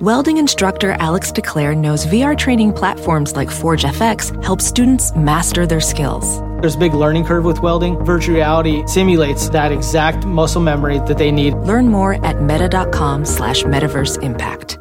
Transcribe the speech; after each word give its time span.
Welding 0.00 0.38
instructor 0.38 0.92
Alex 0.92 1.30
DeClaire 1.30 1.76
knows 1.76 2.06
VR 2.06 2.36
training 2.36 2.72
platforms 2.72 3.36
like 3.36 3.50
Forge 3.50 3.82
FX 3.82 4.42
help 4.42 4.60
students 4.62 5.14
master 5.14 5.66
their 5.66 5.80
skills. 5.82 6.40
There's 6.60 6.76
a 6.76 6.78
big 6.78 6.94
learning 6.94 7.24
curve 7.26 7.44
with 7.44 7.60
welding. 7.60 8.02
Virtual 8.02 8.36
reality 8.36 8.86
simulates 8.86 9.50
that 9.50 9.70
exact 9.70 10.24
muscle 10.24 10.62
memory 10.62 10.98
that 11.00 11.18
they 11.18 11.30
need. 11.30 11.54
Learn 11.54 11.88
more 11.88 12.14
at 12.24 12.40
meta.com 12.40 13.24
slash 13.26 13.64
metaverse 13.64 14.22
impact. 14.22 14.78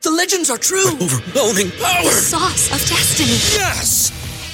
The 0.00 0.10
legends 0.10 0.48
are 0.48 0.58
true. 0.58 0.88
Overwhelming 0.88 1.70
power! 1.72 2.04
The 2.04 2.10
sauce 2.10 2.66
of 2.72 2.88
destiny. 2.88 3.32
Yes! 3.60 4.23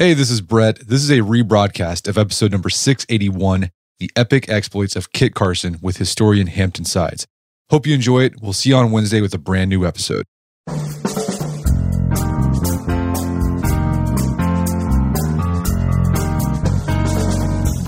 Hey, 0.00 0.14
this 0.14 0.30
is 0.30 0.40
Brett. 0.40 0.78
This 0.88 1.02
is 1.02 1.10
a 1.10 1.18
rebroadcast 1.18 2.08
of 2.08 2.16
episode 2.16 2.52
number 2.52 2.70
681 2.70 3.70
The 3.98 4.10
Epic 4.16 4.48
Exploits 4.48 4.96
of 4.96 5.12
Kit 5.12 5.34
Carson 5.34 5.76
with 5.82 5.98
historian 5.98 6.46
Hampton 6.46 6.86
Sides. 6.86 7.26
Hope 7.68 7.86
you 7.86 7.94
enjoy 7.94 8.20
it. 8.20 8.40
We'll 8.40 8.54
see 8.54 8.70
you 8.70 8.76
on 8.76 8.92
Wednesday 8.92 9.20
with 9.20 9.34
a 9.34 9.38
brand 9.38 9.68
new 9.68 9.86
episode. 9.86 10.24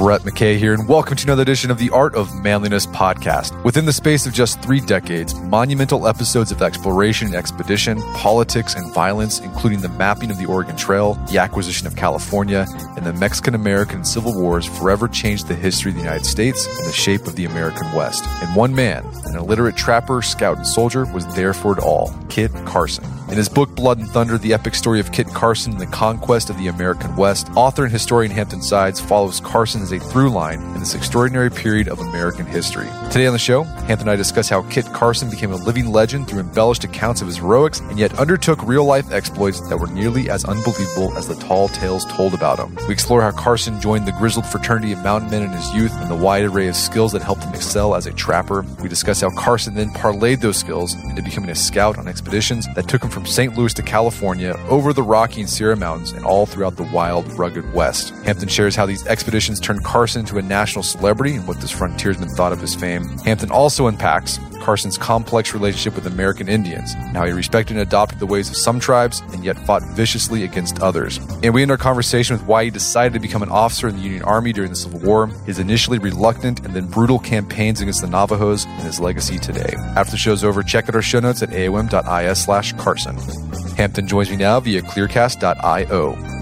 Brett 0.02 0.22
McKay 0.22 0.58
here, 0.58 0.74
and 0.74 0.88
welcome 0.88 1.16
to 1.16 1.24
another 1.24 1.42
edition 1.42 1.70
of 1.70 1.78
the 1.78 1.88
Art 1.90 2.16
of 2.16 2.34
Manliness 2.34 2.86
podcast. 2.86 3.62
Within 3.62 3.84
the 3.84 3.92
space 3.92 4.26
of 4.26 4.32
just 4.32 4.60
three 4.60 4.80
decades, 4.80 5.32
monumental 5.32 6.08
episodes 6.08 6.50
of 6.50 6.60
exploration 6.60 7.28
and 7.28 7.36
expedition, 7.36 8.02
politics 8.14 8.74
and 8.74 8.92
violence, 8.92 9.38
including 9.38 9.80
the 9.80 9.88
mapping 9.90 10.32
of 10.32 10.38
the 10.38 10.44
Oregon 10.44 10.74
Trail, 10.74 11.14
the 11.30 11.38
acquisition 11.38 11.86
of 11.86 11.94
California, 11.94 12.66
and 12.96 13.06
the 13.06 13.12
Mexican 13.12 13.54
American 13.54 14.04
Civil 14.04 14.34
Wars, 14.34 14.66
forever 14.66 15.06
changed 15.06 15.46
the 15.46 15.54
history 15.54 15.92
of 15.92 15.94
the 15.94 16.02
United 16.02 16.26
States 16.26 16.66
and 16.66 16.88
the 16.88 16.92
shape 16.92 17.28
of 17.28 17.36
the 17.36 17.44
American 17.44 17.92
West. 17.92 18.24
And 18.42 18.56
one 18.56 18.74
man, 18.74 19.06
an 19.26 19.36
illiterate 19.36 19.76
trapper, 19.76 20.20
scout, 20.20 20.56
and 20.56 20.66
soldier, 20.66 21.04
was 21.04 21.32
there 21.36 21.54
for 21.54 21.78
it 21.78 21.78
all 21.78 22.12
Kit 22.28 22.50
Carson. 22.64 23.04
In 23.28 23.38
his 23.38 23.48
book 23.48 23.74
Blood 23.74 23.98
and 23.98 24.08
Thunder, 24.08 24.36
the 24.36 24.52
epic 24.52 24.74
story 24.74 25.00
of 25.00 25.12
Kit 25.12 25.26
Carson 25.28 25.72
and 25.72 25.80
the 25.80 25.86
conquest 25.86 26.50
of 26.50 26.58
the 26.58 26.66
American 26.66 27.16
West, 27.16 27.48
author 27.54 27.84
and 27.84 27.92
historian 27.92 28.30
Hampton 28.30 28.60
Sides 28.60 29.00
follows 29.00 29.40
Carson 29.40 29.80
a 29.92 30.00
through 30.00 30.30
line 30.30 30.60
in 30.60 30.80
this 30.80 30.94
extraordinary 30.94 31.50
period 31.50 31.88
of 31.88 32.00
American 32.00 32.46
history. 32.46 32.88
Today 33.10 33.26
on 33.26 33.32
the 33.32 33.38
show, 33.38 33.62
Hampton 33.62 34.02
and 34.02 34.10
I 34.10 34.16
discuss 34.16 34.48
how 34.48 34.62
Kit 34.62 34.86
Carson 34.86 35.30
became 35.30 35.52
a 35.52 35.56
living 35.56 35.92
legend 35.92 36.28
through 36.28 36.40
embellished 36.40 36.84
accounts 36.84 37.20
of 37.20 37.26
his 37.26 37.36
heroics 37.36 37.80
and 37.80 37.98
yet 37.98 38.18
undertook 38.18 38.62
real 38.62 38.84
life 38.84 39.10
exploits 39.12 39.60
that 39.68 39.76
were 39.76 39.86
nearly 39.86 40.30
as 40.30 40.44
unbelievable 40.44 41.16
as 41.16 41.28
the 41.28 41.34
tall 41.36 41.68
tales 41.68 42.04
told 42.06 42.34
about 42.34 42.58
him. 42.58 42.74
We 42.86 42.94
explore 42.94 43.22
how 43.22 43.32
Carson 43.32 43.80
joined 43.80 44.06
the 44.06 44.12
grizzled 44.12 44.46
fraternity 44.46 44.92
of 44.92 45.02
mountain 45.02 45.30
men 45.30 45.42
in 45.42 45.50
his 45.50 45.72
youth 45.74 45.92
and 45.94 46.10
the 46.10 46.16
wide 46.16 46.44
array 46.44 46.68
of 46.68 46.76
skills 46.76 47.12
that 47.12 47.22
helped 47.22 47.44
him 47.44 47.54
excel 47.54 47.94
as 47.94 48.06
a 48.06 48.12
trapper. 48.12 48.64
We 48.80 48.88
discuss 48.88 49.20
how 49.20 49.30
Carson 49.30 49.74
then 49.74 49.90
parlayed 49.90 50.40
those 50.40 50.56
skills 50.56 50.94
into 50.94 51.22
becoming 51.22 51.50
a 51.50 51.54
scout 51.54 51.98
on 51.98 52.08
expeditions 52.08 52.66
that 52.74 52.88
took 52.88 53.02
him 53.02 53.10
from 53.10 53.26
St. 53.26 53.56
Louis 53.56 53.74
to 53.74 53.82
California, 53.82 54.56
over 54.68 54.92
the 54.92 55.02
Rocky 55.02 55.40
and 55.40 55.50
Sierra 55.50 55.76
Mountains, 55.76 56.12
and 56.12 56.24
all 56.24 56.46
throughout 56.46 56.76
the 56.76 56.88
wild, 56.92 57.30
rugged 57.38 57.72
West. 57.74 58.10
Hampton 58.24 58.48
shares 58.48 58.74
how 58.74 58.86
these 58.86 59.06
expeditions 59.06 59.60
turned 59.60 59.81
Carson 59.82 60.20
into 60.20 60.38
a 60.38 60.42
national 60.42 60.82
celebrity 60.82 61.34
and 61.34 61.46
what 61.46 61.60
this 61.60 61.70
frontiersman 61.70 62.28
thought 62.30 62.52
of 62.52 62.60
his 62.60 62.74
fame. 62.74 63.04
Hampton 63.18 63.50
also 63.50 63.86
unpacks 63.86 64.38
Carson's 64.62 64.96
complex 64.96 65.52
relationship 65.52 65.94
with 65.94 66.06
American 66.06 66.48
Indians, 66.48 66.94
and 66.94 67.16
how 67.16 67.26
he 67.26 67.32
respected 67.32 67.76
and 67.76 67.82
adopted 67.82 68.18
the 68.18 68.26
ways 68.26 68.48
of 68.48 68.56
some 68.56 68.78
tribes 68.78 69.20
and 69.32 69.44
yet 69.44 69.58
fought 69.66 69.82
viciously 69.94 70.44
against 70.44 70.80
others. 70.80 71.18
And 71.42 71.52
we 71.52 71.62
end 71.62 71.70
our 71.70 71.76
conversation 71.76 72.36
with 72.36 72.46
why 72.46 72.64
he 72.64 72.70
decided 72.70 73.12
to 73.14 73.20
become 73.20 73.42
an 73.42 73.50
officer 73.50 73.88
in 73.88 73.96
the 73.96 74.02
Union 74.02 74.22
Army 74.22 74.52
during 74.52 74.70
the 74.70 74.76
Civil 74.76 75.00
War, 75.00 75.26
his 75.46 75.58
initially 75.58 75.98
reluctant 75.98 76.64
and 76.64 76.74
then 76.74 76.86
brutal 76.86 77.18
campaigns 77.18 77.80
against 77.80 78.00
the 78.00 78.08
Navajos, 78.08 78.64
and 78.64 78.82
his 78.82 79.00
legacy 79.00 79.38
today. 79.38 79.74
After 79.96 80.12
the 80.12 80.16
show's 80.16 80.44
over, 80.44 80.62
check 80.62 80.88
out 80.88 80.94
our 80.94 81.02
show 81.02 81.20
notes 81.20 81.42
at 81.42 81.50
aom.is 81.50 82.42
slash 82.42 82.72
Carson. 82.74 83.16
Hampton 83.76 84.06
joins 84.06 84.30
me 84.30 84.36
now 84.36 84.60
via 84.60 84.82
clearcast.io. 84.82 86.41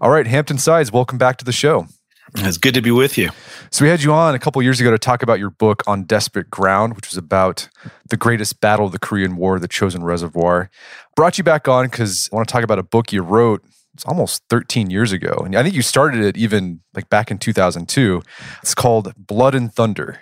All 0.00 0.10
right, 0.10 0.28
Hampton 0.28 0.58
Sides, 0.58 0.92
welcome 0.92 1.18
back 1.18 1.38
to 1.38 1.44
the 1.44 1.50
show. 1.50 1.88
It's 2.36 2.56
good 2.56 2.74
to 2.74 2.80
be 2.80 2.92
with 2.92 3.18
you. 3.18 3.30
So 3.72 3.84
we 3.84 3.88
had 3.88 4.00
you 4.00 4.12
on 4.12 4.36
a 4.36 4.38
couple 4.38 4.62
years 4.62 4.80
ago 4.80 4.92
to 4.92 4.98
talk 4.98 5.24
about 5.24 5.40
your 5.40 5.50
book 5.50 5.82
on 5.88 6.04
desperate 6.04 6.48
ground, 6.50 6.94
which 6.94 7.10
was 7.10 7.16
about 7.16 7.68
the 8.08 8.16
greatest 8.16 8.60
battle 8.60 8.86
of 8.86 8.92
the 8.92 9.00
Korean 9.00 9.36
War, 9.36 9.58
the 9.58 9.66
Chosin 9.66 10.04
Reservoir. 10.04 10.70
Brought 11.16 11.36
you 11.36 11.42
back 11.42 11.66
on 11.66 11.86
because 11.86 12.28
I 12.32 12.36
want 12.36 12.46
to 12.46 12.52
talk 12.52 12.62
about 12.62 12.78
a 12.78 12.84
book 12.84 13.12
you 13.12 13.22
wrote. 13.22 13.64
It's 13.92 14.04
almost 14.04 14.44
13 14.50 14.88
years 14.88 15.10
ago, 15.10 15.42
and 15.44 15.56
I 15.56 15.64
think 15.64 15.74
you 15.74 15.82
started 15.82 16.20
it 16.22 16.36
even 16.36 16.78
like 16.94 17.10
back 17.10 17.32
in 17.32 17.38
2002. 17.38 18.22
It's 18.62 18.76
called 18.76 19.12
Blood 19.16 19.56
and 19.56 19.74
Thunder, 19.74 20.20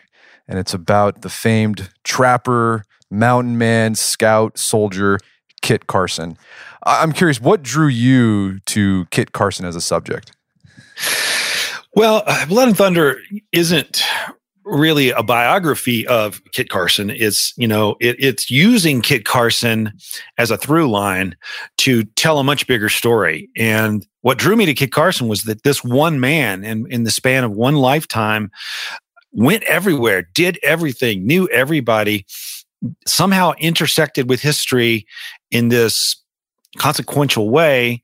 and 0.49 0.59
it's 0.59 0.73
about 0.73 1.21
the 1.21 1.29
famed 1.29 1.91
trapper, 2.03 2.85
mountain 3.11 3.59
man, 3.59 3.95
scout, 3.95 4.57
soldier 4.57 5.19
Kit 5.61 5.87
Carson. 5.87 6.39
I'm 6.87 7.13
curious, 7.13 7.41
what 7.41 7.63
drew 7.63 7.89
you 7.89 8.61
to 8.67 9.07
Kit 9.11 9.33
Carson 9.33 9.67
as 9.67 9.75
a 9.75 9.81
subject? 9.81 10.33
Well, 11.95 12.23
uh, 12.27 12.47
Blood 12.47 12.69
and 12.69 12.77
Thunder 12.77 13.19
isn't 13.53 14.03
really 14.65 15.11
a 15.11 15.23
biography 15.23 16.07
of 16.07 16.43
Kit 16.53 16.69
Carson. 16.69 17.11
It's 17.11 17.57
you 17.57 17.67
know 17.67 17.97
it, 18.01 18.17
it's 18.19 18.51
using 18.51 19.01
Kit 19.01 19.25
Carson 19.25 19.93
as 20.39 20.51
a 20.51 20.57
through 20.57 20.91
line 20.91 21.37
to 21.79 22.05
tell 22.05 22.39
a 22.39 22.45
much 22.45 22.67
bigger 22.67 22.89
story. 22.89 23.49
And 23.57 24.07
what 24.23 24.39
drew 24.39 24.57
me 24.57 24.67
to 24.67 24.75
Kit 24.75 24.93
Carson 24.93 25.29
was 25.29 25.45
that 25.45 25.63
this 25.63 25.83
one 25.83 26.21
man, 26.21 26.65
in 26.65 26.91
in 26.91 27.05
the 27.05 27.11
span 27.11 27.45
of 27.45 27.53
one 27.53 27.77
lifetime, 27.77 28.51
went 29.33 29.63
everywhere, 29.65 30.29
did 30.35 30.59
everything, 30.63 31.27
knew 31.27 31.49
everybody, 31.49 32.27
somehow 33.07 33.53
intersected 33.59 34.29
with 34.29 34.41
history 34.41 35.07
in 35.51 35.69
this 35.69 36.17
consequential 36.77 37.51
way 37.51 38.03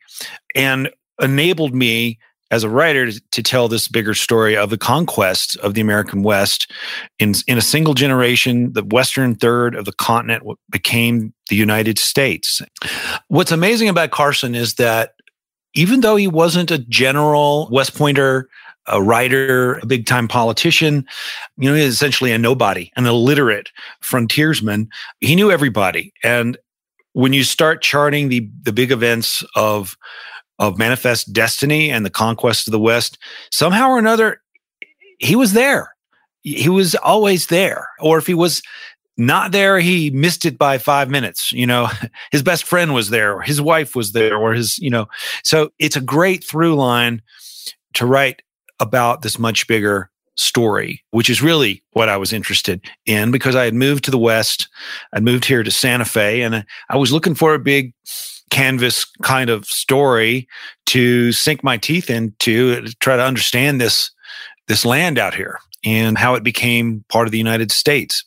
and 0.55 0.91
enabled 1.21 1.75
me 1.75 2.19
as 2.53 2.65
a 2.65 2.69
writer 2.69 3.11
to, 3.11 3.43
tell 3.43 3.67
this 3.67 3.89
bigger 3.89 4.13
story 4.13 4.57
of 4.57 4.69
the 4.69 4.77
conquest 4.77 5.57
of 5.57 5.73
the 5.73 5.81
American 5.81 6.23
West 6.23 6.71
in, 7.19 7.35
in 7.49 7.57
a 7.57 7.63
single 7.63 7.95
generation, 7.95 8.73
the 8.75 8.85
western 8.85 9.35
third 9.35 9.75
of 9.75 9.87
the 9.87 9.93
continent 9.93 10.45
became 10.71 11.33
the 11.49 11.57
United 11.57 11.99
States. 11.99 12.61
What's 13.29 13.53
amazing 13.53 13.89
about 13.89 14.11
Carson 14.11 14.55
is 14.55 14.75
that 14.75 15.13
even 15.75 16.03
though 16.03 16.17
he 16.17 16.29
wasn't 16.29 16.71
a 16.71 16.79
general 16.79 17.69
West 17.73 17.97
Pointer, 17.97 18.51
a 18.87 19.03
writer, 19.03 19.75
a 19.79 19.87
big 19.87 20.05
time 20.05 20.29
politician, 20.29 21.07
you 21.57 21.71
know, 21.71 21.75
he's 21.75 21.95
essentially 21.95 22.33
a 22.33 22.39
nobody, 22.39 22.91
an 22.97 23.07
illiterate 23.07 23.71
frontiersman. 24.01 24.89
He 25.21 25.35
knew 25.35 25.51
everybody. 25.51 26.13
And 26.23 26.59
when 27.13 27.33
you 27.33 27.45
start 27.45 27.83
charting 27.83 28.29
the 28.29 28.49
the 28.63 28.73
big 28.73 28.91
events 28.91 29.45
of 29.55 29.97
of 30.59 30.79
manifest 30.79 31.33
destiny 31.33 31.91
and 31.91 32.05
the 32.05 32.11
conquest 32.11 32.69
of 32.69 32.73
the 32.73 32.79
west 32.79 33.19
somehow 33.51 33.89
or 33.89 33.99
another 33.99 34.41
he 35.23 35.37
was 35.37 35.53
there. 35.53 35.95
He 36.43 36.69
was 36.69 36.97
always 36.97 37.47
there. 37.47 37.89
Or 38.01 38.19
if 38.19 38.27
he 38.27 38.35
was 38.35 38.63
not 39.17 39.53
there 39.53 39.79
he 39.79 40.11
missed 40.11 40.45
it 40.45 40.59
by 40.59 40.79
5 40.79 41.11
minutes 41.11 41.53
you 41.53 41.67
know? 41.67 41.89
His 42.33 42.43
best 42.43 42.65
friend 42.65 42.95
was 42.95 43.11
there 43.11 43.35
or 43.35 43.43
his 43.43 43.61
wife 43.61 43.95
was 43.95 44.13
there 44.13 44.37
or 44.37 44.53
his 44.53 44.79
you 44.79 44.91
know? 44.91 45.07
So 45.45 45.71
it's 45.79 45.97
a 45.97 46.01
great 46.01 46.45
through 46.45 46.75
line 46.77 47.23
to 47.95 48.07
write 48.07 48.43
about 48.81 49.23
this 49.23 49.39
much 49.39 49.67
bigger 49.67 50.11
story, 50.37 51.03
which 51.11 51.29
is 51.29 51.43
really 51.43 51.83
what 51.93 52.09
I 52.09 52.17
was 52.17 52.33
interested 52.33 52.85
in 53.07 53.31
because 53.31 53.55
I 53.55 53.65
had 53.65 53.75
moved 53.75 54.05
to 54.05 54.11
the 54.11 54.19
West. 54.19 54.69
I'd 55.13 55.23
moved 55.23 55.45
here 55.45 55.63
to 55.63 55.71
Santa 55.71 56.05
Fe 56.05 56.43
and 56.43 56.65
I 56.89 56.97
was 56.97 57.13
looking 57.13 57.35
for 57.35 57.55
a 57.55 57.59
big 57.59 57.93
canvas 58.51 59.05
kind 59.23 59.51
of 59.51 59.65
story 59.67 60.47
to 60.87 61.33
sink 61.33 61.65
my 61.65 61.77
teeth 61.77 62.11
into 62.11 62.83
to 62.83 62.95
try 62.97 63.17
to 63.17 63.25
understand 63.25 63.81
this, 63.81 64.11
this 64.69 64.85
land 64.85 65.19
out 65.19 65.35
here 65.35 65.59
and 65.85 66.17
how 66.17 66.35
it 66.35 66.45
became 66.45 67.05
part 67.09 67.27
of 67.27 67.33
the 67.33 67.39
United 67.39 67.73
States. 67.73 68.25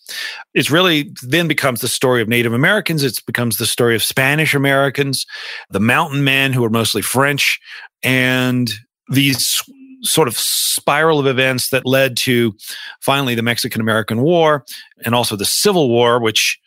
It's 0.54 0.72
really 0.72 1.12
then 1.22 1.48
becomes 1.48 1.81
the 1.81 1.88
story 1.88 2.22
of 2.22 2.28
Native 2.28 2.54
Americans. 2.54 3.04
It 3.04 3.19
becomes 3.25 3.58
the 3.58 3.66
story 3.66 3.96
of 3.96 4.04
Spanish 4.04 4.54
Americans, 4.54 5.25
the 5.69 5.80
mountain 5.80 6.24
men 6.24 6.54
who 6.54 6.66
are 6.66 6.69
mostly 6.69 7.01
French, 7.01 7.60
and 8.04 8.69
these 9.10 9.62
sort 10.02 10.28
of 10.28 10.38
spiral 10.38 11.20
of 11.20 11.28
events 11.28 11.70
that 11.70 11.86
led 11.86 12.18
to 12.18 12.56
finally 13.02 13.36
the 13.36 13.42
Mexican 13.42 13.82
American 13.82 14.22
War 14.22 14.66
and 15.06 15.16
also 15.16 15.36
the 15.36 15.46
Civil 15.46 15.90
War, 15.90 16.20
which 16.20 16.60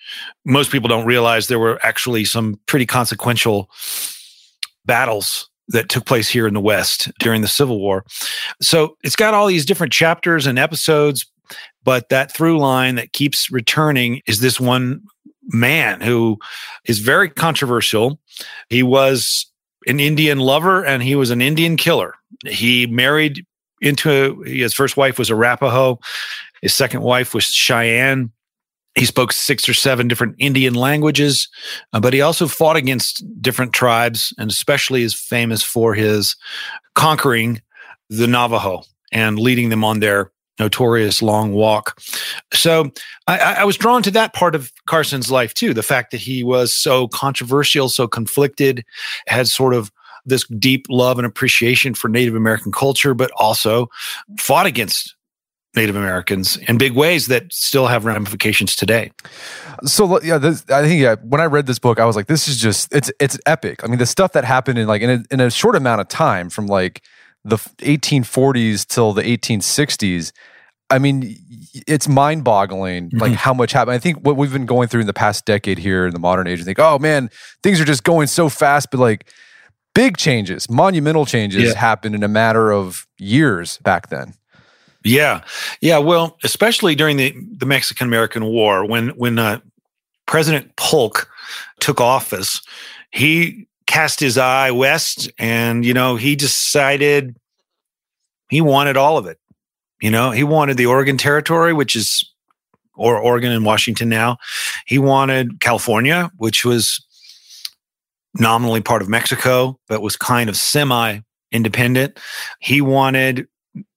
most 0.44 0.70
people 0.70 0.88
don't 0.88 1.06
realize 1.06 1.46
there 1.46 1.58
were 1.58 1.78
actually 1.84 2.24
some 2.24 2.58
pretty 2.66 2.86
consequential 2.86 3.70
battles 4.84 5.48
that 5.68 5.88
took 5.88 6.06
place 6.06 6.28
here 6.28 6.46
in 6.46 6.54
the 6.54 6.60
West 6.60 7.10
during 7.18 7.42
the 7.42 7.48
Civil 7.48 7.78
War. 7.78 8.04
So 8.60 8.96
it's 9.02 9.16
got 9.16 9.34
all 9.34 9.46
these 9.46 9.66
different 9.66 9.92
chapters 9.92 10.46
and 10.46 10.58
episodes, 10.58 11.26
but 11.84 12.08
that 12.08 12.32
through 12.32 12.58
line 12.58 12.94
that 12.94 13.12
keeps 13.12 13.50
returning 13.50 14.22
is 14.26 14.40
this 14.40 14.58
one 14.58 15.02
man 15.48 16.00
who 16.00 16.38
is 16.86 17.00
very 17.00 17.28
controversial. 17.28 18.18
He 18.68 18.82
was 18.82 19.46
an 19.86 20.00
Indian 20.00 20.38
lover 20.38 20.84
and 20.84 21.02
he 21.02 21.14
was 21.14 21.30
an 21.30 21.40
Indian 21.42 21.76
killer. 21.76 22.14
He 22.46 22.86
married 22.86 23.44
into 23.80 24.42
his 24.42 24.74
first 24.74 24.96
wife 24.96 25.18
was 25.18 25.30
Arapaho. 25.30 25.98
His 26.62 26.74
second 26.74 27.02
wife 27.02 27.34
was 27.34 27.44
Cheyenne. 27.44 28.32
He 28.94 29.04
spoke 29.04 29.32
six 29.32 29.68
or 29.68 29.74
seven 29.74 30.08
different 30.08 30.34
Indian 30.38 30.74
languages, 30.74 31.48
uh, 31.92 32.00
but 32.00 32.12
he 32.12 32.20
also 32.20 32.48
fought 32.48 32.76
against 32.76 33.22
different 33.40 33.72
tribes 33.72 34.34
and 34.38 34.50
especially 34.50 35.02
is 35.02 35.14
famous 35.14 35.62
for 35.62 35.94
his 35.94 36.34
conquering 36.94 37.62
the 38.10 38.26
Navajo 38.26 38.82
and 39.12 39.38
leading 39.38 39.68
them 39.68 39.84
on 39.84 40.00
their 40.00 40.32
notorious 40.58 41.22
long 41.22 41.52
walk. 41.52 42.00
So 42.52 42.90
I, 43.28 43.38
I, 43.38 43.64
was 43.64 43.76
drawn 43.76 44.02
to 44.02 44.10
that 44.10 44.34
part 44.34 44.56
of 44.56 44.72
Carson's 44.86 45.30
life 45.30 45.54
too. 45.54 45.72
The 45.72 45.84
fact 45.84 46.10
that 46.10 46.20
he 46.20 46.42
was 46.42 46.74
so 46.74 47.06
controversial, 47.08 47.88
so 47.88 48.08
conflicted, 48.08 48.84
had 49.28 49.46
sort 49.46 49.74
of 49.74 49.92
this 50.28 50.46
deep 50.46 50.86
love 50.88 51.18
and 51.18 51.26
appreciation 51.26 51.94
for 51.94 52.08
Native 52.08 52.34
American 52.34 52.72
culture, 52.72 53.14
but 53.14 53.30
also 53.36 53.88
fought 54.38 54.66
against 54.66 55.14
Native 55.74 55.96
Americans 55.96 56.56
in 56.56 56.78
big 56.78 56.92
ways 56.92 57.26
that 57.26 57.52
still 57.52 57.86
have 57.86 58.04
ramifications 58.04 58.74
today. 58.74 59.12
So 59.84 60.20
yeah, 60.22 60.38
this, 60.38 60.64
I 60.70 60.82
think 60.82 61.00
yeah. 61.00 61.16
When 61.22 61.40
I 61.40 61.44
read 61.44 61.66
this 61.66 61.78
book, 61.78 62.00
I 62.00 62.04
was 62.04 62.16
like, 62.16 62.26
this 62.26 62.48
is 62.48 62.58
just 62.58 62.92
it's 62.92 63.10
it's 63.20 63.38
epic. 63.46 63.84
I 63.84 63.86
mean, 63.86 63.98
the 63.98 64.06
stuff 64.06 64.32
that 64.32 64.44
happened 64.44 64.78
in 64.78 64.86
like 64.86 65.02
in 65.02 65.10
a, 65.10 65.24
in 65.30 65.40
a 65.40 65.50
short 65.50 65.76
amount 65.76 66.00
of 66.00 66.08
time, 66.08 66.50
from 66.50 66.66
like 66.66 67.02
the 67.44 67.56
1840s 67.56 68.86
till 68.86 69.12
the 69.12 69.22
1860s 69.22 70.32
I 70.90 70.98
mean, 70.98 71.36
it's 71.86 72.08
mind 72.08 72.44
boggling, 72.44 73.10
like 73.12 73.32
mm-hmm. 73.32 73.34
how 73.34 73.52
much 73.52 73.72
happened. 73.72 73.94
I 73.94 73.98
think 73.98 74.24
what 74.24 74.36
we've 74.36 74.52
been 74.52 74.66
going 74.66 74.88
through 74.88 75.02
in 75.02 75.06
the 75.06 75.12
past 75.12 75.44
decade 75.44 75.78
here 75.78 76.06
in 76.06 76.14
the 76.14 76.18
modern 76.18 76.46
age, 76.46 76.60
I 76.60 76.64
think, 76.64 76.78
oh 76.78 76.98
man, 76.98 77.30
things 77.62 77.80
are 77.80 77.84
just 77.84 78.04
going 78.04 78.26
so 78.26 78.48
fast, 78.48 78.88
but 78.90 78.98
like 78.98 79.30
big 79.94 80.16
changes, 80.16 80.68
monumental 80.70 81.26
changes 81.26 81.64
yeah. 81.64 81.74
happened 81.74 82.14
in 82.14 82.22
a 82.22 82.28
matter 82.28 82.72
of 82.72 83.06
years 83.18 83.78
back 83.78 84.08
then. 84.08 84.34
Yeah. 85.04 85.42
Yeah. 85.80 85.98
Well, 85.98 86.38
especially 86.42 86.94
during 86.94 87.16
the, 87.16 87.34
the 87.56 87.66
Mexican 87.66 88.06
American 88.06 88.44
War, 88.44 88.84
when, 88.84 89.08
when 89.10 89.38
uh, 89.38 89.60
President 90.26 90.74
Polk 90.76 91.28
took 91.80 92.00
office, 92.00 92.60
he 93.10 93.66
cast 93.86 94.20
his 94.20 94.36
eye 94.36 94.70
west 94.70 95.30
and, 95.38 95.84
you 95.84 95.94
know, 95.94 96.16
he 96.16 96.36
decided 96.36 97.36
he 98.50 98.60
wanted 98.60 98.96
all 98.96 99.16
of 99.16 99.26
it 99.26 99.38
you 100.00 100.10
know, 100.10 100.30
he 100.30 100.44
wanted 100.44 100.76
the 100.76 100.86
Oregon 100.86 101.16
Territory, 101.16 101.72
which 101.72 101.96
is 101.96 102.24
or 102.94 103.18
Oregon 103.18 103.52
and 103.52 103.64
Washington 103.64 104.08
now. 104.08 104.38
He 104.86 104.98
wanted 104.98 105.60
California, 105.60 106.30
which 106.36 106.64
was 106.64 107.04
nominally 108.34 108.80
part 108.80 109.02
of 109.02 109.08
Mexico, 109.08 109.78
but 109.88 110.02
was 110.02 110.16
kind 110.16 110.48
of 110.48 110.56
semi 110.56 111.20
independent. 111.52 112.18
He 112.60 112.80
wanted 112.80 113.46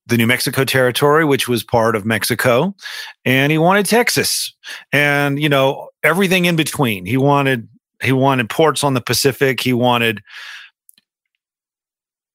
the 0.07 0.18
New 0.18 0.28
Mexico 0.28 0.63
Territory, 0.66 1.25
which 1.25 1.48
was 1.48 1.63
part 1.63 1.95
of 1.95 2.06
Mexico, 2.06 2.75
and 3.24 3.51
he 3.51 3.57
wanted 3.57 3.86
Texas 3.86 4.54
and, 4.92 5.42
you 5.42 5.50
know, 5.50 5.89
everything 6.04 6.45
in 6.45 6.56
between. 6.56 7.06
He 7.06 7.18
wanted, 7.18 7.68
he 8.01 8.12
wanted 8.12 8.50
ports 8.50 8.83
on 8.83 8.94
the 8.94 9.01
Pacific. 9.01 9.62
He 9.62 9.74
wanted 9.74 10.22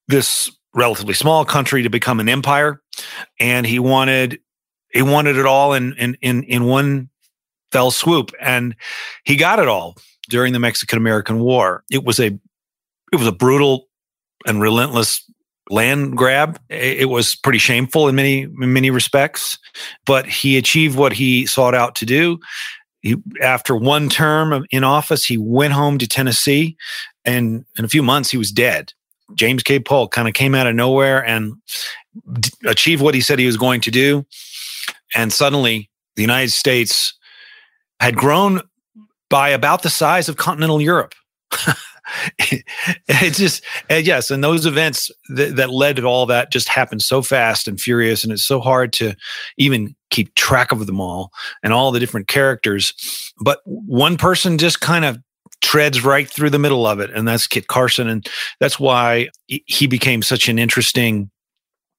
this 0.07 0.49
relatively 0.73 1.13
small 1.13 1.45
country 1.45 1.83
to 1.83 1.89
become 1.89 2.19
an 2.19 2.29
empire, 2.29 2.81
and 3.39 3.65
he 3.65 3.79
wanted 3.79 4.39
he 4.93 5.01
wanted 5.01 5.35
it 5.35 5.45
all 5.45 5.73
in 5.73 5.93
in 5.97 6.17
in 6.21 6.43
in 6.43 6.63
one 6.65 7.09
fell 7.71 7.91
swoop, 7.91 8.31
and 8.39 8.75
he 9.25 9.35
got 9.35 9.59
it 9.59 9.67
all 9.67 9.97
during 10.29 10.53
the 10.53 10.59
Mexican 10.59 10.97
American 10.97 11.39
War. 11.39 11.83
It 11.91 12.03
was 12.03 12.19
a 12.19 12.27
it 13.11 13.15
was 13.15 13.27
a 13.27 13.31
brutal 13.31 13.87
and 14.45 14.61
relentless 14.61 15.23
land 15.69 16.17
grab. 16.17 16.59
It 16.69 17.09
was 17.09 17.35
pretty 17.35 17.59
shameful 17.59 18.07
in 18.07 18.15
many 18.15 18.41
in 18.43 18.73
many 18.73 18.89
respects, 18.89 19.57
but 20.05 20.25
he 20.25 20.57
achieved 20.57 20.97
what 20.97 21.13
he 21.13 21.45
sought 21.45 21.75
out 21.75 21.95
to 21.95 22.05
do. 22.05 22.39
He, 23.01 23.15
after 23.41 23.75
one 23.75 24.09
term 24.09 24.65
in 24.71 24.83
office, 24.83 25.25
he 25.25 25.37
went 25.37 25.73
home 25.73 25.97
to 25.99 26.07
Tennessee, 26.07 26.77
and 27.25 27.65
in 27.77 27.85
a 27.85 27.89
few 27.89 28.03
months 28.03 28.29
he 28.29 28.37
was 28.37 28.51
dead. 28.51 28.93
James 29.35 29.61
K. 29.61 29.79
Polk 29.79 30.11
kind 30.11 30.27
of 30.27 30.33
came 30.33 30.55
out 30.55 30.67
of 30.67 30.75
nowhere 30.75 31.23
and 31.25 31.53
d- 32.39 32.49
achieved 32.65 33.01
what 33.01 33.13
he 33.13 33.21
said 33.21 33.39
he 33.39 33.45
was 33.45 33.57
going 33.57 33.81
to 33.81 33.91
do. 33.91 34.25
And 35.15 35.33
suddenly 35.33 35.89
the 36.15 36.21
United 36.21 36.51
States 36.51 37.13
had 37.99 38.15
grown 38.15 38.61
by 39.29 39.49
about 39.49 39.83
the 39.83 39.89
size 39.89 40.29
of 40.29 40.37
continental 40.37 40.81
Europe. 40.81 41.13
it 42.39 43.33
just, 43.33 43.63
and 43.89 44.05
yes, 44.05 44.31
and 44.31 44.43
those 44.43 44.65
events 44.65 45.11
that, 45.29 45.55
that 45.55 45.69
led 45.69 45.97
to 45.97 46.03
all 46.03 46.25
that 46.25 46.51
just 46.51 46.67
happened 46.67 47.01
so 47.01 47.21
fast 47.21 47.67
and 47.67 47.79
furious, 47.79 48.23
and 48.23 48.31
it's 48.31 48.45
so 48.45 48.59
hard 48.59 48.93
to 48.93 49.13
even 49.57 49.95
keep 50.09 50.33
track 50.35 50.71
of 50.71 50.85
them 50.85 51.01
all 51.01 51.31
and 51.63 51.73
all 51.73 51.91
the 51.91 51.99
different 51.99 52.27
characters. 52.27 52.93
But 53.41 53.59
one 53.65 54.17
person 54.17 54.57
just 54.57 54.79
kind 54.79 55.05
of 55.05 55.17
treads 55.61 56.03
right 56.03 56.29
through 56.29 56.51
the 56.51 56.59
middle 56.59 56.87
of 56.87 56.99
it, 56.99 57.09
and 57.11 57.27
that's 57.27 57.47
Kit 57.47 57.67
Carson, 57.67 58.07
and 58.07 58.27
that's 58.59 58.79
why 58.79 59.29
he 59.47 59.87
became 59.87 60.21
such 60.21 60.47
an 60.47 60.59
interesting 60.59 61.29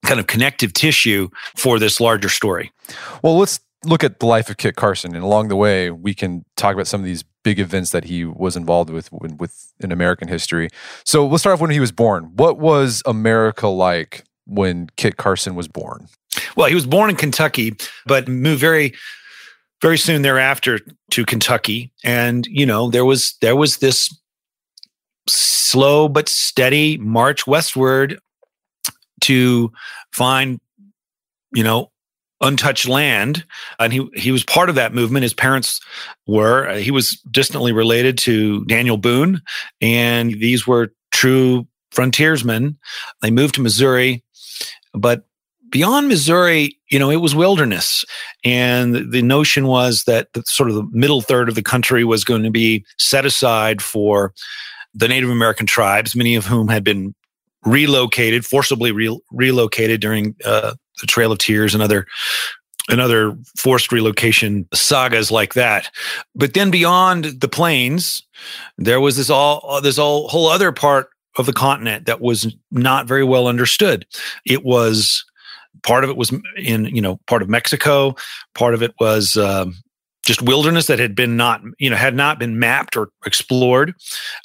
kind 0.04 0.20
of 0.20 0.26
connective 0.26 0.72
tissue 0.72 1.28
for 1.56 1.78
this 1.78 2.00
larger 2.00 2.28
story. 2.28 2.70
Well, 3.22 3.36
let's 3.36 3.60
look 3.84 4.02
at 4.02 4.20
the 4.20 4.26
life 4.26 4.50
of 4.50 4.56
Kit 4.56 4.76
Carson, 4.76 5.14
and 5.14 5.24
along 5.24 5.48
the 5.48 5.56
way, 5.56 5.90
we 5.90 6.14
can 6.14 6.44
talk 6.56 6.74
about 6.74 6.86
some 6.86 7.00
of 7.00 7.06
these 7.06 7.24
big 7.44 7.58
events 7.58 7.92
that 7.92 8.04
he 8.04 8.24
was 8.24 8.56
involved 8.56 8.90
with 8.90 9.10
with 9.12 9.72
in 9.80 9.92
American 9.92 10.28
history. 10.28 10.68
So 11.04 11.26
let's 11.26 11.42
start 11.42 11.54
off 11.54 11.60
when 11.60 11.70
he 11.70 11.80
was 11.80 11.92
born. 11.92 12.32
What 12.34 12.58
was 12.58 13.02
America 13.06 13.68
like 13.68 14.24
when 14.46 14.88
Kit 14.96 15.16
Carson 15.16 15.54
was 15.54 15.68
born? 15.68 16.08
Well, 16.56 16.68
he 16.68 16.74
was 16.74 16.86
born 16.86 17.10
in 17.10 17.16
Kentucky, 17.16 17.76
but 18.06 18.28
moved 18.28 18.60
very 18.60 18.94
very 19.80 19.98
soon 19.98 20.22
thereafter 20.22 20.80
to 21.10 21.24
Kentucky. 21.24 21.92
And, 22.04 22.46
you 22.46 22.66
know, 22.66 22.90
there 22.90 23.04
was 23.04 23.36
there 23.40 23.56
was 23.56 23.78
this 23.78 24.14
slow 25.28 26.08
but 26.08 26.28
steady 26.28 26.98
march 26.98 27.46
westward 27.46 28.18
to 29.20 29.72
find, 30.12 30.60
you 31.54 31.62
know, 31.62 31.90
untouched 32.40 32.88
land 32.88 33.44
and 33.80 33.92
he 33.92 34.08
he 34.14 34.30
was 34.30 34.44
part 34.44 34.68
of 34.68 34.76
that 34.76 34.94
movement 34.94 35.24
his 35.24 35.34
parents 35.34 35.80
were 36.26 36.72
he 36.76 36.90
was 36.90 37.20
distantly 37.30 37.72
related 37.72 38.16
to 38.16 38.64
Daniel 38.66 38.96
Boone 38.96 39.42
and 39.80 40.30
these 40.34 40.66
were 40.66 40.92
true 41.10 41.66
frontiersmen 41.90 42.78
they 43.22 43.30
moved 43.30 43.56
to 43.56 43.60
Missouri 43.60 44.22
but 44.94 45.24
beyond 45.70 46.08
Missouri, 46.08 46.78
you 46.90 46.98
know, 46.98 47.10
it 47.10 47.16
was 47.16 47.34
wilderness. 47.34 48.04
And 48.44 49.12
the 49.12 49.22
notion 49.22 49.66
was 49.66 50.04
that 50.04 50.32
the, 50.32 50.42
sort 50.46 50.68
of 50.70 50.76
the 50.76 50.88
middle 50.90 51.20
third 51.20 51.48
of 51.48 51.54
the 51.54 51.62
country 51.62 52.04
was 52.04 52.24
going 52.24 52.42
to 52.42 52.50
be 52.50 52.84
set 52.98 53.26
aside 53.26 53.82
for 53.82 54.32
the 54.94 55.08
Native 55.08 55.30
American 55.30 55.66
tribes, 55.66 56.16
many 56.16 56.34
of 56.34 56.46
whom 56.46 56.68
had 56.68 56.84
been 56.84 57.14
relocated, 57.64 58.46
forcibly 58.46 58.92
re- 58.92 59.20
relocated 59.30 60.00
during 60.00 60.34
uh, 60.44 60.74
the 61.00 61.06
Trail 61.06 61.32
of 61.32 61.38
Tears 61.38 61.74
and 61.74 61.82
other 61.82 62.06
and 62.88 63.00
other 63.00 63.36
forced 63.56 63.92
relocation 63.92 64.66
sagas 64.72 65.30
like 65.30 65.54
that. 65.54 65.90
But 66.34 66.54
then 66.54 66.70
beyond 66.70 67.24
the 67.24 67.48
plains, 67.48 68.22
there 68.78 69.00
was 69.00 69.16
this 69.16 69.30
all 69.30 69.80
this 69.82 69.98
all 69.98 70.28
whole 70.28 70.48
other 70.48 70.72
part 70.72 71.10
of 71.36 71.46
the 71.46 71.52
continent 71.52 72.06
that 72.06 72.20
was 72.20 72.54
not 72.70 73.06
very 73.06 73.24
well 73.24 73.46
understood. 73.46 74.06
It 74.44 74.64
was 74.64 75.24
part 75.82 76.04
of 76.04 76.10
it 76.10 76.16
was 76.16 76.32
in 76.56 76.86
you 76.86 77.00
know 77.00 77.20
part 77.26 77.42
of 77.42 77.48
Mexico, 77.48 78.16
part 78.54 78.74
of 78.74 78.82
it 78.82 78.94
was 78.98 79.36
um, 79.36 79.74
just 80.24 80.42
wilderness 80.42 80.86
that 80.86 80.98
had 80.98 81.14
been 81.14 81.36
not 81.36 81.60
you 81.78 81.90
know 81.90 81.96
had 81.96 82.14
not 82.14 82.38
been 82.38 82.58
mapped 82.58 82.96
or 82.96 83.10
explored 83.26 83.94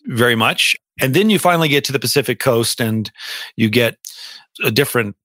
very 0.05 0.35
much. 0.35 0.75
And 1.01 1.15
then 1.15 1.29
you 1.31 1.39
finally 1.39 1.69
get 1.69 1.83
to 1.85 1.91
the 1.91 1.99
Pacific 1.99 2.39
coast, 2.39 2.79
and 2.79 3.11
you 3.55 3.69
get 3.69 3.97
a 4.63 4.69
different 4.69 5.15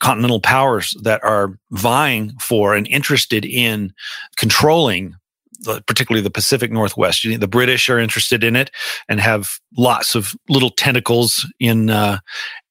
continental 0.00 0.40
powers 0.40 0.94
that 1.02 1.22
are 1.24 1.58
vying 1.70 2.32
for 2.40 2.74
and 2.74 2.86
interested 2.88 3.44
in 3.44 3.92
controlling 4.36 5.14
particularly 5.86 6.22
the 6.22 6.30
Pacific 6.30 6.70
Northwest. 6.70 7.22
The 7.22 7.48
British 7.48 7.88
are 7.88 7.98
interested 7.98 8.44
in 8.44 8.56
it 8.56 8.70
and 9.08 9.20
have 9.20 9.58
lots 9.76 10.14
of 10.14 10.34
little 10.48 10.70
tentacles 10.70 11.50
in 11.58 11.90
uh, 11.90 12.18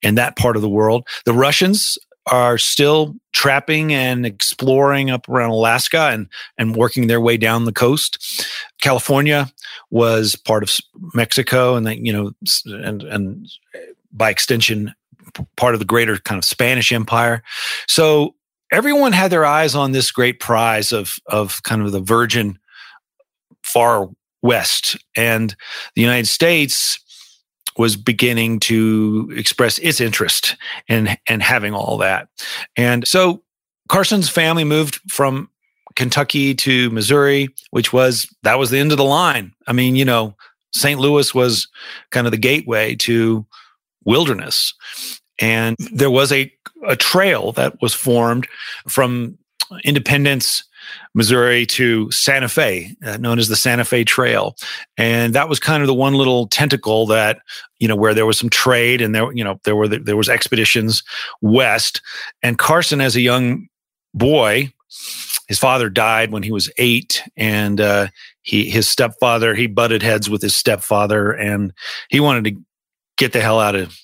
in 0.02 0.14
that 0.14 0.36
part 0.36 0.56
of 0.56 0.62
the 0.62 0.68
world. 0.68 1.06
The 1.24 1.32
Russians 1.32 1.98
are 2.26 2.58
still 2.58 3.14
trapping 3.32 3.92
and 3.94 4.26
exploring 4.26 5.10
up 5.10 5.28
around 5.28 5.50
Alaska 5.50 6.10
and 6.12 6.28
and 6.58 6.76
working 6.76 7.06
their 7.06 7.20
way 7.20 7.36
down 7.36 7.64
the 7.64 7.72
coast. 7.72 8.46
California 8.80 9.50
was 9.90 10.36
part 10.36 10.62
of 10.62 10.76
Mexico, 11.14 11.76
and 11.76 11.86
they, 11.86 11.96
you 11.96 12.12
know, 12.12 12.32
and 12.66 13.02
and 13.02 13.48
by 14.12 14.30
extension, 14.30 14.94
part 15.56 15.74
of 15.74 15.80
the 15.80 15.86
greater 15.86 16.18
kind 16.18 16.38
of 16.38 16.44
Spanish 16.44 16.92
Empire. 16.92 17.42
So 17.86 18.34
everyone 18.72 19.12
had 19.12 19.30
their 19.30 19.44
eyes 19.44 19.74
on 19.74 19.92
this 19.92 20.10
great 20.10 20.40
prize 20.40 20.92
of 20.92 21.16
of 21.26 21.62
kind 21.62 21.82
of 21.82 21.92
the 21.92 22.00
virgin 22.00 22.58
far 23.62 24.08
west, 24.42 24.96
and 25.16 25.54
the 25.94 26.02
United 26.02 26.26
States 26.26 26.98
was 27.78 27.96
beginning 27.96 28.58
to 28.58 29.30
express 29.36 29.78
its 29.78 30.00
interest 30.00 30.56
in 30.88 31.16
in 31.28 31.40
having 31.40 31.74
all 31.74 31.98
that. 31.98 32.28
And 32.76 33.06
so 33.06 33.42
Carson's 33.88 34.28
family 34.28 34.64
moved 34.64 35.00
from 35.10 35.50
Kentucky 35.94 36.54
to 36.54 36.90
Missouri, 36.90 37.48
which 37.70 37.92
was 37.92 38.28
that 38.42 38.58
was 38.58 38.70
the 38.70 38.78
end 38.78 38.92
of 38.92 38.98
the 38.98 39.04
line. 39.04 39.52
I 39.66 39.72
mean, 39.72 39.96
you 39.96 40.04
know, 40.04 40.36
St. 40.72 41.00
Louis 41.00 41.34
was 41.34 41.68
kind 42.10 42.26
of 42.26 42.30
the 42.30 42.38
gateway 42.38 42.94
to 42.96 43.46
wilderness. 44.04 44.74
And 45.38 45.76
there 45.92 46.10
was 46.10 46.32
a, 46.32 46.52
a 46.86 46.96
trail 46.96 47.52
that 47.52 47.80
was 47.80 47.94
formed 47.94 48.46
from 48.88 49.38
Independence 49.84 50.62
Missouri 51.14 51.66
to 51.66 52.10
Santa 52.10 52.48
Fe, 52.48 52.94
uh, 53.04 53.16
known 53.16 53.38
as 53.38 53.48
the 53.48 53.56
Santa 53.56 53.84
Fe 53.84 54.04
Trail. 54.04 54.56
And 54.96 55.34
that 55.34 55.48
was 55.48 55.58
kind 55.58 55.82
of 55.82 55.86
the 55.86 55.94
one 55.94 56.14
little 56.14 56.46
tentacle 56.48 57.06
that, 57.06 57.38
you 57.78 57.88
know, 57.88 57.96
where 57.96 58.14
there 58.14 58.26
was 58.26 58.38
some 58.38 58.50
trade 58.50 59.00
and 59.00 59.14
there, 59.14 59.32
you 59.32 59.42
know, 59.42 59.58
there 59.64 59.76
were, 59.76 59.88
there 59.88 60.16
was 60.16 60.28
expeditions 60.28 61.02
west. 61.40 62.00
And 62.42 62.58
Carson, 62.58 63.00
as 63.00 63.16
a 63.16 63.20
young 63.20 63.68
boy, 64.14 64.72
his 65.48 65.58
father 65.58 65.88
died 65.88 66.32
when 66.32 66.42
he 66.42 66.52
was 66.52 66.70
eight 66.78 67.22
and, 67.36 67.80
uh, 67.80 68.08
he, 68.42 68.70
his 68.70 68.88
stepfather, 68.88 69.54
he 69.54 69.66
butted 69.66 70.02
heads 70.02 70.30
with 70.30 70.42
his 70.42 70.54
stepfather 70.54 71.32
and 71.32 71.72
he 72.08 72.20
wanted 72.20 72.44
to 72.44 72.62
get 73.16 73.32
the 73.32 73.40
hell 73.40 73.58
out 73.58 73.74
of 73.74 73.98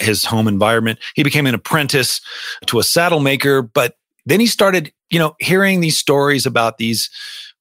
his 0.00 0.24
home 0.24 0.48
environment. 0.48 0.98
He 1.14 1.22
became 1.22 1.46
an 1.46 1.54
apprentice 1.54 2.20
to 2.66 2.78
a 2.78 2.82
saddle 2.82 3.20
maker, 3.20 3.62
but 3.62 3.96
then 4.26 4.40
he 4.40 4.46
started, 4.46 4.92
you 5.10 5.18
know, 5.18 5.34
hearing 5.38 5.80
these 5.80 5.98
stories 5.98 6.46
about 6.46 6.78
these 6.78 7.10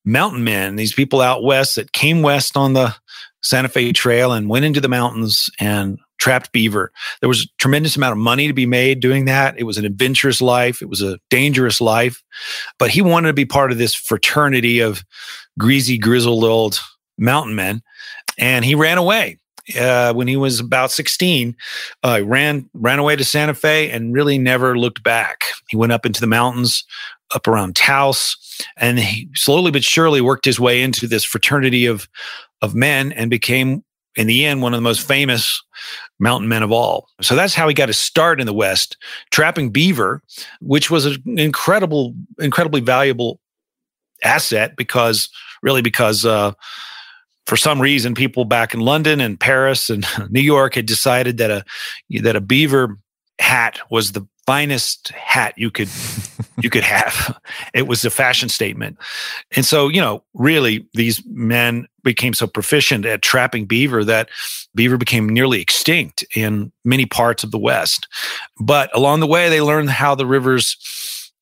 mountain 0.06 0.44
men, 0.44 0.76
these 0.76 0.94
people 0.94 1.22
out 1.22 1.44
west 1.44 1.76
that 1.76 1.92
came 1.92 2.22
west 2.22 2.58
on 2.58 2.74
the 2.74 2.96
Santa 3.42 3.70
Fe 3.70 3.92
Trail 3.92 4.32
and 4.32 4.50
went 4.50 4.66
into 4.66 4.82
the 4.82 4.88
mountains 4.88 5.50
and 5.60 6.00
trapped 6.18 6.54
beaver. 6.54 6.92
There 7.20 7.28
was 7.28 7.44
a 7.44 7.48
tremendous 7.58 7.98
amount 7.98 8.14
of 8.14 8.18
money 8.18 8.48
to 8.48 8.54
be 8.54 8.66
made 8.66 9.02
doing 9.02 9.26
that. 9.26 9.56
It 9.58 9.64
was 9.64 9.78
an 9.78 9.84
adventurous 9.84 10.42
life. 10.42 10.82
It 10.82 10.88
was 10.88 11.02
a 11.02 11.20
dangerous 11.30 11.82
life, 11.82 12.24
but 12.80 12.90
he 12.90 13.02
wanted 13.02 13.28
to 13.28 13.34
be 13.34 13.46
part 13.46 13.72
of 13.72 13.78
this 13.78 13.94
fraternity 13.94 14.80
of 14.80 15.04
greasy, 15.60 15.98
grizzled 15.98 16.46
old 16.46 16.80
mountain 17.18 17.56
men. 17.56 17.82
And 18.38 18.64
he 18.64 18.76
ran 18.76 18.98
away 18.98 19.38
uh, 19.80 20.14
when 20.14 20.28
he 20.28 20.36
was 20.36 20.60
about 20.60 20.92
16, 20.92 21.56
uh, 22.04 22.22
ran 22.24 22.70
ran 22.74 23.00
away 23.00 23.16
to 23.16 23.24
Santa 23.24 23.54
Fe 23.54 23.90
and 23.90 24.14
really 24.14 24.38
never 24.38 24.78
looked 24.78 25.04
back. 25.04 25.44
He 25.70 25.78
went 25.78 25.92
up 25.92 26.06
into 26.06 26.22
the 26.22 26.28
mountains 26.28 26.84
up 27.34 27.48
around 27.48 27.76
Taos, 27.76 28.38
and 28.78 29.00
he 29.00 29.30
slowly 29.36 29.72
but 29.72 29.84
surely 29.84 30.22
worked 30.22 30.46
his 30.46 30.60
way 30.60 30.82
into 30.82 31.08
this 31.08 31.24
fraternity 31.24 31.86
of 31.86 32.08
of 32.62 32.76
men 32.76 33.12
and 33.12 33.30
became, 33.30 33.84
in 34.16 34.28
the 34.28 34.46
end, 34.46 34.62
one 34.62 34.74
of 34.74 34.78
the 34.78 34.82
most 34.82 35.06
famous 35.06 35.62
mountain 36.20 36.48
men 36.48 36.64
of 36.64 36.72
all. 36.72 37.10
So 37.22 37.36
that's 37.36 37.54
how 37.54 37.68
he 37.68 37.74
got 37.74 37.90
his 37.90 37.98
start 37.98 38.40
in 38.40 38.46
the 38.46 38.54
West, 38.54 38.96
trapping 39.32 39.70
beaver, 39.70 40.22
which 40.62 40.90
was 40.90 41.06
an 41.06 41.40
incredible, 41.40 42.14
incredibly 42.40 42.80
valuable 42.80 43.40
asset 44.24 44.76
because 44.78 45.30
really 45.62 45.82
because 45.82 46.26
uh, 46.26 46.54
for 47.46 47.58
some 47.58 47.82
reason, 47.82 48.16
people 48.16 48.46
back 48.46 48.74
in 48.74 48.80
London 48.80 49.20
and 49.20 49.40
Paris 49.40 49.90
and 49.90 50.06
New 50.30 50.42
York 50.42 50.76
had 50.76 50.86
decided 50.86 51.38
that 51.38 51.52
a 51.52 51.66
that 52.22 52.36
a 52.36 52.42
beaver 52.42 52.98
hat 53.40 53.80
was 53.90 54.12
the 54.12 54.26
finest 54.46 55.10
hat 55.10 55.54
you 55.58 55.72
could 55.72 55.90
you 56.62 56.70
could 56.70 56.84
have. 56.84 57.38
It 57.74 57.88
was 57.88 58.04
a 58.06 58.10
fashion 58.10 58.50
statement. 58.50 58.98
And 59.56 59.66
so, 59.66 59.90
you 59.90 60.02
know, 60.02 60.24
really 60.34 60.88
these 60.94 61.22
men 61.26 61.88
became 62.04 62.34
so 62.34 62.48
proficient 62.48 63.06
at 63.06 63.22
trapping 63.22 63.66
beaver 63.66 64.04
that 64.04 64.30
beaver 64.76 64.98
became 64.98 65.30
nearly 65.30 65.62
extinct 65.62 66.26
in 66.36 66.72
many 66.84 67.06
parts 67.06 67.44
of 67.44 67.52
the 67.52 67.58
West. 67.58 68.08
But 68.60 68.96
along 68.96 69.22
the 69.22 69.28
way 69.28 69.50
they 69.50 69.62
learned 69.62 69.90
how 69.90 70.16
the 70.16 70.26
rivers 70.26 70.78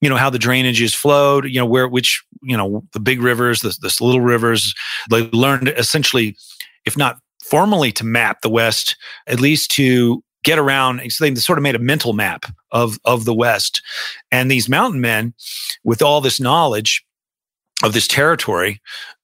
you 0.01 0.09
know 0.09 0.17
how 0.17 0.29
the 0.29 0.39
drainages 0.39 0.95
flowed 0.95 1.45
you 1.45 1.59
know 1.59 1.65
where 1.65 1.87
which 1.87 2.23
you 2.41 2.57
know 2.57 2.83
the 2.93 2.99
big 2.99 3.21
rivers 3.21 3.61
the, 3.61 3.75
the 3.81 3.95
little 4.01 4.21
rivers 4.21 4.73
they 5.09 5.21
learned 5.29 5.69
essentially 5.69 6.35
if 6.85 6.97
not 6.97 7.19
formally 7.43 7.91
to 7.91 8.03
map 8.03 8.41
the 8.41 8.49
west 8.49 8.95
at 9.27 9.39
least 9.39 9.71
to 9.71 10.23
get 10.43 10.59
around 10.59 11.01
so 11.11 11.23
they 11.23 11.35
sort 11.35 11.59
of 11.59 11.63
made 11.63 11.75
a 11.75 11.79
mental 11.79 12.13
map 12.13 12.45
of 12.71 12.97
of 13.05 13.25
the 13.25 13.33
west. 13.33 13.81
And 14.31 14.49
these 14.49 14.69
mountain 14.69 15.01
men 15.01 15.33
with 15.83 16.01
all 16.01 16.21
this 16.21 16.39
knowledge 16.39 17.03
of 17.83 17.93
this 17.93 18.07
territory 18.07 18.81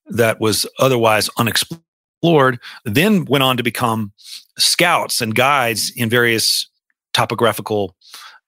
that 0.07 0.39
was 0.39 0.65
otherwise 0.79 1.29
unexplored 1.37 2.59
then 2.85 3.25
went 3.25 3.43
on 3.43 3.57
to 3.57 3.63
become 3.63 4.11
scouts 4.57 5.21
and 5.21 5.35
guides 5.35 5.91
in 5.95 6.09
various 6.09 6.67
topographical 7.13 7.95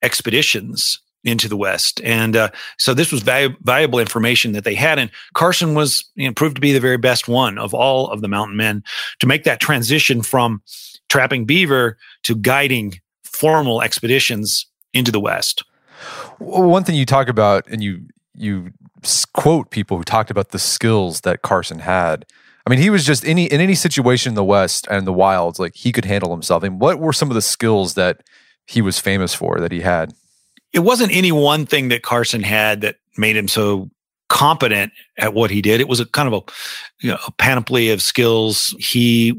expeditions 0.01 1.00
into 1.23 1.47
the 1.49 1.57
West. 1.57 2.01
And 2.03 2.35
uh, 2.35 2.49
so 2.77 2.93
this 2.93 3.11
was 3.11 3.23
valu- 3.23 3.57
valuable 3.61 3.99
information 3.99 4.53
that 4.53 4.63
they 4.63 4.75
had. 4.75 4.99
And 4.99 5.11
Carson 5.33 5.73
was 5.73 6.03
you 6.15 6.27
know, 6.27 6.33
proved 6.33 6.55
to 6.55 6.61
be 6.61 6.71
the 6.71 6.79
very 6.79 6.97
best 6.97 7.27
one 7.27 7.57
of 7.57 7.73
all 7.73 8.09
of 8.09 8.21
the 8.21 8.27
mountain 8.27 8.55
men 8.55 8.83
to 9.19 9.27
make 9.27 9.43
that 9.43 9.59
transition 9.59 10.21
from 10.21 10.61
trapping 11.09 11.45
beaver 11.45 11.97
to 12.23 12.35
guiding 12.35 12.99
formal 13.23 13.81
expeditions 13.81 14.65
into 14.93 15.11
the 15.11 15.19
West. 15.19 15.63
One 16.38 16.83
thing 16.83 16.95
you 16.95 17.05
talk 17.05 17.27
about, 17.27 17.67
and 17.67 17.83
you 17.83 18.01
you 18.33 18.71
quote 19.33 19.69
people 19.69 19.97
who 19.97 20.03
talked 20.03 20.31
about 20.31 20.49
the 20.49 20.59
skills 20.59 21.21
that 21.21 21.41
Carson 21.41 21.79
had. 21.79 22.25
I 22.65 22.69
mean, 22.69 22.79
he 22.79 22.89
was 22.89 23.05
just 23.05 23.25
any 23.25 23.45
in 23.45 23.59
any 23.59 23.75
situation 23.75 24.31
in 24.31 24.35
the 24.35 24.43
West 24.43 24.88
and 24.89 25.05
the 25.05 25.13
wilds, 25.13 25.59
like 25.59 25.75
he 25.75 25.91
could 25.91 26.05
handle 26.05 26.31
himself. 26.31 26.63
And 26.63 26.79
what 26.79 26.99
were 26.99 27.13
some 27.13 27.29
of 27.29 27.35
the 27.35 27.41
skills 27.41 27.95
that 27.95 28.23
he 28.67 28.81
was 28.81 28.99
famous 28.99 29.33
for 29.33 29.59
that 29.59 29.71
he 29.71 29.81
had? 29.81 30.13
It 30.73 30.79
wasn't 30.79 31.13
any 31.13 31.31
one 31.31 31.65
thing 31.65 31.89
that 31.89 32.03
Carson 32.03 32.43
had 32.43 32.81
that 32.81 32.97
made 33.17 33.35
him 33.35 33.47
so 33.47 33.89
competent 34.29 34.93
at 35.17 35.33
what 35.33 35.51
he 35.51 35.61
did. 35.61 35.81
It 35.81 35.88
was 35.88 35.99
a 35.99 36.05
kind 36.05 36.31
of 36.31 36.33
a, 36.33 36.51
you 37.01 37.11
know, 37.11 37.17
a 37.27 37.31
panoply 37.33 37.89
of 37.89 38.01
skills. 38.01 38.75
He 38.79 39.33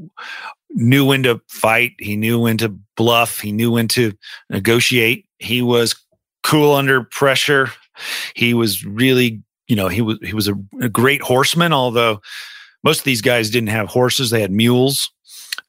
knew 0.70 1.06
when 1.06 1.22
to 1.22 1.40
fight. 1.48 1.92
He 1.98 2.16
knew 2.16 2.40
when 2.40 2.58
to 2.58 2.68
bluff. 2.96 3.40
He 3.40 3.52
knew 3.52 3.72
when 3.72 3.88
to 3.88 4.12
negotiate. 4.50 5.26
He 5.38 5.62
was 5.62 5.94
cool 6.42 6.74
under 6.74 7.04
pressure. 7.04 7.70
He 8.34 8.54
was 8.54 8.84
really, 8.84 9.42
you 9.68 9.76
know, 9.76 9.88
he 9.88 10.00
was 10.00 10.18
he 10.22 10.34
was 10.34 10.48
a, 10.48 10.54
a 10.80 10.88
great 10.88 11.22
horseman. 11.22 11.72
Although 11.72 12.20
most 12.82 12.98
of 12.98 13.04
these 13.04 13.22
guys 13.22 13.50
didn't 13.50 13.68
have 13.68 13.88
horses; 13.88 14.30
they 14.30 14.40
had 14.40 14.50
mules. 14.50 15.10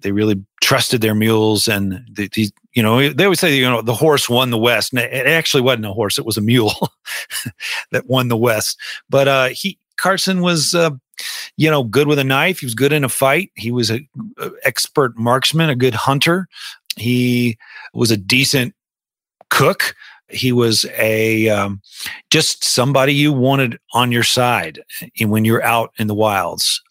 They 0.01 0.11
really 0.11 0.43
trusted 0.61 1.01
their 1.01 1.13
mules, 1.13 1.67
and 1.67 2.03
the, 2.11 2.29
these, 2.33 2.51
you 2.73 2.81
know, 2.81 3.09
they 3.09 3.25
always 3.25 3.39
say, 3.39 3.55
you 3.55 3.69
know, 3.69 3.81
the 3.81 3.93
horse 3.93 4.29
won 4.29 4.49
the 4.49 4.57
West. 4.57 4.93
And 4.93 5.01
it 5.01 5.27
actually 5.27 5.61
wasn't 5.61 5.85
a 5.85 5.93
horse; 5.93 6.17
it 6.17 6.25
was 6.25 6.37
a 6.37 6.41
mule 6.41 6.73
that 7.91 8.07
won 8.07 8.27
the 8.27 8.37
West. 8.37 8.77
But 9.09 9.27
uh, 9.27 9.49
he 9.49 9.77
Carson 9.97 10.41
was, 10.41 10.73
uh, 10.73 10.91
you 11.57 11.69
know, 11.69 11.83
good 11.83 12.07
with 12.07 12.19
a 12.19 12.23
knife. 12.23 12.59
He 12.59 12.65
was 12.65 12.75
good 12.75 12.93
in 12.93 13.03
a 13.03 13.09
fight. 13.09 13.51
He 13.55 13.71
was 13.71 13.89
an 13.89 14.07
expert 14.63 15.17
marksman, 15.17 15.69
a 15.69 15.75
good 15.75 15.93
hunter. 15.93 16.47
He 16.95 17.57
was 17.93 18.11
a 18.11 18.17
decent 18.17 18.73
cook. 19.49 19.95
He 20.29 20.51
was 20.51 20.85
a 20.97 21.49
um, 21.49 21.81
just 22.29 22.63
somebody 22.63 23.13
you 23.13 23.33
wanted 23.33 23.77
on 23.93 24.11
your 24.11 24.23
side 24.23 24.79
when 25.19 25.43
you're 25.43 25.63
out 25.63 25.91
in 25.99 26.07
the 26.07 26.15
wilds, 26.15 26.81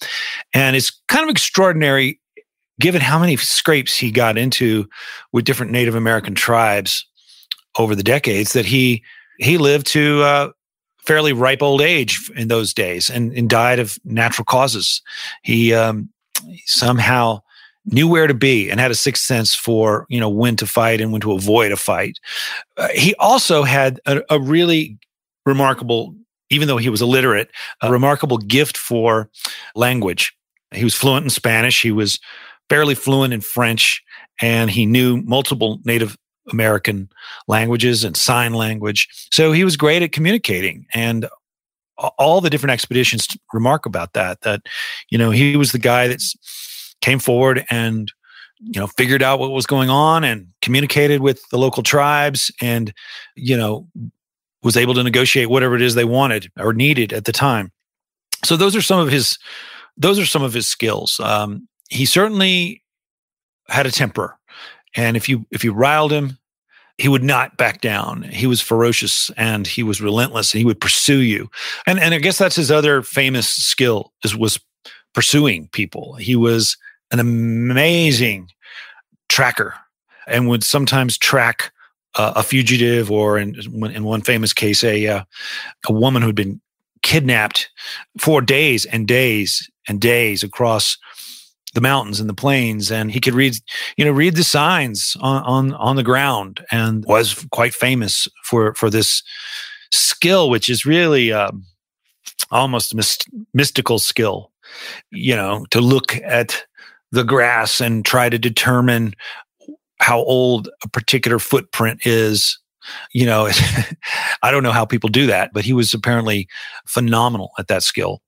and 0.52 0.76
it's 0.76 0.92
kind 1.08 1.24
of 1.24 1.30
extraordinary 1.30 2.20
given 2.80 3.00
how 3.00 3.18
many 3.18 3.36
scrapes 3.36 3.96
he 3.96 4.10
got 4.10 4.36
into 4.36 4.88
with 5.32 5.44
different 5.44 5.72
Native 5.72 5.94
American 5.94 6.34
tribes 6.34 7.06
over 7.78 7.94
the 7.94 8.02
decades, 8.02 8.52
that 8.54 8.66
he 8.66 9.02
he 9.38 9.58
lived 9.58 9.86
to 9.88 10.22
uh, 10.22 10.50
fairly 10.98 11.32
ripe 11.32 11.62
old 11.62 11.80
age 11.80 12.30
in 12.36 12.48
those 12.48 12.74
days 12.74 13.08
and, 13.08 13.32
and 13.32 13.48
died 13.48 13.78
of 13.78 13.98
natural 14.04 14.44
causes. 14.44 15.00
He 15.42 15.72
um, 15.72 16.10
somehow 16.66 17.40
knew 17.86 18.08
where 18.08 18.26
to 18.26 18.34
be 18.34 18.70
and 18.70 18.78
had 18.78 18.90
a 18.90 18.94
sixth 18.94 19.24
sense 19.24 19.54
for 19.54 20.06
you 20.08 20.20
know 20.20 20.28
when 20.28 20.56
to 20.56 20.66
fight 20.66 21.00
and 21.00 21.12
when 21.12 21.20
to 21.20 21.32
avoid 21.32 21.72
a 21.72 21.76
fight. 21.76 22.18
Uh, 22.76 22.88
he 22.94 23.14
also 23.16 23.62
had 23.62 24.00
a, 24.06 24.22
a 24.30 24.40
really 24.40 24.98
remarkable 25.46 26.14
even 26.50 26.66
though 26.66 26.76
he 26.76 26.90
was 26.90 27.00
illiterate, 27.00 27.50
a 27.80 27.90
remarkable 27.90 28.36
gift 28.36 28.76
for 28.76 29.30
language. 29.76 30.36
He 30.72 30.84
was 30.84 30.94
fluent 30.94 31.24
in 31.24 31.30
Spanish. 31.30 31.80
He 31.80 31.92
was 31.92 32.18
fairly 32.70 32.94
fluent 32.94 33.34
in 33.34 33.42
French, 33.42 34.02
and 34.40 34.70
he 34.70 34.86
knew 34.86 35.20
multiple 35.22 35.80
Native 35.84 36.16
American 36.50 37.10
languages 37.48 38.02
and 38.04 38.16
sign 38.16 38.54
language. 38.54 39.06
So 39.30 39.52
he 39.52 39.64
was 39.64 39.76
great 39.76 40.02
at 40.02 40.12
communicating. 40.12 40.86
And 40.94 41.28
all 42.18 42.40
the 42.40 42.48
different 42.48 42.72
expeditions 42.72 43.28
remark 43.52 43.84
about 43.84 44.14
that, 44.14 44.40
that, 44.40 44.62
you 45.10 45.18
know, 45.18 45.30
he 45.30 45.56
was 45.56 45.72
the 45.72 45.78
guy 45.78 46.08
that 46.08 46.22
came 47.02 47.18
forward 47.18 47.66
and, 47.70 48.10
you 48.58 48.80
know, 48.80 48.86
figured 48.86 49.22
out 49.22 49.38
what 49.38 49.50
was 49.50 49.66
going 49.66 49.90
on 49.90 50.24
and 50.24 50.46
communicated 50.62 51.20
with 51.20 51.42
the 51.50 51.58
local 51.58 51.82
tribes 51.82 52.50
and, 52.62 52.92
you 53.36 53.56
know, 53.56 53.86
was 54.62 54.76
able 54.76 54.94
to 54.94 55.02
negotiate 55.02 55.50
whatever 55.50 55.74
it 55.74 55.82
is 55.82 55.94
they 55.94 56.04
wanted 56.04 56.50
or 56.58 56.72
needed 56.72 57.12
at 57.12 57.26
the 57.26 57.32
time. 57.32 57.70
So 58.44 58.56
those 58.56 58.74
are 58.74 58.82
some 58.82 58.98
of 58.98 59.10
his, 59.10 59.38
those 59.96 60.18
are 60.18 60.26
some 60.26 60.42
of 60.42 60.54
his 60.54 60.66
skills. 60.66 61.20
Um, 61.20 61.68
he 61.90 62.06
certainly 62.06 62.82
had 63.68 63.86
a 63.86 63.90
temper 63.90 64.38
and 64.96 65.16
if 65.16 65.28
you 65.28 65.46
if 65.50 65.62
you 65.62 65.72
riled 65.72 66.12
him 66.12 66.38
he 67.00 67.08
would 67.08 67.24
not 67.24 67.56
back 67.56 67.80
down. 67.80 68.24
He 68.24 68.46
was 68.46 68.60
ferocious 68.60 69.30
and 69.38 69.66
he 69.66 69.82
was 69.82 70.02
relentless 70.02 70.52
and 70.52 70.58
he 70.58 70.66
would 70.66 70.82
pursue 70.82 71.20
you. 71.20 71.50
And 71.86 71.98
and 71.98 72.12
i 72.14 72.18
guess 72.18 72.36
that's 72.36 72.56
his 72.56 72.70
other 72.70 73.02
famous 73.02 73.48
skill 73.48 74.12
is 74.22 74.36
was 74.36 74.60
pursuing 75.14 75.68
people. 75.68 76.14
He 76.14 76.36
was 76.36 76.76
an 77.10 77.18
amazing 77.18 78.50
tracker 79.28 79.74
and 80.26 80.48
would 80.48 80.62
sometimes 80.62 81.16
track 81.16 81.72
uh, 82.16 82.34
a 82.36 82.42
fugitive 82.42 83.10
or 83.10 83.38
in 83.38 83.54
in 83.94 84.04
one 84.04 84.20
famous 84.20 84.52
case 84.52 84.84
a 84.84 85.06
uh, 85.06 85.24
a 85.88 85.92
woman 85.92 86.22
who'd 86.22 86.34
been 86.34 86.60
kidnapped 87.02 87.70
for 88.18 88.42
days 88.42 88.84
and 88.84 89.08
days 89.08 89.70
and 89.88 90.00
days 90.02 90.42
across 90.42 90.98
the 91.74 91.80
mountains 91.80 92.20
and 92.20 92.28
the 92.28 92.34
plains 92.34 92.90
and 92.90 93.12
he 93.12 93.20
could 93.20 93.34
read 93.34 93.54
you 93.96 94.04
know 94.04 94.10
read 94.10 94.34
the 94.36 94.44
signs 94.44 95.16
on 95.20 95.42
on, 95.44 95.74
on 95.74 95.96
the 95.96 96.02
ground 96.02 96.64
and 96.70 97.04
was 97.06 97.46
quite 97.52 97.74
famous 97.74 98.26
for 98.44 98.74
for 98.74 98.90
this 98.90 99.22
skill 99.92 100.50
which 100.50 100.68
is 100.68 100.84
really 100.84 101.32
um, 101.32 101.64
almost 102.50 102.94
myst- 102.94 103.28
mystical 103.54 103.98
skill 103.98 104.50
you 105.10 105.34
know 105.34 105.64
to 105.70 105.80
look 105.80 106.16
at 106.16 106.64
the 107.12 107.24
grass 107.24 107.80
and 107.80 108.04
try 108.04 108.28
to 108.28 108.38
determine 108.38 109.14
how 110.00 110.20
old 110.20 110.68
a 110.82 110.88
particular 110.88 111.38
footprint 111.38 112.06
is. 112.06 112.58
You 113.12 113.26
know 113.26 113.48
i 114.42 114.50
don't 114.50 114.62
know 114.62 114.72
how 114.72 114.86
people 114.86 115.10
do 115.10 115.26
that 115.26 115.52
but 115.52 115.66
he 115.66 115.74
was 115.74 115.92
apparently 115.92 116.48
phenomenal 116.86 117.50
at 117.58 117.68
that 117.68 117.82
skill 117.82 118.22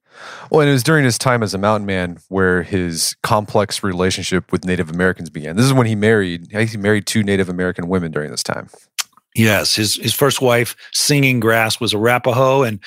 well, 0.50 0.60
and 0.60 0.68
it 0.70 0.72
was 0.72 0.82
during 0.82 1.04
his 1.04 1.18
time 1.18 1.42
as 1.42 1.54
a 1.54 1.58
mountain 1.58 1.86
man 1.86 2.18
where 2.28 2.62
his 2.62 3.16
complex 3.22 3.82
relationship 3.82 4.52
with 4.52 4.64
Native 4.64 4.90
Americans 4.90 5.30
began. 5.30 5.56
This 5.56 5.66
is 5.66 5.72
when 5.72 5.86
he 5.86 5.94
married. 5.94 6.48
He 6.52 6.76
married 6.76 7.06
two 7.06 7.22
Native 7.22 7.48
American 7.48 7.88
women 7.88 8.12
during 8.12 8.30
this 8.30 8.42
time. 8.42 8.68
Yes, 9.34 9.74
his 9.74 9.96
his 9.96 10.14
first 10.14 10.42
wife, 10.42 10.76
Singing 10.92 11.40
Grass, 11.40 11.80
was 11.80 11.94
Arapaho, 11.94 12.62
and 12.62 12.80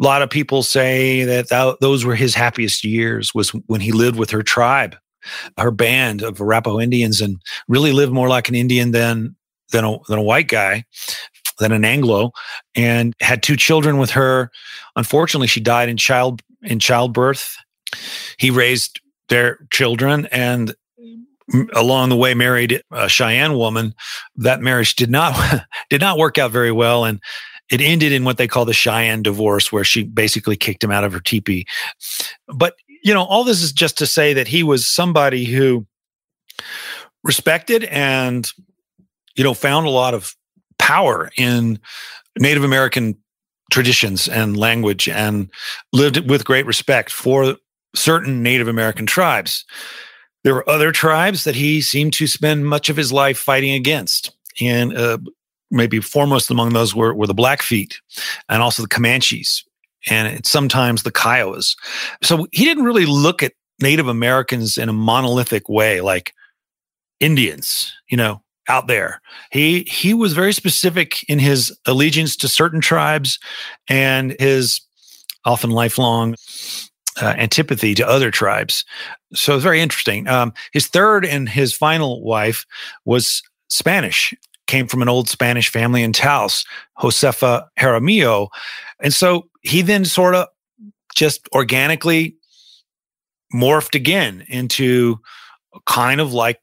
a 0.00 0.04
lot 0.04 0.22
of 0.22 0.30
people 0.30 0.62
say 0.62 1.24
that, 1.24 1.76
those 1.80 2.04
were 2.04 2.14
his 2.14 2.34
happiest 2.34 2.84
years. 2.84 3.34
Was 3.34 3.50
when 3.66 3.80
he 3.80 3.92
lived 3.92 4.18
with 4.18 4.30
her 4.30 4.42
tribe, 4.42 4.96
her 5.56 5.70
band 5.70 6.22
of 6.22 6.40
Arapaho 6.40 6.80
Indians, 6.80 7.20
and 7.20 7.40
really 7.68 7.92
lived 7.92 8.12
more 8.12 8.28
like 8.28 8.48
an 8.48 8.54
Indian 8.56 8.90
than 8.90 9.36
than 9.70 9.84
a, 9.84 9.98
than 10.08 10.18
a 10.18 10.22
white 10.22 10.48
guy 10.48 10.84
than 11.58 11.72
an 11.72 11.84
Anglo, 11.84 12.32
and 12.74 13.14
had 13.20 13.42
two 13.42 13.56
children 13.56 13.98
with 13.98 14.10
her. 14.10 14.50
Unfortunately, 14.96 15.46
she 15.46 15.60
died 15.60 15.88
in 15.88 15.96
child 15.96 16.40
in 16.62 16.78
childbirth. 16.78 17.56
He 18.38 18.50
raised 18.50 19.00
their 19.28 19.58
children 19.70 20.26
and 20.26 20.74
along 21.72 22.08
the 22.10 22.16
way 22.16 22.34
married 22.34 22.82
a 22.90 23.08
Cheyenne 23.08 23.54
woman. 23.54 23.94
That 24.36 24.60
marriage 24.60 24.96
did 24.96 25.10
not 25.10 25.64
did 25.90 26.00
not 26.00 26.18
work 26.18 26.38
out 26.38 26.50
very 26.50 26.72
well, 26.72 27.04
and 27.04 27.20
it 27.70 27.80
ended 27.80 28.12
in 28.12 28.24
what 28.24 28.38
they 28.38 28.48
call 28.48 28.64
the 28.64 28.72
Cheyenne 28.72 29.22
divorce, 29.22 29.72
where 29.72 29.84
she 29.84 30.04
basically 30.04 30.56
kicked 30.56 30.84
him 30.84 30.90
out 30.90 31.04
of 31.04 31.12
her 31.12 31.20
teepee. 31.20 31.66
But 32.46 32.76
you 33.02 33.14
know, 33.14 33.24
all 33.24 33.44
this 33.44 33.62
is 33.62 33.72
just 33.72 33.98
to 33.98 34.06
say 34.06 34.32
that 34.34 34.48
he 34.48 34.62
was 34.62 34.86
somebody 34.86 35.44
who 35.44 35.86
respected 37.24 37.84
and 37.84 38.50
you 39.36 39.44
know 39.44 39.54
found 39.54 39.86
a 39.86 39.90
lot 39.90 40.14
of 40.14 40.34
power 40.78 41.30
in 41.36 41.78
Native 42.38 42.64
American 42.64 43.16
traditions 43.70 44.28
and 44.28 44.56
language 44.56 45.08
and 45.08 45.50
lived 45.92 46.28
with 46.28 46.44
great 46.44 46.66
respect 46.66 47.10
for 47.10 47.56
certain 47.94 48.42
Native 48.42 48.68
American 48.68 49.06
tribes. 49.06 49.64
There 50.44 50.54
were 50.54 50.68
other 50.68 50.92
tribes 50.92 51.44
that 51.44 51.54
he 51.54 51.80
seemed 51.80 52.12
to 52.14 52.26
spend 52.26 52.66
much 52.66 52.88
of 52.88 52.96
his 52.96 53.12
life 53.12 53.38
fighting 53.38 53.72
against. 53.72 54.32
And 54.60 54.96
uh, 54.96 55.18
maybe 55.70 56.00
foremost 56.00 56.50
among 56.50 56.70
those 56.70 56.94
were, 56.94 57.14
were 57.14 57.26
the 57.26 57.34
Blackfeet 57.34 58.00
and 58.48 58.62
also 58.62 58.82
the 58.82 58.88
Comanches 58.88 59.64
and 60.08 60.44
sometimes 60.46 61.02
the 61.02 61.12
Kiowas. 61.12 61.76
So 62.22 62.46
he 62.52 62.64
didn't 62.64 62.84
really 62.84 63.06
look 63.06 63.42
at 63.42 63.52
Native 63.80 64.08
Americans 64.08 64.78
in 64.78 64.88
a 64.88 64.92
monolithic 64.92 65.68
way 65.68 66.00
like 66.00 66.32
Indians, 67.20 67.92
you 68.08 68.16
know, 68.16 68.42
out 68.68 68.86
there. 68.86 69.20
He 69.50 69.82
he 69.82 70.14
was 70.14 70.32
very 70.32 70.52
specific 70.52 71.24
in 71.28 71.38
his 71.38 71.76
allegiance 71.86 72.36
to 72.36 72.48
certain 72.48 72.80
tribes 72.80 73.38
and 73.88 74.36
his 74.38 74.80
often 75.44 75.70
lifelong 75.70 76.34
uh, 77.20 77.34
antipathy 77.38 77.94
to 77.94 78.06
other 78.06 78.30
tribes. 78.30 78.84
So 79.34 79.54
it's 79.54 79.64
very 79.64 79.80
interesting. 79.80 80.28
Um, 80.28 80.52
his 80.72 80.86
third 80.86 81.24
and 81.24 81.48
his 81.48 81.74
final 81.74 82.22
wife 82.22 82.64
was 83.04 83.42
Spanish, 83.68 84.34
came 84.66 84.86
from 84.86 85.02
an 85.02 85.08
old 85.08 85.28
Spanish 85.28 85.68
family 85.68 86.02
in 86.02 86.12
Taos, 86.12 86.64
Josefa 86.98 87.66
Jaramillo. 87.78 88.48
And 89.02 89.12
so 89.12 89.48
he 89.62 89.82
then 89.82 90.04
sort 90.04 90.34
of 90.34 90.48
just 91.14 91.48
organically 91.52 92.36
morphed 93.52 93.94
again 93.94 94.44
into 94.48 95.18
kind 95.86 96.20
of 96.20 96.32
like 96.32 96.60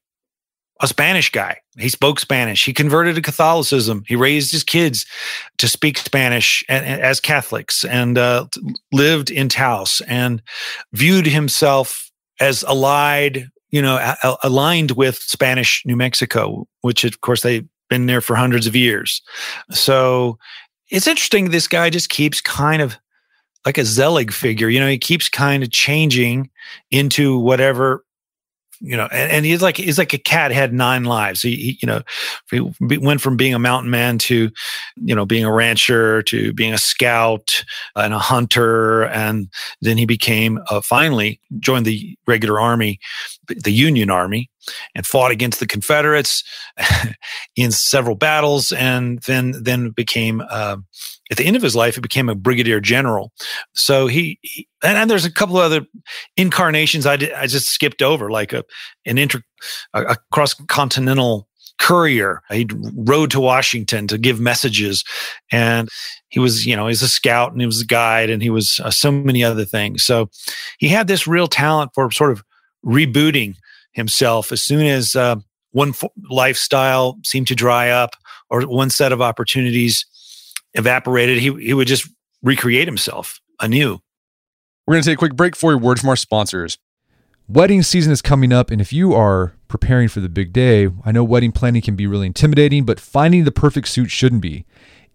a 0.82 0.88
Spanish 0.88 1.32
guy. 1.32 1.58
He 1.78 1.90
spoke 1.90 2.20
Spanish. 2.20 2.64
He 2.64 2.74
converted 2.74 3.16
to 3.16 3.22
Catholicism. 3.22 4.04
He 4.08 4.16
raised 4.16 4.52
his 4.52 4.64
kids 4.64 5.06
to 5.58 5.68
speak 5.68 5.98
Spanish 5.98 6.64
as 6.70 7.20
Catholics 7.20 7.84
and 7.84 8.18
uh, 8.18 8.48
lived 8.94 9.30
in 9.30 9.50
Taos 9.50 10.02
and 10.08 10.42
viewed 10.94 11.26
himself 11.26 12.12
as 12.40 12.64
allied, 12.64 13.50
you 13.72 13.82
know, 13.82 14.16
aligned 14.44 14.92
with 14.92 15.18
Spanish 15.18 15.84
New 15.86 15.98
Mexico, 15.98 16.66
which 16.82 17.04
of 17.04 17.20
course 17.22 17.42
they've 17.42 17.68
been 17.90 18.06
there 18.06 18.22
for 18.22 18.36
hundreds 18.36 18.68
of 18.68 18.76
years. 18.76 19.22
So 19.72 20.38
it's 20.90 21.08
interesting. 21.08 21.50
This 21.50 21.68
guy 21.68 21.90
just 21.90 22.10
keeps 22.10 22.40
kind 22.40 22.82
of 22.82 22.98
like 23.66 23.78
a 23.78 23.86
Zelig 23.86 24.32
figure. 24.32 24.70
You 24.70 24.80
know, 24.80 24.88
he 24.88 24.98
keeps 24.98 25.28
kind 25.28 25.64
of 25.64 25.72
changing 25.72 26.50
into 26.92 27.38
whatever 27.38 28.05
you 28.82 28.98
know, 28.98 29.08
and, 29.12 29.32
and, 29.32 29.46
he's 29.46 29.62
like 29.62 29.78
he's 29.78 29.98
like 29.98 30.14
a 30.14 30.18
cat 30.18 30.52
had 30.52 30.74
nine 30.74 31.04
lives. 31.04 31.42
He, 31.42 31.56
he, 31.56 31.80
you 31.82 31.88
know, 31.88 32.02
he 32.52 32.98
went 32.98 33.22
from 33.22 33.38
being 33.38 33.54
a 33.54 33.60
mountain 33.60 33.90
man 33.90 34.18
to, 34.20 34.52
you 34.96 35.16
know, 35.16 35.26
being 35.26 35.46
a 35.46 35.52
rancher 35.52 36.22
to 36.24 36.54
being 36.54 36.74
a 36.74 36.78
scout 36.78 37.64
and 37.96 38.14
a 38.14 38.20
hunter, 38.20 39.06
and 39.06 39.50
then 39.82 39.98
he 39.98 40.06
became 40.06 40.60
uh, 40.70 40.82
finally 40.82 41.40
joined 41.60 41.86
the 41.86 42.18
regular 42.28 42.60
army, 42.60 43.00
the 43.48 43.72
Union 43.72 44.10
Army, 44.10 44.50
and 44.94 45.06
fought 45.06 45.32
against 45.32 45.60
the 45.60 45.68
Confederates 45.68 46.44
in 47.56 47.72
several 47.72 48.16
battles, 48.16 48.72
and 48.72 49.20
then 49.24 49.54
then 49.62 49.90
became 49.90 50.42
uh, 50.50 50.78
at 51.32 51.38
the 51.38 51.46
end 51.46 51.56
of 51.56 51.62
his 51.62 51.76
life, 51.76 51.96
he 51.96 52.02
became 52.02 52.30
a 52.30 52.36
brigadier 52.36 52.80
general. 52.80 53.32
So 53.74 54.08
he, 54.08 54.40
he 54.42 54.68
and, 54.84 54.98
and, 54.98 55.10
there's 55.10 55.26
a 55.26 55.32
couple 55.32 55.58
of 55.58 55.64
other 55.64 55.86
incarnations 56.38 57.06
I 57.06 57.18
did, 57.18 57.34
I 57.34 57.48
just 57.48 57.68
skipped 57.68 58.02
over, 58.02 58.30
like 58.30 58.54
a 58.54 58.64
an 59.06 59.18
inter 59.18 59.42
a, 59.94 60.04
a 60.04 60.18
cross 60.32 60.54
continental 60.54 61.48
courier. 61.80 62.42
He 62.52 62.68
rode 62.94 63.32
to 63.32 63.40
Washington 63.40 64.08
to 64.08 64.18
give 64.18 64.40
messages, 64.40 65.04
and 65.52 65.90
he 66.30 66.40
was, 66.40 66.66
you 66.66 66.76
know, 66.76 66.88
he's 66.88 67.02
a 67.02 67.10
scout 67.10 67.52
and 67.52 67.62
he 67.62 67.68
was 67.68 67.82
a 67.82 67.86
guide, 67.86 68.30
and 68.30 68.42
he 68.42 68.50
was 68.50 68.80
uh, 68.84 68.92
so 68.92 69.12
many 69.12 69.44
other 69.44 69.66
things. 69.66 70.04
So 70.04 70.30
he 70.78 70.90
had 70.90 71.08
this 71.08 71.28
real 71.28 71.48
talent 71.48 71.92
for 71.96 72.12
sort 72.12 72.32
of 72.32 72.44
rebooting 72.86 73.56
himself 73.94 74.52
as 74.52 74.62
soon 74.62 74.86
as 74.86 75.16
uh, 75.16 75.38
one 75.72 75.90
f- 75.90 76.04
lifestyle 76.30 77.18
seemed 77.24 77.48
to 77.48 77.56
dry 77.56 77.90
up 77.90 78.12
or 78.50 78.62
one 78.62 78.90
set 78.90 79.12
of 79.12 79.22
opportunities 79.22 80.06
evaporated. 80.76 81.40
He 81.40 81.54
he 81.54 81.74
would 81.74 81.88
just 81.88 82.08
recreate 82.42 82.88
himself 82.88 83.42
anew. 83.60 84.00
We're 84.86 84.94
going 84.94 85.04
to 85.04 85.10
take 85.10 85.18
a 85.18 85.20
quick 85.20 85.36
break 85.36 85.56
for 85.56 85.74
a 85.74 85.78
word 85.78 86.00
from 86.00 86.10
our 86.10 86.16
sponsors. 86.16 86.78
Wedding 87.48 87.84
season 87.84 88.12
is 88.12 88.22
coming 88.22 88.54
up, 88.54 88.70
and 88.70 88.80
if 88.80 88.94
you 88.94 89.14
are 89.14 89.54
preparing 89.68 90.08
for 90.08 90.20
the 90.20 90.30
big 90.30 90.54
day, 90.54 90.90
I 91.04 91.12
know 91.12 91.24
wedding 91.24 91.52
planning 91.52 91.82
can 91.82 91.96
be 91.96 92.08
really 92.08 92.28
intimidating, 92.28 92.86
but 92.86 93.00
finding 93.00 93.44
the 93.44 93.52
perfect 93.52 93.88
suit 93.88 94.12
shouldn't 94.12 94.42
be. 94.42 94.66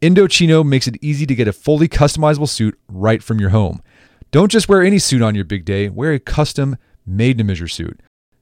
Indochino 0.03 0.67
makes 0.67 0.87
it 0.87 0.97
easy 1.01 1.27
to 1.27 1.35
get 1.35 1.49
a 1.49 1.53
fully 1.53 1.89
customizable 1.89 2.49
suit 2.49 2.79
right 2.89 3.23
from 3.23 3.39
your 3.39 3.51
home. 3.51 3.83
Don't 4.31 4.51
just 4.51 4.69
wear 4.69 4.83
any 4.83 4.99
suit 4.99 5.23
on 5.23 5.35
your 5.35 5.45
big 5.45 5.65
day, 5.65 5.89
wear 5.89 6.13
a 6.13 6.19
custom 6.21 6.77
made 7.05 7.39
to 7.39 7.45
measure 7.45 7.69
suit. 7.69 8.01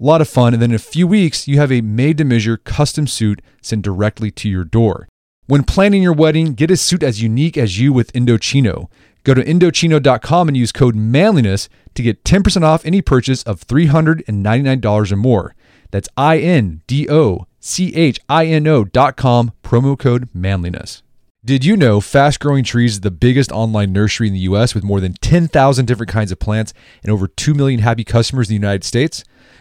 A 0.00 0.04
lot 0.04 0.20
of 0.20 0.28
fun. 0.28 0.52
And 0.54 0.62
then 0.62 0.70
in 0.70 0.76
a 0.76 0.78
few 0.78 1.06
weeks, 1.06 1.48
you 1.48 1.58
have 1.58 1.72
a 1.72 1.80
made 1.80 2.18
to 2.18 2.24
measure 2.24 2.56
custom 2.56 3.06
suit 3.06 3.42
sent 3.60 3.82
directly 3.82 4.30
to 4.32 4.48
your 4.48 4.64
door. 4.64 5.08
When 5.46 5.64
planning 5.64 6.02
your 6.02 6.12
wedding, 6.12 6.54
get 6.54 6.70
a 6.70 6.76
suit 6.76 7.02
as 7.02 7.22
unique 7.22 7.56
as 7.56 7.80
you 7.80 7.92
with 7.92 8.12
Indochino. 8.12 8.88
Go 9.24 9.34
to 9.34 9.44
Indochino.com 9.44 10.48
and 10.48 10.56
use 10.56 10.72
code 10.72 10.94
manliness 10.94 11.68
to 11.94 12.02
get 12.02 12.22
10% 12.22 12.62
off 12.62 12.84
any 12.84 13.02
purchase 13.02 13.42
of 13.42 13.66
$399 13.66 15.12
or 15.12 15.16
more. 15.16 15.54
That's 15.90 16.08
I 16.16 16.38
N 16.38 16.82
D 16.86 17.08
O 17.10 17.46
C 17.60 17.94
H 17.94 18.20
I 18.28 18.46
N 18.46 18.66
O.com, 18.66 19.52
promo 19.62 19.98
code 19.98 20.28
manliness. 20.32 21.02
Did 21.44 21.64
you 21.64 21.76
know 21.76 22.00
Fast 22.00 22.40
Growing 22.40 22.62
Trees 22.62 22.94
is 22.94 23.00
the 23.00 23.10
biggest 23.10 23.50
online 23.52 23.92
nursery 23.92 24.26
in 24.26 24.34
the 24.34 24.40
US 24.40 24.74
with 24.74 24.84
more 24.84 25.00
than 25.00 25.14
10,000 25.14 25.86
different 25.86 26.12
kinds 26.12 26.30
of 26.30 26.38
plants 26.38 26.74
and 27.02 27.10
over 27.10 27.26
2 27.26 27.54
million 27.54 27.80
happy 27.80 28.04
customers 28.04 28.48
in 28.48 28.50
the 28.50 28.66
United 28.66 28.84
States? 28.84 29.24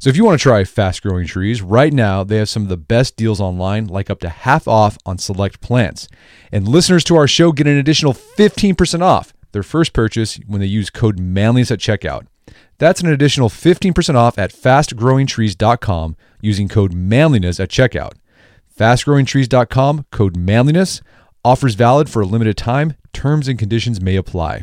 So 0.00 0.08
if 0.08 0.16
you 0.16 0.24
want 0.24 0.38
to 0.38 0.42
try 0.42 0.62
fast 0.62 1.02
growing 1.02 1.26
trees, 1.26 1.60
right 1.60 1.92
now 1.92 2.22
they 2.22 2.36
have 2.36 2.48
some 2.48 2.62
of 2.62 2.68
the 2.68 2.76
best 2.76 3.16
deals 3.16 3.40
online, 3.40 3.88
like 3.88 4.10
up 4.10 4.20
to 4.20 4.28
half 4.28 4.68
off 4.68 4.96
on 5.04 5.18
select 5.18 5.60
plants. 5.60 6.06
And 6.52 6.68
listeners 6.68 7.02
to 7.04 7.16
our 7.16 7.26
show 7.26 7.50
get 7.50 7.66
an 7.66 7.76
additional 7.76 8.14
15% 8.14 9.02
off 9.02 9.32
their 9.50 9.64
first 9.64 9.92
purchase 9.92 10.38
when 10.46 10.60
they 10.60 10.66
use 10.66 10.88
code 10.88 11.18
manliness 11.18 11.72
at 11.72 11.80
checkout. 11.80 12.26
That's 12.78 13.00
an 13.00 13.08
additional 13.08 13.48
15% 13.48 14.14
off 14.14 14.38
at 14.38 14.52
fastgrowingtrees.com 14.52 16.16
using 16.40 16.68
code 16.68 16.92
manliness 16.92 17.58
at 17.58 17.68
checkout. 17.68 18.12
Fastgrowingtrees.com, 18.78 20.06
code 20.12 20.36
manliness. 20.36 21.02
Offers 21.44 21.74
valid 21.74 22.08
for 22.08 22.22
a 22.22 22.26
limited 22.26 22.56
time. 22.56 22.94
Terms 23.12 23.48
and 23.48 23.58
conditions 23.58 24.00
may 24.00 24.14
apply. 24.14 24.62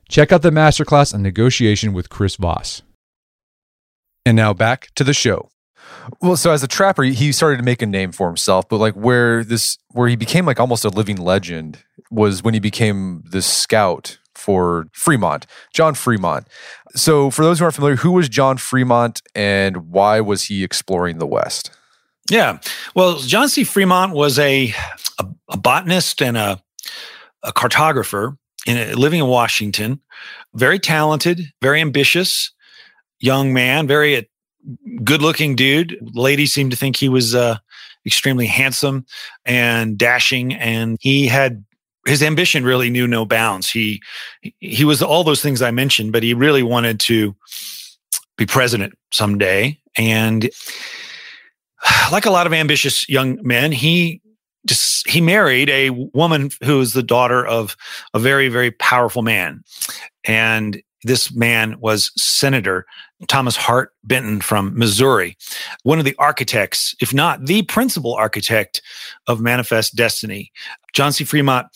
Check 0.11 0.33
out 0.33 0.41
the 0.41 0.49
masterclass 0.51 1.13
on 1.13 1.21
negotiation 1.21 1.93
with 1.93 2.09
Chris 2.09 2.35
Voss. 2.35 2.81
And 4.25 4.35
now 4.35 4.53
back 4.53 4.89
to 4.95 5.05
the 5.05 5.13
show. 5.13 5.49
Well, 6.21 6.35
so 6.35 6.51
as 6.51 6.61
a 6.61 6.67
trapper, 6.67 7.03
he 7.03 7.31
started 7.31 7.57
to 7.57 7.63
make 7.63 7.81
a 7.81 7.85
name 7.85 8.11
for 8.11 8.27
himself, 8.27 8.67
but 8.67 8.77
like 8.77 8.93
where 8.93 9.41
this 9.45 9.77
where 9.91 10.09
he 10.09 10.17
became 10.17 10.45
like 10.45 10.59
almost 10.59 10.83
a 10.83 10.89
living 10.89 11.15
legend 11.15 11.77
was 12.11 12.43
when 12.43 12.53
he 12.53 12.59
became 12.59 13.23
the 13.29 13.41
scout 13.41 14.17
for 14.35 14.87
Fremont, 14.91 15.47
John 15.73 15.93
Fremont. 15.93 16.45
So, 16.93 17.29
for 17.29 17.45
those 17.45 17.59
who 17.59 17.63
aren't 17.65 17.75
familiar, 17.75 17.95
who 17.95 18.11
was 18.11 18.27
John 18.27 18.57
Fremont 18.57 19.21
and 19.33 19.91
why 19.91 20.19
was 20.19 20.43
he 20.43 20.61
exploring 20.61 21.19
the 21.19 21.27
West? 21.27 21.71
Yeah. 22.29 22.59
Well, 22.95 23.19
John 23.19 23.47
C. 23.47 23.63
Fremont 23.63 24.13
was 24.13 24.37
a, 24.37 24.73
a, 25.19 25.25
a 25.49 25.57
botanist 25.57 26.21
and 26.21 26.35
a, 26.35 26.61
a 27.43 27.53
cartographer 27.53 28.35
in 28.65 28.95
living 28.97 29.19
in 29.19 29.27
Washington, 29.27 29.99
very 30.53 30.79
talented, 30.79 31.41
very 31.61 31.81
ambitious 31.81 32.51
young 33.19 33.53
man, 33.53 33.87
very 33.87 34.17
uh, 34.17 34.21
good 35.03 35.21
looking 35.21 35.55
dude. 35.55 35.97
Ladies 36.13 36.53
seemed 36.53 36.71
to 36.71 36.77
think 36.77 36.95
he 36.95 37.09
was 37.09 37.33
uh, 37.33 37.57
extremely 38.05 38.47
handsome 38.47 39.05
and 39.45 39.97
dashing. 39.97 40.53
And 40.53 40.97
he 40.99 41.27
had 41.27 41.63
his 42.05 42.23
ambition 42.23 42.63
really 42.63 42.89
knew 42.89 43.07
no 43.07 43.25
bounds. 43.25 43.69
He 43.69 44.01
he 44.59 44.83
was 44.83 45.01
all 45.01 45.23
those 45.23 45.41
things 45.41 45.61
I 45.61 45.71
mentioned, 45.71 46.11
but 46.11 46.23
he 46.23 46.33
really 46.33 46.63
wanted 46.63 46.99
to 47.01 47.35
be 48.37 48.45
president 48.45 48.93
someday. 49.11 49.79
And 49.97 50.49
like 52.11 52.25
a 52.25 52.31
lot 52.31 52.47
of 52.47 52.53
ambitious 52.53 53.07
young 53.07 53.39
men, 53.41 53.71
he 53.71 54.21
just 54.65 55.07
he 55.09 55.21
married 55.21 55.69
a 55.69 55.89
woman 55.89 56.51
who 56.63 56.77
was 56.77 56.93
the 56.93 57.03
daughter 57.03 57.45
of 57.45 57.75
a 58.13 58.19
very 58.19 58.47
very 58.47 58.71
powerful 58.71 59.21
man, 59.21 59.63
and 60.23 60.81
this 61.03 61.33
man 61.33 61.79
was 61.79 62.11
Senator 62.15 62.85
Thomas 63.27 63.55
Hart 63.55 63.93
Benton 64.03 64.41
from 64.41 64.77
Missouri, 64.77 65.37
one 65.83 65.99
of 65.99 66.05
the 66.05 66.15
architects, 66.19 66.95
if 67.01 67.13
not 67.13 67.45
the 67.45 67.63
principal 67.63 68.13
architect 68.13 68.81
of 69.27 69.41
Manifest 69.41 69.95
Destiny. 69.95 70.51
John 70.93 71.11
C. 71.11 71.23
Fremont 71.23 71.67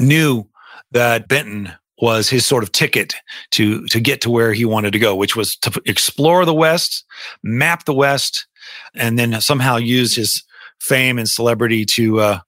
knew 0.00 0.48
that 0.90 1.28
Benton 1.28 1.72
was 2.00 2.28
his 2.28 2.44
sort 2.44 2.64
of 2.64 2.72
ticket 2.72 3.14
to 3.52 3.86
to 3.86 4.00
get 4.00 4.20
to 4.22 4.30
where 4.30 4.52
he 4.52 4.64
wanted 4.64 4.92
to 4.92 4.98
go, 4.98 5.14
which 5.14 5.36
was 5.36 5.56
to 5.56 5.80
explore 5.86 6.44
the 6.44 6.54
West, 6.54 7.04
map 7.42 7.84
the 7.84 7.94
West, 7.94 8.46
and 8.94 9.18
then 9.18 9.40
somehow 9.40 9.76
use 9.76 10.16
his 10.16 10.42
fame 10.82 11.16
and 11.16 11.28
celebrity 11.28 11.86
to 11.86 12.20
uh, 12.20 12.40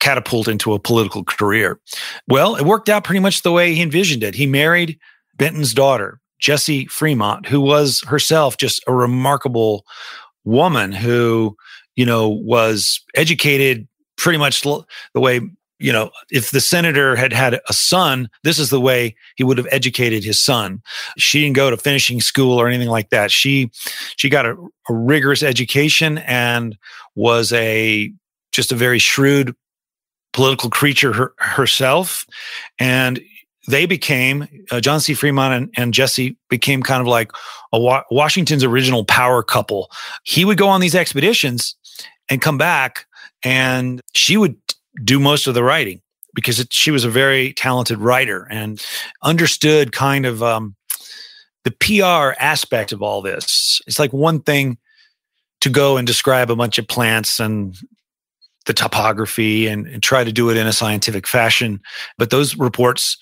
catapult 0.00 0.48
into 0.48 0.72
a 0.72 0.78
political 0.78 1.22
career. 1.24 1.78
Well, 2.26 2.56
it 2.56 2.64
worked 2.64 2.88
out 2.88 3.04
pretty 3.04 3.20
much 3.20 3.42
the 3.42 3.52
way 3.52 3.74
he 3.74 3.82
envisioned 3.82 4.22
it. 4.22 4.34
He 4.34 4.46
married 4.46 4.98
Benton's 5.36 5.74
daughter, 5.74 6.18
Jessie 6.38 6.86
Fremont, 6.86 7.46
who 7.46 7.60
was 7.60 8.02
herself 8.06 8.56
just 8.56 8.82
a 8.86 8.94
remarkable 8.94 9.84
woman 10.44 10.92
who, 10.92 11.54
you 11.96 12.06
know, 12.06 12.28
was 12.28 13.00
educated 13.14 13.86
pretty 14.16 14.38
much 14.38 14.62
the 14.62 14.84
way 15.14 15.40
you 15.78 15.92
know, 15.92 16.10
if 16.30 16.52
the 16.52 16.60
senator 16.60 17.16
had 17.16 17.32
had 17.32 17.60
a 17.68 17.72
son, 17.72 18.30
this 18.44 18.58
is 18.58 18.70
the 18.70 18.80
way 18.80 19.14
he 19.36 19.44
would 19.44 19.58
have 19.58 19.66
educated 19.70 20.24
his 20.24 20.40
son. 20.40 20.82
She 21.18 21.42
didn't 21.42 21.56
go 21.56 21.68
to 21.68 21.76
finishing 21.76 22.20
school 22.20 22.58
or 22.58 22.66
anything 22.66 22.88
like 22.88 23.10
that. 23.10 23.30
She 23.30 23.70
she 24.16 24.28
got 24.28 24.46
a, 24.46 24.56
a 24.88 24.94
rigorous 24.94 25.42
education 25.42 26.18
and 26.18 26.78
was 27.16 27.52
a 27.52 28.12
just 28.52 28.70
a 28.70 28.76
very 28.76 29.00
shrewd 29.00 29.54
political 30.32 30.70
creature 30.70 31.12
her, 31.12 31.34
herself. 31.38 32.26
And 32.78 33.20
they 33.68 33.86
became 33.86 34.46
uh, 34.70 34.80
John 34.80 35.00
C. 35.00 35.14
Fremont 35.14 35.54
and, 35.54 35.74
and, 35.76 35.94
Jessie 35.94 36.36
became 36.48 36.82
kind 36.82 37.00
of 37.00 37.08
like 37.08 37.32
a 37.72 37.80
Wa- 37.80 38.04
Washington's 38.10 38.62
original 38.62 39.04
power 39.04 39.42
couple. 39.42 39.90
He 40.22 40.44
would 40.44 40.58
go 40.58 40.68
on 40.68 40.80
these 40.80 40.94
expeditions 40.94 41.74
and 42.30 42.40
come 42.40 42.58
back, 42.58 43.06
and 43.44 44.00
she 44.14 44.36
would 44.36 44.56
do 45.02 45.18
most 45.18 45.46
of 45.46 45.54
the 45.54 45.64
writing 45.64 46.00
because 46.34 46.60
it, 46.60 46.72
she 46.72 46.90
was 46.90 47.04
a 47.04 47.10
very 47.10 47.52
talented 47.54 47.98
writer 47.98 48.46
and 48.50 48.84
understood 49.22 49.90
kind 49.90 50.26
of 50.26 50.42
um, 50.42 50.76
the 51.64 51.72
PR 51.72 52.38
aspect 52.40 52.92
of 52.92 53.02
all 53.02 53.22
this. 53.22 53.80
It's 53.86 53.98
like 53.98 54.12
one 54.12 54.40
thing 54.42 54.78
to 55.60 55.70
go 55.70 55.96
and 55.96 56.06
describe 56.06 56.50
a 56.50 56.56
bunch 56.56 56.78
of 56.78 56.88
plants 56.88 57.40
and 57.40 57.76
the 58.66 58.74
topography 58.74 59.66
and, 59.68 59.86
and 59.86 60.02
try 60.02 60.24
to 60.24 60.32
do 60.32 60.50
it 60.50 60.56
in 60.56 60.66
a 60.66 60.72
scientific 60.72 61.26
fashion. 61.26 61.80
But 62.18 62.30
those 62.30 62.56
reports 62.56 63.16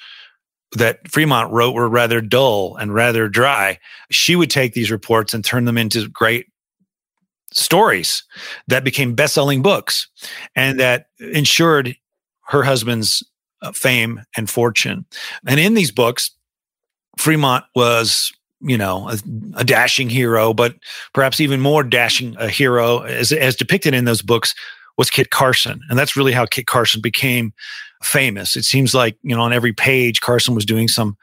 that 0.73 1.07
Fremont 1.09 1.53
wrote 1.53 1.75
were 1.75 1.89
rather 1.89 2.21
dull 2.21 2.77
and 2.77 2.95
rather 2.95 3.29
dry. 3.29 3.79
She 4.11 4.35
would 4.37 4.51
take 4.51 4.73
these 4.73 4.91
reports 4.91 5.35
and 5.35 5.45
turn 5.45 5.67
them 5.67 5.79
into 5.79 6.09
great 6.09 6.47
stories 7.53 8.25
that 8.67 8.83
became 8.83 9.15
best-selling 9.15 9.63
books 9.63 10.09
and 10.57 10.81
that 10.81 11.07
ensured 11.21 11.97
her 12.47 12.65
husband's 12.65 13.23
uh, 13.63 13.71
fame 13.73 14.21
and 14.37 14.51
fortune. 14.51 15.07
And 15.47 15.61
in 15.61 15.75
these 15.75 15.93
books, 15.93 16.31
Fremont 17.17 17.65
was, 17.77 18.33
you 18.61 18.79
know, 18.79 19.09
a, 19.09 19.19
a, 19.57 19.65
dashing 19.65 20.09
hero, 20.09 20.55
but 20.55 20.75
perhaps 21.13 21.41
even 21.41 21.61
more 21.61 21.83
dashing 21.83 22.37
a 22.39 22.49
hero 22.49 23.01
as, 23.01 23.33
as 23.33 23.57
depicted 23.57 23.95
in 23.95 24.05
those 24.05 24.23
books 24.23 24.55
was 24.97 25.11
Kit 25.11 25.31
Carson. 25.31 25.81
And 25.91 25.99
that's 25.99 26.17
really 26.17 26.33
how 26.33 26.47
Kit 26.47 26.67
Carson 26.67 27.01
became 27.01 27.53
famous. 28.03 28.57
It 28.57 28.65
seems 28.65 28.95
like, 28.95 29.17
you 29.23 29.35
know, 29.35 29.43
on 29.43 29.53
every 29.53 29.73
page, 29.73 30.21
Carson 30.21 30.55
was 30.55 30.65
doing 30.65 30.89
some 30.89 31.17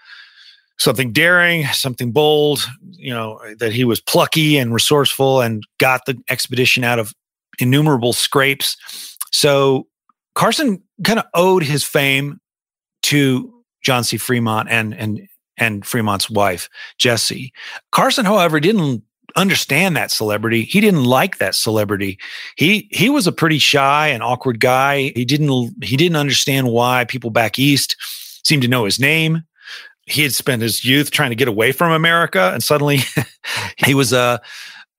something 0.78 1.13
daring, 1.13 1.65
something 1.67 2.12
bold, 2.12 2.67
you 2.94 3.13
know, 3.13 3.39
that 3.60 3.72
he 3.72 3.84
was 3.84 4.02
plucky 4.02 4.58
and 4.58 4.74
resourceful 4.74 5.39
and 5.39 5.63
got 5.80 6.02
the 6.08 6.17
expedition 6.28 6.84
out 6.84 6.98
of 6.98 7.13
innumerable 7.60 8.13
scrapes. 8.13 8.76
So 9.32 9.88
Carson 10.34 10.82
kind 11.04 11.20
of 11.20 11.26
owed 11.36 11.63
his 11.63 11.84
fame 11.84 12.39
to 13.04 13.54
John 13.84 14.04
C. 14.04 14.17
Fremont 14.17 14.70
and 14.70 14.94
and 14.94 15.28
and 15.58 15.86
Fremont's 15.86 16.30
wife, 16.30 16.70
Jessie. 16.98 17.54
Carson, 17.92 18.26
however, 18.26 18.60
didn't 18.60 19.04
understand 19.36 19.96
that 19.96 20.12
celebrity. 20.12 20.64
He 20.64 20.82
didn't 20.82 21.06
like 21.06 21.38
that 21.38 21.56
celebrity. 21.56 22.20
He 22.58 22.88
he 22.92 23.10
was 23.10 23.28
a 23.28 23.32
pretty 23.32 23.60
shy 23.60 24.08
and 24.08 24.24
awkward 24.24 24.60
guy. 24.60 25.12
He 25.16 25.26
didn't 25.26 25.84
he 25.84 25.96
didn't 25.98 26.18
understand 26.18 26.70
why 26.70 27.06
people 27.06 27.30
back 27.30 27.58
east 27.58 27.96
seemed 28.44 28.64
to 28.64 28.68
know 28.68 28.86
his 28.86 29.00
name 29.00 29.44
he 30.12 30.24
had 30.24 30.34
spent 30.34 30.62
his 30.62 30.84
youth 30.84 31.12
trying 31.12 31.30
to 31.30 31.36
get 31.36 31.48
away 31.48 31.72
from 31.72 31.92
America, 31.92 32.52
and 32.54 32.64
suddenly 32.64 33.00
he 33.78 33.94
was 33.94 34.14
a 34.14 34.42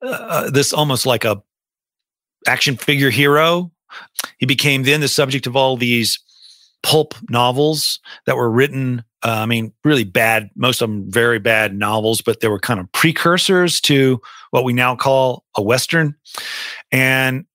uh, 0.04 0.06
uh, 0.06 0.50
this 0.50 0.72
almost 0.72 1.06
like 1.06 1.24
a 1.24 1.42
action 2.46 2.76
figure 2.76 3.10
hero. 3.10 3.70
He 4.38 4.46
became 4.46 4.82
then 4.82 5.00
the 5.00 5.08
subject 5.08 5.46
of 5.46 5.54
all 5.54 5.76
these 5.76 6.18
pulp 6.82 7.14
novels 7.28 8.00
that 8.26 8.36
were 8.36 8.50
written. 8.50 9.04
Uh, 9.24 9.30
I 9.30 9.46
mean, 9.46 9.72
really 9.84 10.04
bad, 10.04 10.50
most 10.56 10.82
of 10.82 10.90
them 10.90 11.10
very 11.10 11.38
bad 11.38 11.76
novels, 11.76 12.20
but 12.20 12.40
they 12.40 12.48
were 12.48 12.58
kind 12.58 12.80
of 12.80 12.90
precursors 12.92 13.80
to 13.82 14.20
what 14.50 14.64
we 14.64 14.72
now 14.72 14.96
call 14.96 15.44
a 15.56 15.62
Western. 15.62 16.14
And 16.90 17.46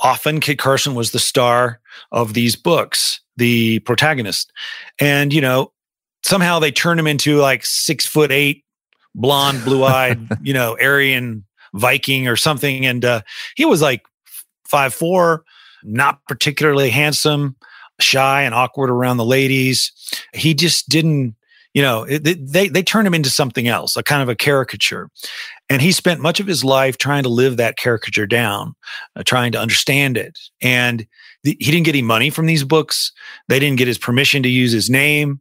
often 0.00 0.40
Kit 0.40 0.58
Carson 0.58 0.94
was 0.94 1.10
the 1.10 1.18
star 1.18 1.80
of 2.12 2.34
these 2.34 2.54
books, 2.54 3.20
the 3.36 3.78
protagonist. 3.80 4.52
And, 5.00 5.32
you 5.32 5.40
know, 5.40 5.72
somehow 6.22 6.58
they 6.58 6.72
turn 6.72 6.98
him 6.98 7.06
into 7.06 7.38
like 7.38 7.64
six 7.64 8.04
foot 8.04 8.30
eight, 8.30 8.64
blonde, 9.14 9.64
blue 9.64 9.84
eyed, 9.84 10.20
you 10.42 10.52
know, 10.52 10.76
Aryan 10.80 11.44
Viking 11.74 12.28
or 12.28 12.36
something. 12.36 12.84
And 12.84 13.04
uh, 13.04 13.22
he 13.56 13.64
was 13.64 13.80
like 13.80 14.04
five 14.66 14.92
four, 14.92 15.44
not 15.82 16.20
particularly 16.28 16.90
handsome, 16.90 17.56
shy 18.00 18.42
and 18.42 18.54
awkward 18.54 18.90
around 18.90 19.16
the 19.16 19.24
ladies. 19.24 19.92
He 20.32 20.54
just 20.54 20.88
didn't, 20.88 21.34
you 21.74 21.82
know, 21.82 22.06
they 22.06 22.68
they 22.68 22.82
turned 22.82 23.06
him 23.06 23.14
into 23.14 23.30
something 23.30 23.68
else, 23.68 23.96
a 23.96 24.02
kind 24.02 24.22
of 24.22 24.28
a 24.28 24.34
caricature. 24.34 25.10
And 25.68 25.82
he 25.82 25.92
spent 25.92 26.20
much 26.20 26.40
of 26.40 26.46
his 26.46 26.64
life 26.64 26.96
trying 26.96 27.24
to 27.24 27.28
live 27.28 27.56
that 27.56 27.76
caricature 27.76 28.26
down, 28.26 28.74
uh, 29.16 29.22
trying 29.24 29.52
to 29.52 29.60
understand 29.60 30.16
it. 30.16 30.38
And 30.62 31.06
the, 31.42 31.56
he 31.58 31.70
didn't 31.70 31.84
get 31.84 31.94
any 31.94 32.02
money 32.02 32.30
from 32.30 32.46
these 32.46 32.64
books. 32.64 33.12
They 33.48 33.58
didn't 33.58 33.78
get 33.78 33.88
his 33.88 33.98
permission 33.98 34.42
to 34.42 34.48
use 34.48 34.72
his 34.72 34.88
name. 34.88 35.40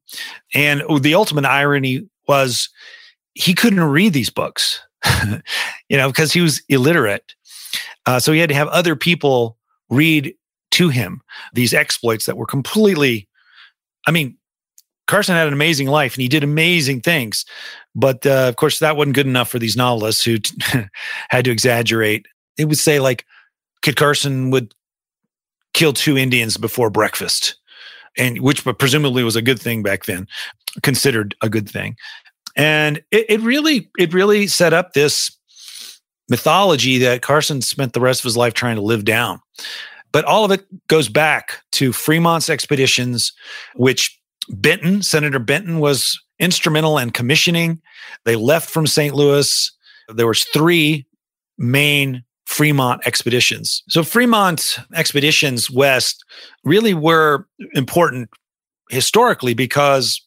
And 0.54 0.82
the 1.02 1.16
ultimate 1.16 1.46
irony 1.46 2.08
was 2.28 2.70
he 3.34 3.54
couldn't 3.54 3.84
read 3.84 4.14
these 4.14 4.30
books, 4.30 4.82
you 5.90 5.98
know, 5.98 6.10
because 6.10 6.34
he 6.34 6.42
was 6.42 6.62
illiterate. 6.70 7.36
Uh, 8.06 8.20
so 8.20 8.32
he 8.32 8.40
had 8.40 8.50
to 8.50 8.56
have 8.56 8.68
other 8.70 8.96
people 8.96 9.58
read 9.90 10.34
to 10.76 10.90
him 10.90 11.22
these 11.54 11.74
exploits 11.74 12.26
that 12.26 12.38
were 12.38 12.46
completely, 12.46 13.28
I 14.06 14.12
mean, 14.12 14.38
Carson 15.08 15.36
had 15.36 15.48
an 15.48 15.54
amazing 15.54 15.88
life 15.88 16.16
and 16.16 16.22
he 16.22 16.28
did 16.28 16.44
amazing 16.44 17.02
things. 17.02 17.46
But 17.96 18.26
uh, 18.26 18.50
of 18.50 18.58
course, 18.58 18.80
that 18.80 18.98
wasn't 18.98 19.16
good 19.16 19.28
enough 19.28 19.50
for 19.50 19.58
these 19.58 19.78
novelists 19.78 20.26
who 20.26 20.38
had 21.30 21.46
to 21.46 21.52
exaggerate. 21.52 22.26
It 22.58 22.66
would 22.66 22.78
say, 22.78 23.00
like, 23.00 23.26
Kit 23.82 23.96
Carson 23.96 24.52
would 24.52 24.74
kill 25.74 25.94
two 25.94 26.18
Indians 26.18 26.58
before 26.58 26.90
breakfast, 26.90 27.56
and 28.18 28.42
which 28.42 28.66
presumably 28.78 29.24
was 29.24 29.36
a 29.36 29.42
good 29.42 29.60
thing 29.60 29.84
back 29.84 30.06
then, 30.06 30.28
considered 30.82 31.36
a 31.42 31.50
good 31.50 31.70
thing. 31.70 31.96
And 32.58 32.98
it, 33.12 33.26
it 33.30 33.42
really, 33.42 33.90
it 33.98 34.14
really 34.14 34.48
set 34.48 34.74
up 34.74 34.94
this 34.94 35.38
mythology 36.30 36.98
that 36.98 37.22
Carson 37.22 37.62
spent 37.62 37.94
the 37.94 38.02
rest 38.02 38.22
of 38.22 38.24
his 38.24 38.38
life 38.38 38.54
trying 38.54 38.76
to 38.76 38.82
live 38.82 39.06
down. 39.06 39.40
But 40.16 40.24
all 40.24 40.46
of 40.46 40.52
it 40.52 40.66
goes 40.88 41.10
back 41.10 41.60
to 41.74 41.92
Fremont's 41.92 42.50
expeditions, 42.50 43.34
which 43.76 44.18
Benton, 44.48 45.02
Senator 45.02 45.40
Benton, 45.40 45.82
was 45.82 46.18
instrumental 46.40 46.98
in 46.98 47.10
commissioning. 47.10 47.82
They 48.24 48.38
left 48.38 48.70
from 48.70 48.88
St. 48.88 49.14
Louis. 49.14 49.78
There 50.08 50.26
was 50.26 50.46
three 50.54 51.06
main 51.58 52.24
Fremont 52.46 53.06
expeditions. 53.06 53.84
So 53.90 54.04
Fremont 54.04 54.78
expeditions 54.94 55.70
west 55.70 56.24
really 56.64 56.94
were 56.94 57.46
important 57.74 58.30
historically 58.90 59.54
because 59.54 60.22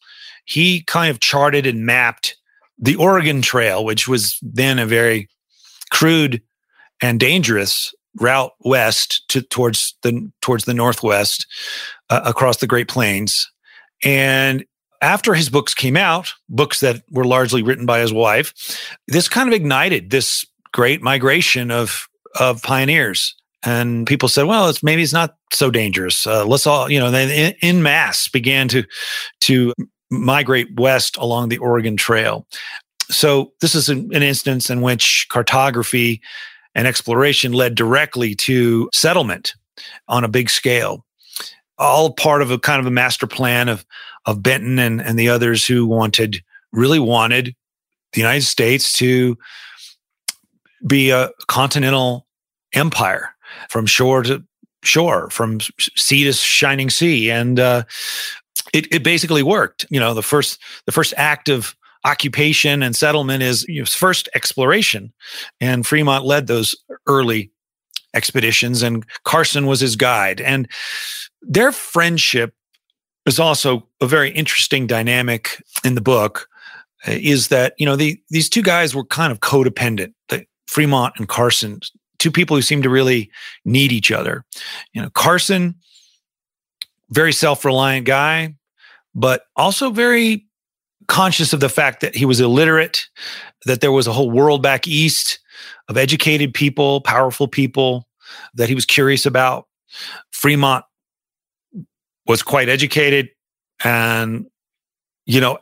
he 0.44 0.83
kind 0.83 1.11
of 1.11 1.20
charted 1.20 1.66
and 1.66 1.87
mapped 1.87 2.37
the 2.79 2.96
Oregon 2.96 3.40
Trail, 3.40 3.87
which 3.87 4.07
was 4.07 4.38
then 4.42 4.79
a 4.79 4.85
very 4.85 5.31
crude 5.90 6.42
and 7.01 7.18
dangerous 7.18 7.94
route 8.21 8.53
west 8.61 9.23
to 9.29 9.43
towards 9.43 9.95
the 10.03 10.31
towards 10.41 10.65
the 10.65 10.75
northwest 10.75 11.47
uh, 12.11 12.21
across 12.25 12.59
the 12.59 12.67
Great 12.67 12.89
Plains. 12.89 13.51
And 14.05 14.65
after 15.01 15.35
his 15.35 15.49
books 15.49 15.75
came 15.75 15.97
out, 15.97 16.33
books 16.49 16.81
that 16.81 17.03
were 17.11 17.25
largely 17.25 17.63
written 17.63 17.87
by 17.87 18.01
his 18.01 18.13
wife, 18.13 18.53
this 19.07 19.29
kind 19.29 19.49
of 19.49 19.55
ignited 19.55 20.11
this 20.11 20.45
great 20.73 21.03
migration 21.03 21.71
of 21.71 22.09
of 22.39 22.63
pioneers. 22.63 23.35
And 23.65 24.07
people 24.07 24.29
said, 24.29 24.45
"Well, 24.45 24.69
it's 24.69 24.83
maybe 24.83 25.03
it's 25.03 25.13
not 25.13 25.37
so 25.53 25.71
dangerous. 25.71 26.27
Uh, 26.27 26.45
let's 26.47 26.67
all, 26.67 26.91
you 26.91 26.99
know." 26.99 27.11
Then 27.11 27.55
in, 27.61 27.83
mass 27.83 28.29
began 28.29 28.69
to 28.69 28.85
to 29.43 29.75
migrate 30.11 30.69
west 30.79 31.17
along 31.17 31.49
the 31.49 31.59
Oregon 31.59 31.97
Trail. 31.97 32.47
So 33.11 33.53
this 33.61 33.75
is 33.75 33.89
an, 33.89 34.11
an 34.15 34.23
instance 34.23 34.71
in 34.71 34.81
which 34.81 35.27
cartography 35.31 36.21
and 36.79 36.87
exploration 36.87 37.53
led 37.53 37.75
directly 37.75 38.35
to 38.37 38.88
settlement 38.95 39.55
on 40.07 40.25
a 40.25 40.29
big 40.29 40.49
scale 40.49 41.05
all 41.79 42.12
part 42.12 42.43
of 42.43 42.51
a 42.51 42.59
kind 42.59 42.81
of 42.81 42.87
a 42.87 42.91
master 42.91 43.27
plan 43.27 43.69
of 43.69 43.85
of 44.27 44.43
Benton 44.43 44.79
and, 44.79 45.01
and 45.01 45.19
the 45.19 45.29
others 45.29 45.67
who 45.67 45.87
wanted 45.87 46.43
really 46.73 46.99
wanted 46.99 47.55
the 48.12 48.21
United 48.21 48.45
States 48.45 48.93
to 48.95 49.38
be 50.87 51.11
a 51.11 51.31
continental 51.47 52.27
empire 52.75 53.35
from 53.69 53.87
shore 53.87 54.23
to 54.23 54.45
shore, 54.85 55.31
from 55.31 55.61
sea 55.97 56.25
to 56.25 56.33
shining 56.33 56.91
sea, 56.91 57.31
and 57.31 57.59
uh, 57.59 57.85
it, 58.75 58.87
it 58.93 59.03
basically 59.03 59.43
worked. 59.43 59.87
You 59.88 59.99
know, 59.99 60.14
the 60.14 60.23
first 60.23 60.61
the 60.87 60.93
first 60.93 61.14
act 61.17 61.49
of 61.49 61.75
occupation 62.05 62.83
and 62.83 62.95
settlement 62.95 63.43
is 63.43 63.65
you 63.69 63.81
know, 63.81 63.87
first 63.87 64.29
exploration, 64.35 65.13
and 65.61 65.87
Fremont 65.87 66.25
led 66.25 66.47
those 66.47 66.75
early 67.07 67.51
expeditions, 68.15 68.83
and 68.83 69.05
Carson 69.25 69.67
was 69.67 69.81
his 69.81 69.97
guide, 69.97 70.41
and 70.41 70.69
their 71.43 71.73
friendship 71.73 72.55
is 73.27 73.39
also 73.39 73.87
a 74.01 74.07
very 74.07 74.31
interesting 74.31 74.87
dynamic 74.87 75.63
in 75.85 75.95
the 75.95 76.01
book. 76.01 76.49
Uh, 77.07 77.13
is 77.13 77.49
that 77.49 77.75
you 77.79 77.87
know 77.87 77.95
the, 77.95 78.21
these 78.31 78.49
two 78.49 78.63
guys 78.63 78.95
were 78.95 79.05
kind 79.05 79.31
of 79.31 79.39
codependent, 79.39 80.13
the, 80.29 80.45
Fremont 80.67 81.15
and 81.17 81.29
Carson, 81.29 81.81
two 82.19 82.31
people 82.31 82.57
who 82.57 82.63
seem 82.63 82.83
to 82.83 82.91
really 82.91 83.31
need 83.65 83.93
each 83.93 84.11
other. 84.13 84.45
You 84.93 85.03
know, 85.03 85.11
Carson, 85.11 85.77
very 87.11 87.33
self-reliant 87.33 88.05
guy, 88.05 88.55
but 89.15 89.43
also 89.57 89.91
very 89.91 90.48
conscious 91.09 91.53
of 91.53 91.61
the 91.61 91.68
fact 91.68 92.01
that 92.01 92.14
he 92.14 92.25
was 92.25 92.40
illiterate, 92.40 93.07
that 93.66 93.81
there 93.81 93.92
was 93.92 94.07
a 94.07 94.12
whole 94.12 94.31
world 94.31 94.62
back 94.62 94.87
east 94.87 95.40
of 95.88 95.97
educated 95.97 96.55
people, 96.55 97.01
powerful 97.01 97.49
people 97.49 98.07
that 98.55 98.68
he 98.68 98.75
was 98.75 98.85
curious 98.85 99.27
about. 99.27 99.66
Fremont 100.31 100.85
was 102.27 102.42
quite 102.42 102.68
educated 102.68 103.31
and 103.83 104.47
you 105.25 105.40
know 105.40 105.59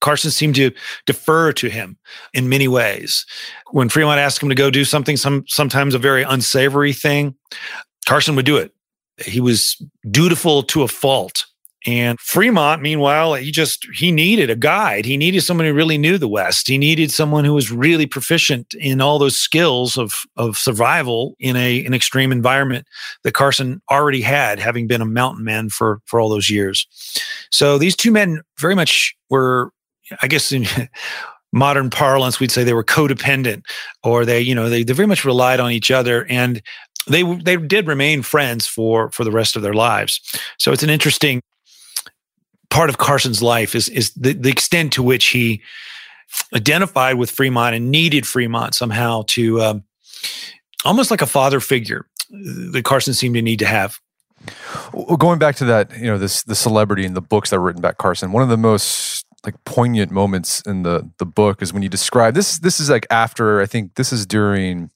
Carson 0.00 0.30
seemed 0.30 0.54
to 0.56 0.70
defer 1.06 1.52
to 1.54 1.68
him 1.68 1.96
in 2.34 2.48
many 2.48 2.68
ways. 2.68 3.24
When 3.70 3.88
Fremont 3.88 4.20
asked 4.20 4.42
him 4.42 4.50
to 4.50 4.54
go 4.54 4.70
do 4.70 4.84
something, 4.84 5.16
some 5.16 5.44
sometimes 5.48 5.94
a 5.94 5.98
very 5.98 6.22
unsavory 6.22 6.92
thing, 6.92 7.34
Carson 8.06 8.36
would 8.36 8.46
do 8.46 8.56
it. 8.56 8.72
He 9.24 9.40
was 9.40 9.80
dutiful 10.10 10.62
to 10.64 10.82
a 10.82 10.88
fault. 10.88 11.46
And 11.86 12.18
Fremont, 12.18 12.82
meanwhile, 12.82 13.34
he 13.34 13.52
just 13.52 13.86
he 13.94 14.10
needed 14.10 14.50
a 14.50 14.56
guide. 14.56 15.04
He 15.04 15.16
needed 15.16 15.42
someone 15.42 15.66
who 15.66 15.72
really 15.72 15.98
knew 15.98 16.18
the 16.18 16.28
West. 16.28 16.66
He 16.66 16.78
needed 16.78 17.12
someone 17.12 17.44
who 17.44 17.54
was 17.54 17.70
really 17.70 18.06
proficient 18.06 18.74
in 18.74 19.00
all 19.00 19.20
those 19.20 19.38
skills 19.38 19.96
of 19.96 20.14
of 20.36 20.58
survival 20.58 21.36
in 21.38 21.54
a 21.54 21.84
an 21.84 21.94
extreme 21.94 22.32
environment 22.32 22.86
that 23.22 23.34
Carson 23.34 23.80
already 23.90 24.20
had, 24.20 24.58
having 24.58 24.88
been 24.88 25.00
a 25.00 25.06
mountain 25.06 25.44
man 25.44 25.68
for 25.68 26.00
for 26.06 26.18
all 26.18 26.28
those 26.28 26.50
years. 26.50 26.86
So 27.52 27.78
these 27.78 27.94
two 27.94 28.10
men 28.10 28.42
very 28.58 28.74
much 28.74 29.14
were, 29.30 29.70
I 30.22 30.26
guess, 30.26 30.50
in 30.50 30.66
modern 31.52 31.88
parlance, 31.88 32.40
we'd 32.40 32.50
say 32.50 32.64
they 32.64 32.74
were 32.74 32.84
codependent, 32.84 33.62
or 34.02 34.24
they, 34.24 34.40
you 34.40 34.54
know, 34.54 34.68
they, 34.68 34.82
they 34.82 34.92
very 34.92 35.06
much 35.06 35.24
relied 35.24 35.60
on 35.60 35.70
each 35.70 35.92
other 35.92 36.26
and 36.26 36.60
they 37.08 37.22
they 37.36 37.56
did 37.56 37.86
remain 37.86 38.22
friends 38.22 38.66
for 38.66 39.10
for 39.12 39.22
the 39.22 39.30
rest 39.30 39.54
of 39.54 39.62
their 39.62 39.74
lives. 39.74 40.20
So 40.58 40.72
it's 40.72 40.82
an 40.82 40.90
interesting 40.90 41.40
part 42.70 42.90
of 42.90 42.98
Carson's 42.98 43.42
life 43.42 43.74
is 43.74 43.88
is 43.88 44.12
the, 44.14 44.32
the 44.32 44.50
extent 44.50 44.92
to 44.94 45.02
which 45.02 45.26
he 45.26 45.62
identified 46.54 47.16
with 47.16 47.30
Fremont 47.30 47.74
and 47.74 47.90
needed 47.90 48.26
Fremont 48.26 48.74
somehow 48.74 49.24
to 49.28 49.60
um, 49.62 49.84
almost 50.84 51.10
like 51.10 51.22
a 51.22 51.26
father 51.26 51.60
figure 51.60 52.06
that 52.30 52.82
Carson 52.84 53.14
seemed 53.14 53.34
to 53.36 53.42
need 53.42 53.58
to 53.60 53.66
have. 53.66 54.00
Going 55.18 55.38
back 55.38 55.56
to 55.56 55.64
that, 55.66 55.96
you 55.98 56.06
know, 56.06 56.18
this 56.18 56.42
the 56.42 56.54
celebrity 56.54 57.04
and 57.04 57.16
the 57.16 57.22
books 57.22 57.50
that 57.50 57.58
were 57.58 57.66
written 57.66 57.80
about 57.80 57.98
Carson. 57.98 58.32
One 58.32 58.42
of 58.42 58.48
the 58.48 58.56
most 58.56 59.24
like 59.44 59.54
poignant 59.64 60.10
moments 60.10 60.60
in 60.62 60.82
the 60.82 61.08
the 61.18 61.26
book 61.26 61.62
is 61.62 61.72
when 61.72 61.82
you 61.82 61.88
describe 61.88 62.34
this. 62.34 62.58
This 62.58 62.80
is 62.80 62.90
like 62.90 63.06
after 63.10 63.60
I 63.60 63.66
think 63.66 63.94
this 63.94 64.12
is 64.12 64.26
during 64.26 64.90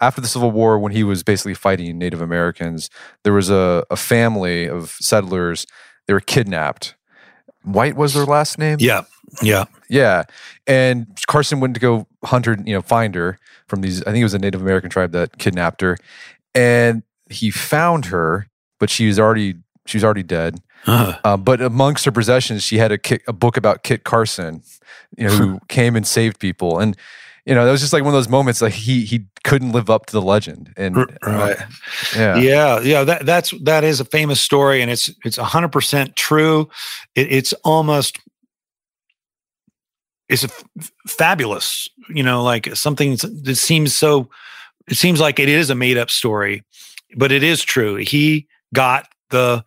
after 0.00 0.20
the 0.20 0.26
Civil 0.26 0.50
War 0.50 0.78
when 0.78 0.92
he 0.92 1.04
was 1.04 1.22
basically 1.22 1.54
fighting 1.54 1.98
Native 1.98 2.20
Americans. 2.20 2.90
There 3.24 3.32
was 3.32 3.50
a, 3.50 3.84
a 3.90 3.96
family 3.96 4.66
of 4.66 4.90
settlers. 5.00 5.66
They 6.06 6.14
were 6.14 6.20
kidnapped 6.20 6.96
White 7.62 7.96
was 7.96 8.14
their 8.14 8.24
last 8.24 8.58
name. 8.58 8.78
Yeah, 8.80 9.02
yeah, 9.42 9.64
yeah. 9.88 10.24
And 10.66 11.06
Carson 11.26 11.60
went 11.60 11.74
to 11.74 11.80
go 11.80 12.06
hunt 12.24 12.46
her, 12.46 12.56
you 12.64 12.72
know, 12.72 12.82
find 12.82 13.14
her 13.14 13.38
from 13.66 13.82
these. 13.82 14.02
I 14.02 14.12
think 14.12 14.18
it 14.18 14.24
was 14.24 14.34
a 14.34 14.38
Native 14.38 14.62
American 14.62 14.90
tribe 14.90 15.12
that 15.12 15.38
kidnapped 15.38 15.80
her, 15.80 15.96
and 16.54 17.02
he 17.28 17.50
found 17.50 18.06
her, 18.06 18.48
but 18.78 18.90
she 18.90 19.06
was 19.06 19.18
already 19.18 19.56
she 19.86 19.96
was 19.96 20.04
already 20.04 20.22
dead. 20.22 20.60
Uh-huh. 20.86 21.18
Uh, 21.24 21.36
but 21.36 21.60
amongst 21.60 22.04
her 22.04 22.12
possessions, 22.12 22.62
she 22.62 22.78
had 22.78 22.92
a, 22.92 22.98
a 23.28 23.32
book 23.32 23.56
about 23.56 23.82
Kit 23.82 24.04
Carson, 24.04 24.62
you 25.16 25.26
know, 25.26 25.34
who 25.34 25.60
came 25.68 25.96
and 25.96 26.06
saved 26.06 26.38
people. 26.38 26.78
And 26.78 26.96
you 27.50 27.56
know, 27.56 27.64
that 27.64 27.72
was 27.72 27.80
just 27.80 27.92
like 27.92 28.04
one 28.04 28.14
of 28.14 28.16
those 28.16 28.28
moments 28.28 28.62
like 28.62 28.72
he 28.72 29.04
he 29.04 29.24
couldn't 29.42 29.72
live 29.72 29.90
up 29.90 30.06
to 30.06 30.12
the 30.12 30.22
legend. 30.22 30.72
And 30.76 30.96
uh, 30.96 31.06
right. 31.26 31.60
Uh, 31.60 31.66
yeah. 32.14 32.36
Yeah. 32.36 32.80
Yeah. 32.80 33.02
That 33.02 33.26
that's 33.26 33.50
that 33.62 33.82
is 33.82 33.98
a 33.98 34.04
famous 34.04 34.40
story 34.40 34.80
and 34.82 34.88
it's 34.88 35.10
it's 35.24 35.36
hundred 35.36 35.72
percent 35.72 36.14
true. 36.14 36.70
It, 37.16 37.32
it's 37.32 37.52
almost 37.64 38.20
it's 40.28 40.44
f- 40.44 40.92
fabulous, 41.08 41.88
you 42.08 42.22
know, 42.22 42.44
like 42.44 42.76
something 42.76 43.16
that 43.16 43.56
seems 43.56 43.96
so 43.96 44.30
it 44.86 44.96
seems 44.96 45.18
like 45.18 45.40
it 45.40 45.48
is 45.48 45.70
a 45.70 45.74
made 45.74 45.98
up 45.98 46.08
story, 46.08 46.62
but 47.16 47.32
it 47.32 47.42
is 47.42 47.64
true. 47.64 47.96
He 47.96 48.46
got 48.72 49.08
the 49.30 49.64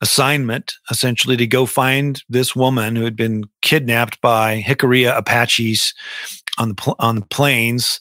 assignment 0.00 0.74
essentially 0.90 1.36
to 1.36 1.46
go 1.46 1.66
find 1.66 2.24
this 2.28 2.56
woman 2.56 2.96
who 2.96 3.04
had 3.04 3.16
been 3.16 3.44
kidnapped 3.62 4.20
by 4.20 4.62
Jicarilla 4.62 5.16
Apaches 5.16 5.94
on 6.58 6.70
the 6.70 6.74
pl- 6.74 6.96
on 6.98 7.16
the 7.16 7.26
plains, 7.26 8.00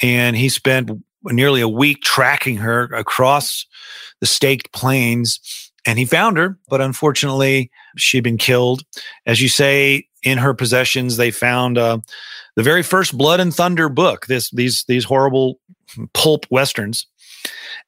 and 0.00 0.36
he 0.36 0.48
spent 0.48 0.90
nearly 1.24 1.60
a 1.60 1.68
week 1.68 2.02
tracking 2.02 2.56
her 2.56 2.84
across 2.94 3.66
the 4.20 4.26
staked 4.26 4.72
plains. 4.72 5.70
And 5.84 5.98
he 5.98 6.04
found 6.04 6.36
her, 6.36 6.58
but 6.68 6.80
unfortunately, 6.80 7.70
she'd 7.96 8.22
been 8.22 8.38
killed. 8.38 8.84
As 9.26 9.42
you 9.42 9.48
say, 9.48 10.06
in 10.22 10.38
her 10.38 10.54
possessions, 10.54 11.16
they 11.16 11.32
found 11.32 11.76
uh, 11.76 11.98
the 12.54 12.62
very 12.62 12.84
first 12.84 13.18
Blood 13.18 13.40
and 13.40 13.52
Thunder 13.52 13.88
book. 13.88 14.26
This 14.26 14.50
these 14.50 14.84
these 14.86 15.04
horrible 15.04 15.58
pulp 16.14 16.46
westerns. 16.50 17.06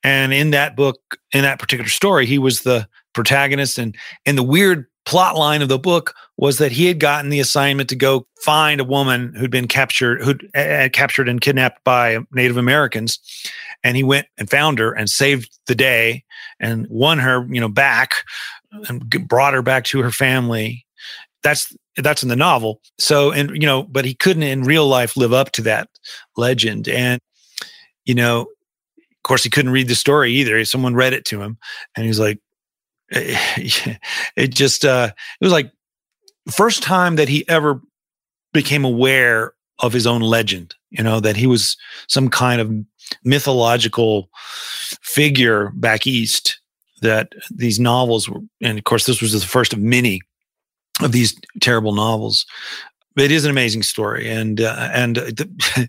And 0.02 0.32
in 0.34 0.50
that 0.50 0.76
book, 0.76 0.98
in 1.32 1.42
that 1.42 1.60
particular 1.60 1.88
story, 1.88 2.26
he 2.26 2.38
was 2.38 2.62
the 2.62 2.88
protagonist. 3.12 3.78
And 3.78 3.96
and 4.26 4.36
the 4.36 4.42
weird 4.42 4.86
plot 5.04 5.36
line 5.36 5.62
of 5.62 5.68
the 5.68 5.78
book 5.78 6.14
was 6.36 6.58
that 6.58 6.72
he 6.72 6.86
had 6.86 6.98
gotten 6.98 7.30
the 7.30 7.40
assignment 7.40 7.88
to 7.90 7.96
go 7.96 8.26
find 8.40 8.80
a 8.80 8.84
woman 8.84 9.34
who'd 9.34 9.50
been 9.50 9.68
captured, 9.68 10.22
who'd 10.22 10.48
uh, 10.54 10.88
captured 10.92 11.28
and 11.28 11.40
kidnapped 11.40 11.82
by 11.84 12.18
Native 12.32 12.56
Americans, 12.56 13.18
and 13.82 13.96
he 13.96 14.02
went 14.02 14.26
and 14.38 14.50
found 14.50 14.78
her 14.78 14.92
and 14.92 15.08
saved 15.08 15.58
the 15.66 15.74
day 15.74 16.24
and 16.58 16.86
won 16.88 17.18
her, 17.18 17.46
you 17.50 17.60
know, 17.60 17.68
back 17.68 18.24
and 18.88 19.08
brought 19.28 19.54
her 19.54 19.62
back 19.62 19.84
to 19.84 20.02
her 20.02 20.10
family. 20.10 20.84
That's 21.42 21.74
that's 21.96 22.22
in 22.22 22.28
the 22.28 22.36
novel. 22.36 22.80
So, 22.98 23.30
and 23.30 23.50
you 23.50 23.66
know, 23.66 23.84
but 23.84 24.04
he 24.04 24.14
couldn't 24.14 24.42
in 24.42 24.64
real 24.64 24.88
life 24.88 25.16
live 25.16 25.32
up 25.32 25.52
to 25.52 25.62
that 25.62 25.88
legend, 26.36 26.88
and 26.88 27.20
you 28.04 28.14
know, 28.14 28.42
of 28.42 29.22
course, 29.22 29.44
he 29.44 29.50
couldn't 29.50 29.72
read 29.72 29.88
the 29.88 29.94
story 29.94 30.32
either. 30.32 30.64
Someone 30.64 30.94
read 30.94 31.12
it 31.12 31.24
to 31.26 31.40
him, 31.40 31.58
and 31.96 32.06
he's 32.06 32.18
like, 32.18 32.40
it 34.36 34.54
just 34.54 34.84
uh, 34.84 35.10
it 35.40 35.44
was 35.44 35.52
like 35.52 35.70
first 36.50 36.82
time 36.82 37.16
that 37.16 37.28
he 37.28 37.48
ever 37.48 37.80
became 38.52 38.84
aware 38.84 39.52
of 39.80 39.92
his 39.92 40.06
own 40.06 40.20
legend 40.20 40.74
you 40.90 41.02
know 41.02 41.20
that 41.20 41.36
he 41.36 41.46
was 41.46 41.76
some 42.08 42.28
kind 42.28 42.60
of 42.60 42.72
mythological 43.24 44.28
figure 45.02 45.70
back 45.74 46.06
east 46.06 46.60
that 47.02 47.32
these 47.50 47.80
novels 47.80 48.28
were 48.28 48.40
and 48.60 48.78
of 48.78 48.84
course 48.84 49.06
this 49.06 49.20
was 49.20 49.32
the 49.32 49.40
first 49.46 49.72
of 49.72 49.78
many 49.78 50.20
of 51.02 51.12
these 51.12 51.38
terrible 51.60 51.94
novels 51.94 52.46
it 53.16 53.30
is 53.30 53.44
an 53.44 53.50
amazing 53.50 53.82
story 53.82 54.28
and 54.28 54.60
uh, 54.60 54.90
and 54.92 55.16
the, 55.16 55.88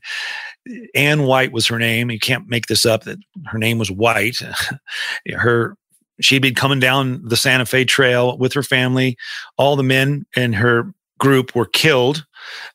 Ann 0.96 1.24
White 1.24 1.52
was 1.52 1.68
her 1.68 1.78
name. 1.78 2.10
You 2.10 2.20
can't 2.20 2.48
make 2.48 2.68
this 2.68 2.86
up. 2.86 3.04
That 3.04 3.20
her 3.46 3.58
name 3.58 3.78
was 3.78 3.92
White. 3.92 4.42
her 5.36 5.78
she'd 6.22 6.42
been 6.42 6.56
coming 6.56 6.80
down 6.80 7.22
the 7.24 7.38
Santa 7.38 7.66
Fe 7.66 7.86
Trail 7.86 8.38
with 8.38 8.54
her 8.54 8.64
family. 8.64 9.18
All 9.58 9.76
the 9.76 9.84
men 9.84 10.26
in 10.36 10.54
her 10.54 10.94
group 11.20 11.56
were 11.56 11.66
killed, 11.66 12.26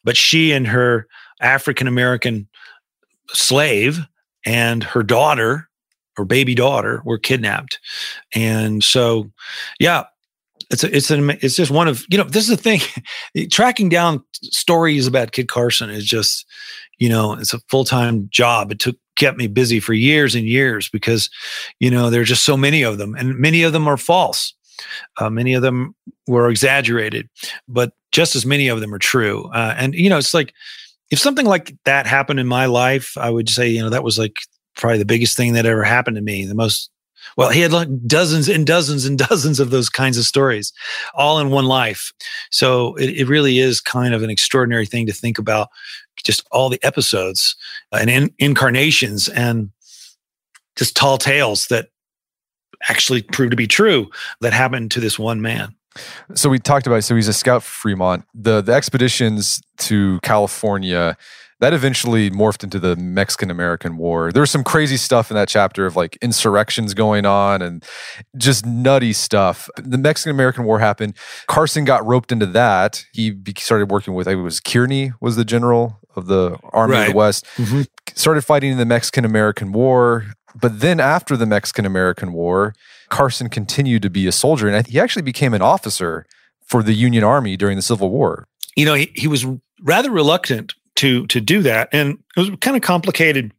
but 0.04 0.16
she 0.16 0.52
and 0.52 0.66
her 0.66 1.06
African 1.40 1.86
American 1.86 2.48
slave 3.28 4.00
and 4.44 4.82
her 4.82 5.02
daughter, 5.02 5.68
her 6.16 6.24
baby 6.24 6.54
daughter, 6.54 7.02
were 7.04 7.18
kidnapped. 7.18 7.78
And 8.34 8.82
so, 8.82 9.30
yeah, 9.78 10.04
it's 10.70 10.84
a, 10.84 10.96
it's 10.96 11.10
an 11.10 11.30
it's 11.42 11.56
just 11.56 11.70
one 11.70 11.88
of 11.88 12.04
you 12.08 12.18
know 12.18 12.24
this 12.24 12.48
is 12.48 12.56
the 12.56 12.62
thing 12.62 12.80
tracking 13.50 13.88
down 13.88 14.22
stories 14.34 15.06
about 15.06 15.32
Kit 15.32 15.48
Carson 15.48 15.90
is 15.90 16.04
just 16.04 16.46
you 16.98 17.08
know 17.08 17.32
it's 17.34 17.52
a 17.52 17.58
full-time 17.68 18.28
job 18.30 18.70
it 18.70 18.78
took 18.78 18.96
kept 19.16 19.36
me 19.36 19.46
busy 19.46 19.80
for 19.80 19.92
years 19.92 20.34
and 20.34 20.46
years 20.46 20.88
because 20.88 21.30
you 21.78 21.90
know 21.90 22.10
there 22.10 22.20
are 22.20 22.24
just 22.24 22.44
so 22.44 22.56
many 22.56 22.82
of 22.82 22.98
them 22.98 23.14
and 23.14 23.38
many 23.38 23.62
of 23.62 23.72
them 23.72 23.86
are 23.88 23.96
false 23.96 24.54
uh, 25.18 25.28
many 25.28 25.52
of 25.52 25.62
them 25.62 25.94
were 26.26 26.48
exaggerated 26.48 27.28
but 27.68 27.92
just 28.12 28.34
as 28.34 28.46
many 28.46 28.68
of 28.68 28.80
them 28.80 28.94
are 28.94 28.98
true 28.98 29.50
uh, 29.54 29.74
and 29.76 29.94
you 29.94 30.08
know 30.08 30.18
it's 30.18 30.34
like 30.34 30.54
if 31.10 31.18
something 31.18 31.46
like 31.46 31.74
that 31.84 32.06
happened 32.06 32.40
in 32.40 32.46
my 32.46 32.66
life 32.66 33.16
i 33.18 33.28
would 33.30 33.48
say 33.48 33.68
you 33.68 33.82
know 33.82 33.90
that 33.90 34.04
was 34.04 34.18
like 34.18 34.36
probably 34.76 34.98
the 34.98 35.04
biggest 35.04 35.36
thing 35.36 35.52
that 35.52 35.66
ever 35.66 35.82
happened 35.82 36.16
to 36.16 36.22
me 36.22 36.44
the 36.44 36.54
most 36.54 36.90
well, 37.36 37.50
he 37.50 37.60
had 37.60 37.72
like 37.72 37.88
dozens 38.06 38.48
and 38.48 38.66
dozens 38.66 39.04
and 39.04 39.18
dozens 39.28 39.60
of 39.60 39.70
those 39.70 39.88
kinds 39.88 40.18
of 40.18 40.24
stories, 40.24 40.72
all 41.14 41.38
in 41.38 41.50
one 41.50 41.66
life. 41.66 42.12
So 42.50 42.94
it, 42.96 43.10
it 43.10 43.28
really 43.28 43.58
is 43.58 43.80
kind 43.80 44.14
of 44.14 44.22
an 44.22 44.30
extraordinary 44.30 44.86
thing 44.86 45.06
to 45.06 45.12
think 45.12 45.38
about 45.38 45.68
just 46.22 46.46
all 46.50 46.68
the 46.68 46.82
episodes 46.82 47.56
uh, 47.92 47.98
and 48.00 48.10
in, 48.10 48.34
incarnations 48.38 49.28
and 49.28 49.70
just 50.76 50.96
tall 50.96 51.18
tales 51.18 51.66
that 51.68 51.88
actually 52.88 53.22
proved 53.22 53.50
to 53.50 53.56
be 53.56 53.66
true 53.66 54.10
that 54.40 54.52
happened 54.52 54.90
to 54.90 55.00
this 55.00 55.18
one 55.18 55.40
man. 55.40 55.74
So 56.34 56.48
we 56.48 56.58
talked 56.58 56.86
about 56.86 57.04
so 57.04 57.16
he's 57.16 57.28
a 57.28 57.32
scout 57.32 57.62
Fremont. 57.62 58.24
The 58.32 58.60
the 58.60 58.72
expeditions 58.72 59.60
to 59.78 60.20
California 60.22 61.16
that 61.60 61.74
eventually 61.74 62.30
morphed 62.30 62.64
into 62.64 62.78
the 62.78 62.96
Mexican 62.96 63.50
American 63.50 63.96
War. 63.96 64.32
There 64.32 64.40
was 64.40 64.50
some 64.50 64.64
crazy 64.64 64.96
stuff 64.96 65.30
in 65.30 65.34
that 65.36 65.48
chapter 65.48 65.86
of 65.86 65.94
like 65.94 66.16
insurrections 66.22 66.94
going 66.94 67.26
on 67.26 67.62
and 67.62 67.84
just 68.36 68.66
nutty 68.66 69.12
stuff. 69.12 69.68
The 69.76 69.98
Mexican 69.98 70.30
American 70.30 70.64
War 70.64 70.78
happened. 70.78 71.14
Carson 71.46 71.84
got 71.84 72.04
roped 72.06 72.32
into 72.32 72.46
that. 72.46 73.04
He 73.12 73.36
started 73.58 73.90
working 73.90 74.14
with, 74.14 74.26
I 74.26 74.34
was 74.34 74.60
Kearny 74.60 75.12
was 75.20 75.36
the 75.36 75.44
general 75.44 75.99
of 76.16 76.26
the 76.26 76.58
Army 76.72 76.94
right. 76.94 77.06
of 77.06 77.12
the 77.12 77.16
West. 77.16 77.44
Mm-hmm. 77.56 77.82
Started 78.14 78.42
fighting 78.42 78.72
in 78.72 78.78
the 78.78 78.86
Mexican 78.86 79.24
American 79.24 79.72
War. 79.72 80.26
But 80.54 80.80
then 80.80 80.98
after 80.98 81.36
the 81.36 81.46
Mexican 81.46 81.86
American 81.86 82.32
War, 82.32 82.74
Carson 83.08 83.48
continued 83.48 84.02
to 84.02 84.10
be 84.10 84.26
a 84.26 84.32
soldier 84.32 84.68
and 84.68 84.86
he 84.86 84.98
actually 84.98 85.22
became 85.22 85.54
an 85.54 85.62
officer 85.62 86.26
for 86.70 86.82
the 86.82 86.92
Union 86.92 87.24
Army 87.24 87.56
during 87.56 87.76
the 87.76 87.82
Civil 87.82 88.10
War. 88.10 88.46
You 88.76 88.84
know, 88.84 88.94
he, 88.94 89.10
he 89.14 89.26
was 89.26 89.44
rather 89.82 90.10
reluctant 90.10 90.74
to 90.96 91.26
to 91.26 91.40
do 91.40 91.62
that, 91.62 91.88
and 91.92 92.18
it 92.36 92.40
was 92.40 92.50
kind 92.60 92.76
of 92.76 92.82
complicated 92.82 93.52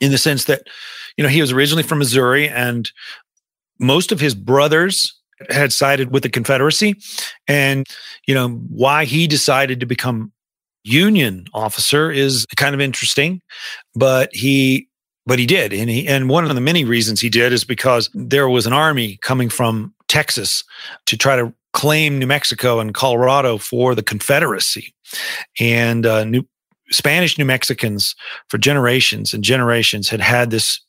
in 0.00 0.10
the 0.10 0.18
sense 0.18 0.44
that 0.44 0.62
you 1.16 1.24
know 1.24 1.30
he 1.30 1.40
was 1.40 1.52
originally 1.52 1.82
from 1.82 1.98
Missouri, 1.98 2.48
and 2.48 2.90
most 3.78 4.12
of 4.12 4.20
his 4.20 4.34
brothers 4.34 5.18
had 5.50 5.72
sided 5.72 6.12
with 6.12 6.22
the 6.22 6.28
Confederacy, 6.28 6.96
and 7.48 7.86
you 8.26 8.34
know 8.34 8.50
why 8.68 9.04
he 9.04 9.26
decided 9.26 9.80
to 9.80 9.86
become 9.86 10.32
Union 10.84 11.46
officer 11.54 12.10
is 12.10 12.46
kind 12.56 12.74
of 12.74 12.80
interesting, 12.80 13.40
but 13.94 14.30
he 14.32 14.88
but 15.24 15.38
he 15.38 15.46
did 15.46 15.72
and 15.72 15.88
he 15.88 16.08
and 16.08 16.28
one 16.28 16.44
of 16.44 16.52
the 16.52 16.60
many 16.60 16.84
reasons 16.84 17.20
he 17.20 17.30
did 17.30 17.52
is 17.52 17.62
because 17.62 18.10
there 18.12 18.48
was 18.48 18.66
an 18.66 18.72
army 18.72 19.18
coming 19.22 19.48
from 19.48 19.94
Texas 20.08 20.64
to 21.06 21.16
try 21.16 21.36
to 21.36 21.54
claim 21.72 22.18
New 22.18 22.26
Mexico 22.26 22.80
and 22.80 22.94
Colorado 22.94 23.58
for 23.58 23.94
the 23.94 24.02
Confederacy. 24.02 24.94
And 25.58 26.06
uh, 26.06 26.24
New, 26.24 26.46
Spanish 26.90 27.38
New 27.38 27.44
Mexicans 27.44 28.14
for 28.48 28.58
generations 28.58 29.32
and 29.32 29.42
generations 29.42 30.08
had 30.08 30.20
had 30.20 30.50
this 30.50 30.80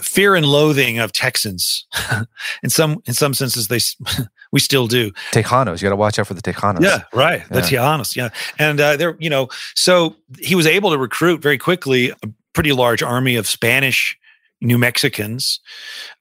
fear 0.00 0.34
and 0.34 0.46
loathing 0.46 0.98
of 0.98 1.12
Texans. 1.12 1.86
in 2.62 2.70
some 2.70 3.02
in 3.06 3.14
some 3.14 3.34
senses, 3.34 3.68
they 3.68 3.78
we 4.52 4.60
still 4.60 4.86
do. 4.86 5.10
Tejanos, 5.32 5.80
you 5.80 5.86
got 5.86 5.90
to 5.90 5.96
watch 5.96 6.18
out 6.18 6.26
for 6.26 6.34
the 6.34 6.42
Tejanos. 6.42 6.82
Yeah, 6.82 7.02
right. 7.12 7.46
The 7.48 7.60
yeah. 7.60 7.62
Tejanos, 7.62 8.16
yeah, 8.16 8.28
and 8.58 8.80
uh, 8.80 8.96
they're 8.96 9.16
you 9.18 9.30
know, 9.30 9.48
so 9.74 10.16
he 10.38 10.54
was 10.54 10.66
able 10.66 10.90
to 10.90 10.98
recruit 10.98 11.42
very 11.42 11.58
quickly 11.58 12.10
a 12.10 12.16
pretty 12.52 12.72
large 12.72 13.02
army 13.02 13.36
of 13.36 13.46
Spanish 13.46 14.16
New 14.60 14.78
Mexicans 14.78 15.60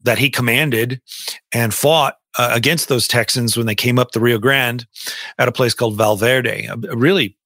that 0.01 0.17
he 0.17 0.29
commanded 0.29 1.01
and 1.53 1.73
fought 1.73 2.15
uh, 2.37 2.51
against 2.53 2.89
those 2.89 3.07
Texans 3.07 3.55
when 3.55 3.67
they 3.67 3.75
came 3.75 3.99
up 3.99 4.11
the 4.11 4.19
Rio 4.19 4.39
Grande 4.39 4.85
at 5.37 5.47
a 5.47 5.51
place 5.51 5.73
called 5.73 5.97
Valverde. 5.97 6.65
A, 6.65 6.73
a 6.73 6.95
really 6.95 7.37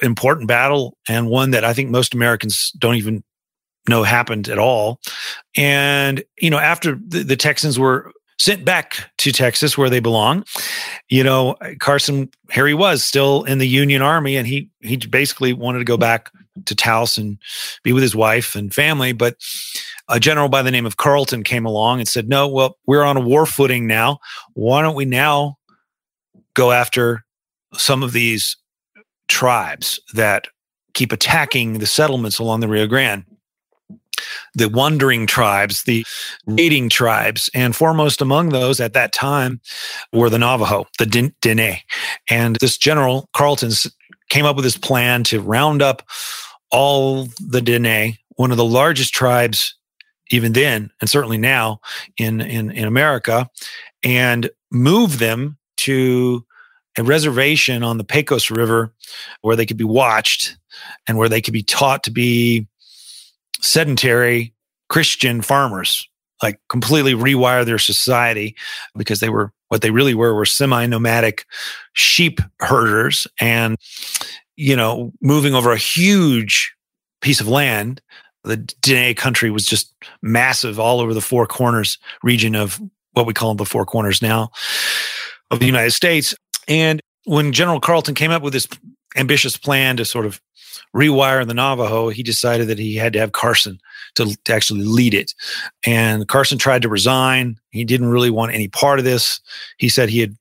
important 0.00 0.46
battle 0.46 0.96
and 1.08 1.28
one 1.28 1.50
that 1.50 1.64
I 1.64 1.72
think 1.72 1.90
most 1.90 2.14
Americans 2.14 2.72
don't 2.78 2.94
even 2.94 3.24
know 3.88 4.02
happened 4.02 4.48
at 4.48 4.58
all. 4.58 5.00
And, 5.56 6.22
you 6.40 6.50
know, 6.50 6.58
after 6.58 6.98
the, 7.06 7.22
the 7.22 7.36
Texans 7.36 7.78
were 7.78 8.12
sent 8.38 8.64
back 8.64 9.10
to 9.18 9.32
Texas 9.32 9.76
where 9.76 9.90
they 9.90 10.00
belong. 10.00 10.44
You 11.08 11.24
know, 11.24 11.56
Carson 11.80 12.30
he 12.52 12.74
was 12.74 13.04
still 13.04 13.44
in 13.44 13.58
the 13.58 13.68
Union 13.68 14.02
Army, 14.02 14.36
and 14.36 14.46
he 14.46 14.70
he 14.80 14.96
basically 14.96 15.52
wanted 15.52 15.78
to 15.80 15.84
go 15.84 15.96
back 15.96 16.30
to 16.64 16.74
Taos 16.74 17.18
and 17.18 17.38
be 17.82 17.92
with 17.92 18.02
his 18.02 18.16
wife 18.16 18.54
and 18.54 18.72
family. 18.72 19.12
But 19.12 19.36
a 20.08 20.20
general 20.20 20.48
by 20.48 20.62
the 20.62 20.70
name 20.70 20.86
of 20.86 20.96
Carleton 20.96 21.42
came 21.42 21.66
along 21.66 22.00
and 22.00 22.08
said, 22.08 22.28
No, 22.28 22.48
well, 22.48 22.76
we're 22.86 23.02
on 23.02 23.16
a 23.16 23.20
war 23.20 23.46
footing 23.46 23.86
now. 23.86 24.18
Why 24.54 24.82
don't 24.82 24.96
we 24.96 25.04
now 25.04 25.56
go 26.54 26.72
after 26.72 27.24
some 27.74 28.02
of 28.02 28.12
these 28.12 28.56
tribes 29.28 30.00
that 30.14 30.48
keep 30.94 31.12
attacking 31.12 31.78
the 31.78 31.86
settlements 31.86 32.38
along 32.38 32.60
the 32.60 32.68
Rio 32.68 32.86
Grande? 32.86 33.24
The 34.54 34.68
wandering 34.68 35.26
tribes, 35.26 35.82
the 35.84 36.06
raiding 36.46 36.88
tribes, 36.88 37.50
and 37.54 37.74
foremost 37.74 38.20
among 38.20 38.50
those 38.50 38.80
at 38.80 38.94
that 38.94 39.12
time 39.12 39.60
were 40.12 40.30
the 40.30 40.38
Navajo, 40.38 40.86
the 40.98 41.32
Dene. 41.40 41.78
And 42.28 42.56
this 42.56 42.76
general, 42.76 43.28
Carleton, 43.32 43.72
came 44.28 44.44
up 44.44 44.56
with 44.56 44.64
this 44.64 44.76
plan 44.76 45.24
to 45.24 45.40
round 45.40 45.82
up 45.82 46.02
all 46.70 47.28
the 47.40 47.60
Dene, 47.60 48.16
one 48.36 48.50
of 48.50 48.56
the 48.56 48.64
largest 48.64 49.14
tribes 49.14 49.74
even 50.30 50.52
then, 50.52 50.90
and 51.00 51.08
certainly 51.08 51.38
now 51.38 51.80
in, 52.18 52.40
in, 52.40 52.70
in 52.70 52.84
America, 52.84 53.48
and 54.04 54.50
move 54.70 55.18
them 55.18 55.56
to 55.78 56.44
a 56.98 57.02
reservation 57.02 57.82
on 57.82 57.96
the 57.96 58.04
Pecos 58.04 58.50
River 58.50 58.92
where 59.40 59.56
they 59.56 59.64
could 59.64 59.76
be 59.76 59.84
watched 59.84 60.58
and 61.06 61.16
where 61.16 61.28
they 61.28 61.40
could 61.40 61.52
be 61.52 61.62
taught 61.62 62.02
to 62.04 62.10
be 62.10 62.66
sedentary 63.60 64.54
Christian 64.88 65.42
farmers, 65.42 66.08
like 66.42 66.60
completely 66.68 67.14
rewire 67.14 67.64
their 67.64 67.78
society 67.78 68.56
because 68.96 69.20
they 69.20 69.28
were 69.28 69.52
what 69.68 69.82
they 69.82 69.90
really 69.90 70.14
were 70.14 70.34
were 70.34 70.46
semi 70.46 70.86
nomadic 70.86 71.44
sheep 71.92 72.40
herders 72.60 73.26
and, 73.40 73.76
you 74.56 74.74
know, 74.74 75.12
moving 75.20 75.54
over 75.54 75.72
a 75.72 75.76
huge 75.78 76.74
piece 77.20 77.40
of 77.40 77.48
land 77.48 78.00
the 78.44 78.56
Dene 78.56 79.14
country 79.14 79.50
was 79.50 79.66
just 79.66 79.92
massive 80.22 80.78
all 80.80 81.00
over 81.00 81.14
the 81.14 81.20
Four 81.20 81.46
Corners 81.46 81.98
region 82.22 82.54
of 82.56 82.80
what 83.12 83.26
we 83.26 83.34
call 83.34 83.54
the 83.54 83.64
Four 83.64 83.84
Corners 83.84 84.22
now 84.22 84.50
of 85.50 85.60
the 85.60 85.66
United 85.66 85.92
States. 85.92 86.34
And 86.66 87.00
when 87.24 87.52
General 87.52 87.80
Carleton 87.80 88.14
came 88.14 88.30
up 88.30 88.42
with 88.42 88.52
this 88.52 88.68
ambitious 89.16 89.56
plan 89.56 89.96
to 89.96 90.04
sort 90.04 90.26
of 90.26 90.40
rewire 90.94 91.46
the 91.46 91.54
Navajo, 91.54 92.08
he 92.08 92.22
decided 92.22 92.68
that 92.68 92.78
he 92.78 92.96
had 92.96 93.12
to 93.12 93.18
have 93.18 93.32
Carson 93.32 93.80
to, 94.14 94.36
to 94.44 94.54
actually 94.54 94.82
lead 94.82 95.14
it. 95.14 95.34
And 95.84 96.28
Carson 96.28 96.58
tried 96.58 96.82
to 96.82 96.88
resign. 96.88 97.58
He 97.70 97.84
didn't 97.84 98.08
really 98.08 98.30
want 98.30 98.54
any 98.54 98.68
part 98.68 98.98
of 98.98 99.04
this. 99.04 99.40
He 99.78 99.88
said 99.88 100.08
he 100.08 100.20
had 100.20 100.36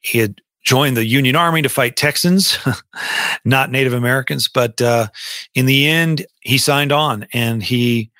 he 0.00 0.18
had 0.18 0.40
joined 0.64 0.96
the 0.96 1.06
Union 1.06 1.36
Army 1.36 1.62
to 1.62 1.68
fight 1.68 1.96
Texans, 1.96 2.58
not 3.44 3.70
Native 3.70 3.92
Americans. 3.92 4.48
But 4.48 4.80
uh, 4.80 5.08
in 5.54 5.66
the 5.66 5.86
end, 5.86 6.26
he 6.40 6.58
signed 6.58 6.92
on 6.92 7.26
and 7.32 7.62
he 7.62 8.10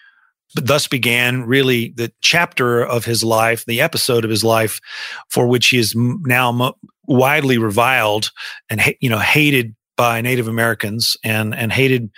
thus 0.55 0.87
began 0.87 1.45
really 1.45 1.91
the 1.97 2.13
chapter 2.21 2.85
of 2.85 3.05
his 3.05 3.25
life, 3.25 3.65
the 3.65 3.81
episode 3.81 4.25
of 4.25 4.31
his 4.31 4.45
life 4.45 4.81
for 5.29 5.47
which 5.47 5.69
he 5.69 5.79
is 5.79 5.95
now 5.97 6.75
widely 7.07 7.59
reviled 7.59 8.31
and 8.71 8.81
you 9.01 9.09
know 9.09 9.19
hated 9.19 9.75
by 9.97 10.21
Native 10.21 10.49
Americans 10.49 11.17
and 11.23 11.55
and 11.55 11.73
hated 11.73 12.11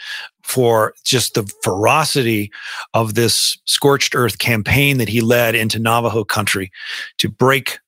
for 0.43 0.95
just 1.05 1.35
the 1.35 1.51
ferocity 1.63 2.51
of 2.95 3.15
this 3.15 3.59
scorched 3.65 4.15
earth 4.15 4.39
campaign 4.39 4.99
that 4.99 5.09
he 5.09 5.21
led 5.21 5.55
into 5.55 5.79
Navajo 5.79 6.25
country 6.25 6.71
to 7.19 7.29
break 7.29 7.79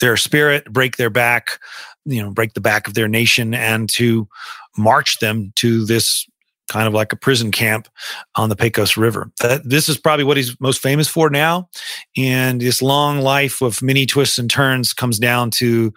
their 0.00 0.16
spirit, 0.16 0.70
break 0.72 0.96
their 0.96 1.10
back, 1.10 1.58
you 2.04 2.22
know, 2.22 2.30
break 2.30 2.54
the 2.54 2.60
back 2.60 2.86
of 2.88 2.94
their 2.94 3.08
nation 3.08 3.54
and 3.54 3.88
to 3.90 4.28
march 4.76 5.18
them 5.18 5.52
to 5.56 5.84
this 5.84 6.26
kind 6.68 6.86
of 6.86 6.94
like 6.94 7.12
a 7.12 7.16
prison 7.16 7.50
camp 7.50 7.88
on 8.34 8.48
the 8.48 8.56
Pecos 8.56 8.96
River. 8.96 9.30
That, 9.40 9.68
this 9.68 9.88
is 9.88 9.98
probably 9.98 10.24
what 10.24 10.36
he's 10.36 10.58
most 10.60 10.80
famous 10.80 11.08
for 11.08 11.30
now. 11.30 11.68
And 12.16 12.60
this 12.60 12.82
long 12.82 13.20
life 13.20 13.62
of 13.62 13.82
many 13.82 14.06
twists 14.06 14.38
and 14.38 14.50
turns 14.50 14.92
comes 14.92 15.18
down 15.18 15.50
to 15.52 15.92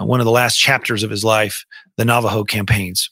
uh, 0.00 0.04
one 0.04 0.20
of 0.20 0.24
the 0.24 0.32
last 0.32 0.56
chapters 0.56 1.02
of 1.02 1.10
his 1.10 1.24
life, 1.24 1.64
the 1.96 2.04
Navajo 2.04 2.44
campaigns. 2.44 3.10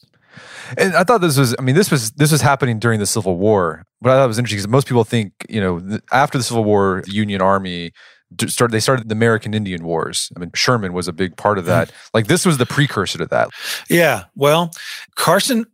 And 0.76 0.94
I 0.94 1.04
thought 1.04 1.20
this 1.20 1.38
was, 1.38 1.54
I 1.58 1.62
mean, 1.62 1.74
this 1.74 1.90
was 1.90 2.10
this 2.12 2.30
was 2.30 2.42
happening 2.42 2.78
during 2.78 3.00
the 3.00 3.06
Civil 3.06 3.38
War. 3.38 3.84
But 4.02 4.10
I 4.10 4.14
thought 4.16 4.24
it 4.24 4.28
was 4.28 4.38
interesting 4.38 4.58
because 4.58 4.68
most 4.68 4.86
people 4.86 5.04
think, 5.04 5.32
you 5.48 5.60
know, 5.60 5.98
after 6.12 6.36
the 6.36 6.44
Civil 6.44 6.64
War, 6.64 7.02
the 7.06 7.12
Union 7.12 7.40
Army 7.40 7.92
started. 8.46 8.72
They 8.72 8.80
started 8.80 9.08
the 9.08 9.14
American 9.14 9.54
Indian 9.54 9.84
Wars. 9.84 10.30
I 10.36 10.40
mean, 10.40 10.50
Sherman 10.54 10.92
was 10.92 11.08
a 11.08 11.12
big 11.12 11.36
part 11.36 11.58
of 11.58 11.64
that. 11.64 11.90
Like 12.12 12.26
this 12.26 12.44
was 12.44 12.58
the 12.58 12.66
precursor 12.66 13.18
to 13.18 13.26
that. 13.26 13.48
Yeah. 13.88 14.24
Well, 14.36 14.72
Carson 15.14 15.64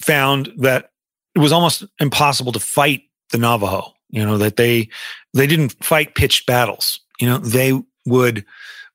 found 0.00 0.52
that 0.58 0.90
it 1.34 1.38
was 1.38 1.52
almost 1.52 1.84
impossible 2.00 2.52
to 2.52 2.60
fight 2.60 3.02
the 3.30 3.38
Navajo. 3.38 3.92
You 4.08 4.24
know 4.24 4.38
that 4.38 4.56
they 4.56 4.88
they 5.34 5.46
didn't 5.46 5.84
fight 5.84 6.14
pitched 6.14 6.46
battles. 6.46 7.00
You 7.20 7.28
know 7.28 7.38
they 7.38 7.80
would 8.06 8.44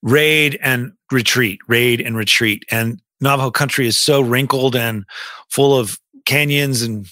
raid 0.01 0.60
and 0.62 0.91
retreat, 1.12 1.60
raid 1.68 2.01
and 2.01 2.18
retreat, 2.18 2.64
and 2.70 3.01
Navajo 3.22 3.51
country 3.51 3.88
is 3.88 3.97
so 3.97 4.22
wrinkled 4.22 4.76
and 4.76 5.06
full 5.49 5.78
of 5.78 5.99
canyons 6.26 6.82
and 6.82 7.08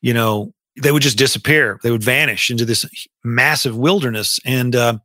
you 0.00 0.12
know 0.14 0.52
they 0.82 0.90
would 0.90 1.02
just 1.02 1.18
disappear 1.18 1.78
they 1.82 1.90
would 1.90 2.02
vanish 2.02 2.50
into 2.50 2.64
this 2.64 2.86
massive 3.22 3.76
wilderness 3.76 4.40
and 4.44 4.74
uh, 4.74 4.98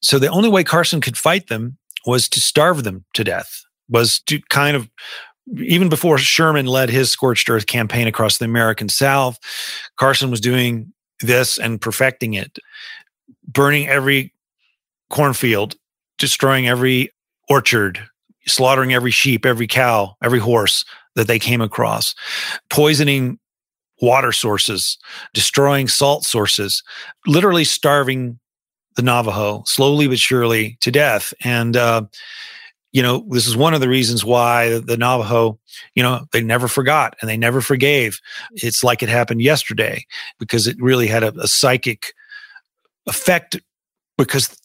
so 0.00 0.18
the 0.18 0.28
only 0.28 0.48
way 0.48 0.62
carson 0.62 1.00
could 1.00 1.16
fight 1.16 1.48
them 1.48 1.76
was 2.06 2.28
to 2.28 2.40
starve 2.40 2.84
them 2.84 3.04
to 3.14 3.24
death 3.24 3.64
was 3.88 4.20
to 4.20 4.40
kind 4.50 4.76
of 4.76 4.88
even 5.58 5.88
before 5.88 6.18
sherman 6.18 6.66
led 6.66 6.90
his 6.90 7.10
scorched 7.10 7.48
earth 7.50 7.66
campaign 7.66 8.06
across 8.06 8.38
the 8.38 8.44
american 8.44 8.88
south 8.88 9.38
carson 9.96 10.30
was 10.30 10.40
doing 10.40 10.92
this 11.20 11.58
and 11.58 11.80
perfecting 11.80 12.34
it 12.34 12.58
burning 13.46 13.88
every 13.88 14.32
cornfield 15.10 15.76
destroying 16.18 16.68
every 16.68 17.10
orchard 17.48 18.00
slaughtering 18.46 18.92
every 18.92 19.10
sheep, 19.10 19.46
every 19.46 19.66
cow, 19.66 20.16
every 20.22 20.38
horse 20.38 20.84
that 21.14 21.26
they 21.26 21.38
came 21.38 21.60
across, 21.60 22.14
poisoning 22.68 23.38
water 24.00 24.32
sources, 24.32 24.98
destroying 25.34 25.88
salt 25.88 26.24
sources, 26.24 26.82
literally 27.26 27.64
starving 27.64 28.38
the 28.96 29.02
Navajo 29.02 29.62
slowly 29.66 30.08
but 30.08 30.18
surely 30.18 30.76
to 30.80 30.90
death. 30.90 31.32
And, 31.44 31.76
uh, 31.76 32.02
you 32.92 33.02
know, 33.02 33.24
this 33.28 33.46
is 33.46 33.56
one 33.56 33.74
of 33.74 33.80
the 33.80 33.88
reasons 33.88 34.24
why 34.24 34.78
the 34.78 34.96
Navajo, 34.96 35.58
you 35.94 36.02
know, 36.02 36.26
they 36.32 36.42
never 36.42 36.66
forgot 36.66 37.16
and 37.20 37.28
they 37.28 37.36
never 37.36 37.60
forgave. 37.60 38.20
It's 38.52 38.82
like 38.82 39.02
it 39.02 39.08
happened 39.08 39.42
yesterday 39.42 40.04
because 40.38 40.66
it 40.66 40.76
really 40.80 41.06
had 41.06 41.22
a, 41.22 41.32
a 41.38 41.46
psychic 41.46 42.14
effect 43.06 43.60
because 44.18 44.56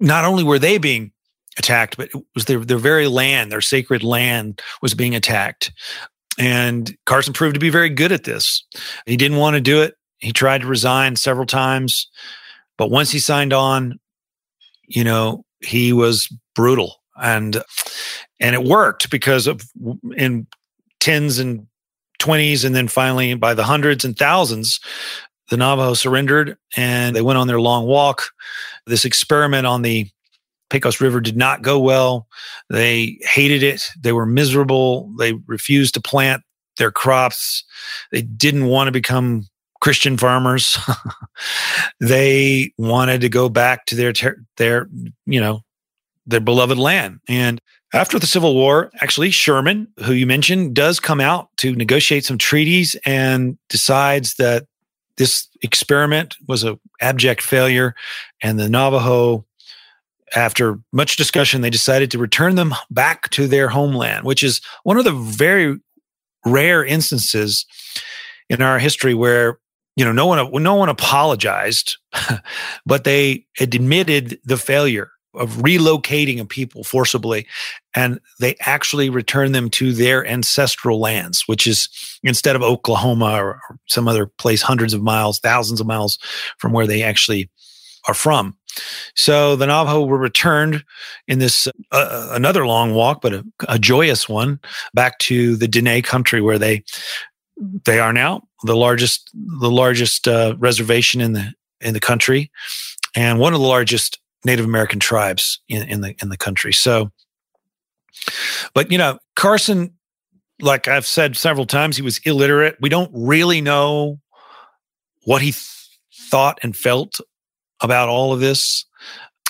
not 0.00 0.24
only 0.24 0.42
were 0.42 0.58
they 0.58 0.78
being 0.78 1.12
attacked, 1.56 1.96
but 1.96 2.10
it 2.14 2.22
was 2.34 2.46
their, 2.46 2.64
their 2.64 2.78
very 2.78 3.06
land, 3.06 3.50
their 3.50 3.60
sacred 3.60 4.02
land 4.02 4.60
was 4.82 4.94
being 4.94 5.14
attacked. 5.14 5.72
And 6.38 6.96
Carson 7.06 7.32
proved 7.32 7.54
to 7.54 7.60
be 7.60 7.70
very 7.70 7.88
good 7.88 8.12
at 8.12 8.24
this. 8.24 8.64
He 9.06 9.16
didn't 9.16 9.38
want 9.38 9.54
to 9.54 9.60
do 9.60 9.82
it. 9.82 9.94
He 10.18 10.32
tried 10.32 10.62
to 10.62 10.66
resign 10.66 11.16
several 11.16 11.46
times. 11.46 12.08
But 12.76 12.90
once 12.90 13.10
he 13.10 13.18
signed 13.18 13.52
on, 13.52 13.98
you 14.86 15.04
know, 15.04 15.44
he 15.60 15.92
was 15.92 16.32
brutal. 16.54 16.96
And 17.20 17.62
and 18.40 18.54
it 18.54 18.64
worked 18.64 19.10
because 19.10 19.46
of 19.46 19.62
in 20.16 20.46
tens 21.00 21.38
and 21.38 21.66
20s 22.20 22.64
and 22.64 22.74
then 22.74 22.88
finally 22.88 23.34
by 23.34 23.54
the 23.54 23.62
hundreds 23.62 24.04
and 24.04 24.18
thousands 24.18 24.80
the 25.48 25.56
Navajo 25.56 25.94
surrendered 25.94 26.56
and 26.76 27.14
they 27.16 27.22
went 27.22 27.38
on 27.38 27.46
their 27.46 27.60
long 27.60 27.86
walk. 27.86 28.30
This 28.86 29.04
experiment 29.04 29.66
on 29.66 29.82
the 29.82 30.08
Pecos 30.70 31.00
River 31.00 31.20
did 31.20 31.36
not 31.36 31.62
go 31.62 31.78
well. 31.78 32.28
They 32.68 33.18
hated 33.22 33.62
it. 33.62 33.88
They 33.98 34.12
were 34.12 34.26
miserable. 34.26 35.10
They 35.18 35.32
refused 35.46 35.94
to 35.94 36.00
plant 36.00 36.42
their 36.76 36.90
crops. 36.90 37.64
They 38.12 38.22
didn't 38.22 38.66
want 38.66 38.88
to 38.88 38.92
become 38.92 39.46
Christian 39.80 40.18
farmers. 40.18 40.78
they 42.00 42.72
wanted 42.76 43.22
to 43.22 43.28
go 43.28 43.48
back 43.48 43.86
to 43.86 43.94
their 43.94 44.12
ter- 44.12 44.44
their 44.56 44.88
you 45.24 45.40
know 45.40 45.62
their 46.28 46.40
beloved 46.40 46.78
land. 46.78 47.20
And 47.26 47.60
after 47.92 48.18
the 48.18 48.26
Civil 48.26 48.54
War, 48.54 48.90
actually 49.00 49.30
Sherman, 49.30 49.88
who 50.04 50.12
you 50.12 50.26
mentioned, 50.26 50.74
does 50.74 51.00
come 51.00 51.20
out 51.20 51.48
to 51.56 51.74
negotiate 51.74 52.24
some 52.24 52.38
treaties 52.38 52.94
and 53.06 53.58
decides 53.68 54.34
that 54.34 54.66
this 55.16 55.48
experiment 55.62 56.36
was 56.46 56.62
a 56.62 56.78
abject 57.00 57.42
failure 57.42 57.94
and 58.42 58.60
the 58.60 58.68
Navajo 58.68 59.44
after 60.36 60.78
much 60.92 61.16
discussion, 61.16 61.62
they 61.62 61.70
decided 61.70 62.10
to 62.10 62.18
return 62.18 62.54
them 62.54 62.74
back 62.90 63.30
to 63.30 63.48
their 63.48 63.68
homeland, 63.68 64.26
which 64.26 64.42
is 64.42 64.60
one 64.82 64.98
of 64.98 65.04
the 65.04 65.12
very 65.12 65.78
rare 66.44 66.84
instances 66.84 67.64
in 68.50 68.60
our 68.60 68.78
history 68.78 69.14
where 69.14 69.58
you 69.96 70.04
know 70.04 70.12
no 70.12 70.26
one 70.26 70.62
no 70.62 70.74
one 70.74 70.90
apologized, 70.90 71.96
but 72.86 73.04
they 73.04 73.46
admitted 73.58 74.38
the 74.44 74.58
failure 74.58 75.10
of 75.38 75.56
relocating 75.56 76.40
a 76.40 76.44
people 76.44 76.84
forcibly, 76.84 77.46
and 77.94 78.20
they 78.40 78.56
actually 78.60 79.10
return 79.10 79.52
them 79.52 79.70
to 79.70 79.92
their 79.92 80.26
ancestral 80.26 81.00
lands, 81.00 81.44
which 81.46 81.66
is 81.66 81.88
instead 82.22 82.56
of 82.56 82.62
Oklahoma 82.62 83.42
or 83.42 83.60
some 83.86 84.08
other 84.08 84.26
place, 84.26 84.62
hundreds 84.62 84.94
of 84.94 85.02
miles, 85.02 85.38
thousands 85.38 85.80
of 85.80 85.86
miles 85.86 86.18
from 86.58 86.72
where 86.72 86.86
they 86.86 87.02
actually 87.02 87.48
are 88.06 88.14
from. 88.14 88.56
So 89.14 89.56
the 89.56 89.66
Navajo 89.66 90.04
were 90.04 90.18
returned 90.18 90.84
in 91.26 91.38
this 91.38 91.66
uh, 91.66 91.70
uh, 91.92 92.28
another 92.32 92.66
long 92.66 92.94
walk, 92.94 93.20
but 93.20 93.34
a, 93.34 93.44
a, 93.68 93.78
joyous 93.78 94.28
one, 94.28 94.60
back 94.94 95.18
to 95.20 95.56
the 95.56 95.68
Dene 95.68 96.02
country 96.02 96.40
where 96.40 96.58
they 96.58 96.84
they 97.84 97.98
are 97.98 98.12
now 98.12 98.42
the 98.62 98.76
largest 98.76 99.30
the 99.34 99.70
largest 99.70 100.28
uh, 100.28 100.54
reservation 100.58 101.20
in 101.20 101.32
the 101.32 101.52
in 101.80 101.94
the 101.94 102.00
country, 102.00 102.50
and 103.16 103.38
one 103.38 103.52
of 103.52 103.60
the 103.60 103.66
largest 103.66 104.20
Native 104.44 104.64
American 104.64 105.00
tribes 105.00 105.60
in, 105.68 105.82
in 105.88 106.00
the 106.00 106.14
in 106.22 106.28
the 106.28 106.36
country. 106.36 106.72
So, 106.72 107.10
but 108.74 108.90
you 108.90 108.98
know, 108.98 109.18
Carson, 109.36 109.94
like 110.60 110.88
I've 110.88 111.06
said 111.06 111.36
several 111.36 111.66
times, 111.66 111.96
he 111.96 112.02
was 112.02 112.18
illiterate. 112.18 112.76
We 112.80 112.88
don't 112.88 113.10
really 113.12 113.60
know 113.60 114.20
what 115.24 115.42
he 115.42 115.52
th- 115.52 115.88
thought 116.30 116.58
and 116.62 116.76
felt 116.76 117.20
about 117.80 118.08
all 118.08 118.32
of 118.32 118.40
this. 118.40 118.84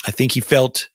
I 0.07 0.11
think 0.11 0.33
he 0.33 0.41
felt 0.41 0.89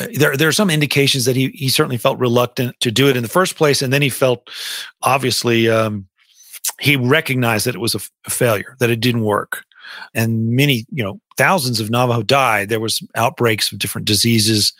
uh, 0.00 0.06
there 0.14 0.36
there 0.36 0.48
are 0.48 0.52
some 0.52 0.70
indications 0.70 1.24
that 1.24 1.36
he 1.36 1.48
he 1.48 1.68
certainly 1.68 1.98
felt 1.98 2.18
reluctant 2.18 2.78
to 2.80 2.90
do 2.90 3.08
it 3.08 3.16
in 3.16 3.22
the 3.22 3.28
first 3.28 3.56
place, 3.56 3.82
and 3.82 3.92
then 3.92 4.02
he 4.02 4.10
felt 4.10 4.48
obviously 5.02 5.68
um, 5.68 6.06
he 6.80 6.96
recognized 6.96 7.66
that 7.66 7.74
it 7.74 7.80
was 7.80 7.94
a, 7.94 7.98
f- 7.98 8.10
a 8.26 8.30
failure, 8.30 8.76
that 8.80 8.90
it 8.90 9.00
didn't 9.00 9.22
work, 9.22 9.64
and 10.14 10.50
many 10.50 10.86
you 10.90 11.02
know 11.02 11.20
thousands 11.36 11.80
of 11.80 11.90
Navajo 11.90 12.22
died. 12.22 12.68
There 12.68 12.80
was 12.80 13.00
outbreaks 13.14 13.72
of 13.72 13.78
different 13.78 14.06
diseases, 14.06 14.72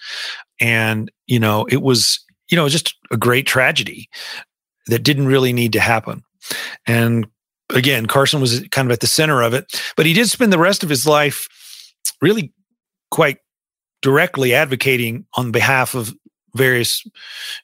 and 0.60 1.10
you 1.26 1.40
know 1.40 1.66
it 1.70 1.82
was 1.82 2.24
you 2.48 2.56
know 2.56 2.68
just 2.68 2.94
a 3.10 3.16
great 3.16 3.46
tragedy 3.46 4.08
that 4.86 5.02
didn't 5.02 5.26
really 5.26 5.52
need 5.52 5.72
to 5.74 5.80
happen, 5.80 6.22
and 6.86 7.26
again, 7.74 8.06
Carson 8.06 8.40
was 8.40 8.66
kind 8.70 8.88
of 8.88 8.92
at 8.92 9.00
the 9.00 9.06
center 9.06 9.42
of 9.42 9.54
it, 9.54 9.80
but 9.96 10.06
he 10.06 10.12
did 10.12 10.28
spend 10.28 10.52
the 10.52 10.58
rest 10.58 10.82
of 10.82 10.88
his 10.88 11.06
life 11.06 11.48
really 12.20 12.52
quite 13.10 13.38
directly 14.02 14.54
advocating 14.54 15.26
on 15.34 15.50
behalf 15.50 15.94
of 15.94 16.14
various 16.54 17.04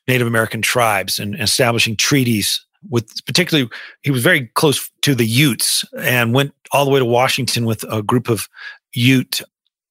Native 0.07 0.27
American 0.27 0.63
tribes 0.63 1.19
and 1.19 1.35
establishing 1.41 1.97
treaties 1.97 2.65
with 2.91 3.25
particularly 3.27 3.69
he 4.03 4.11
was 4.11 4.23
very 4.23 4.47
close 4.55 4.91
to 5.03 5.15
the 5.15 5.27
Utes 5.27 5.85
and 5.99 6.35
went 6.35 6.55
all 6.73 6.85
the 6.85 6.91
way 6.91 6.99
to 6.99 7.05
Washington 7.05 7.65
with 7.65 7.85
a 7.91 8.03
group 8.03 8.29
of 8.29 8.49
Ute 8.93 9.43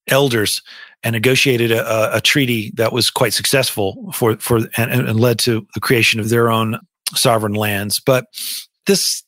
elders 0.07 0.61
and 1.03 1.13
negotiated 1.13 1.71
a, 1.71 2.15
a 2.15 2.21
treaty 2.21 2.71
that 2.75 2.93
was 2.93 3.09
quite 3.09 3.33
successful 3.33 4.11
for 4.13 4.37
for 4.37 4.59
and, 4.77 4.91
and 4.91 5.19
led 5.19 5.39
to 5.39 5.65
the 5.73 5.79
creation 5.79 6.19
of 6.19 6.29
their 6.29 6.49
own 6.49 6.79
sovereign 7.13 7.53
lands. 7.53 7.99
But 7.99 8.25
this 8.85 9.23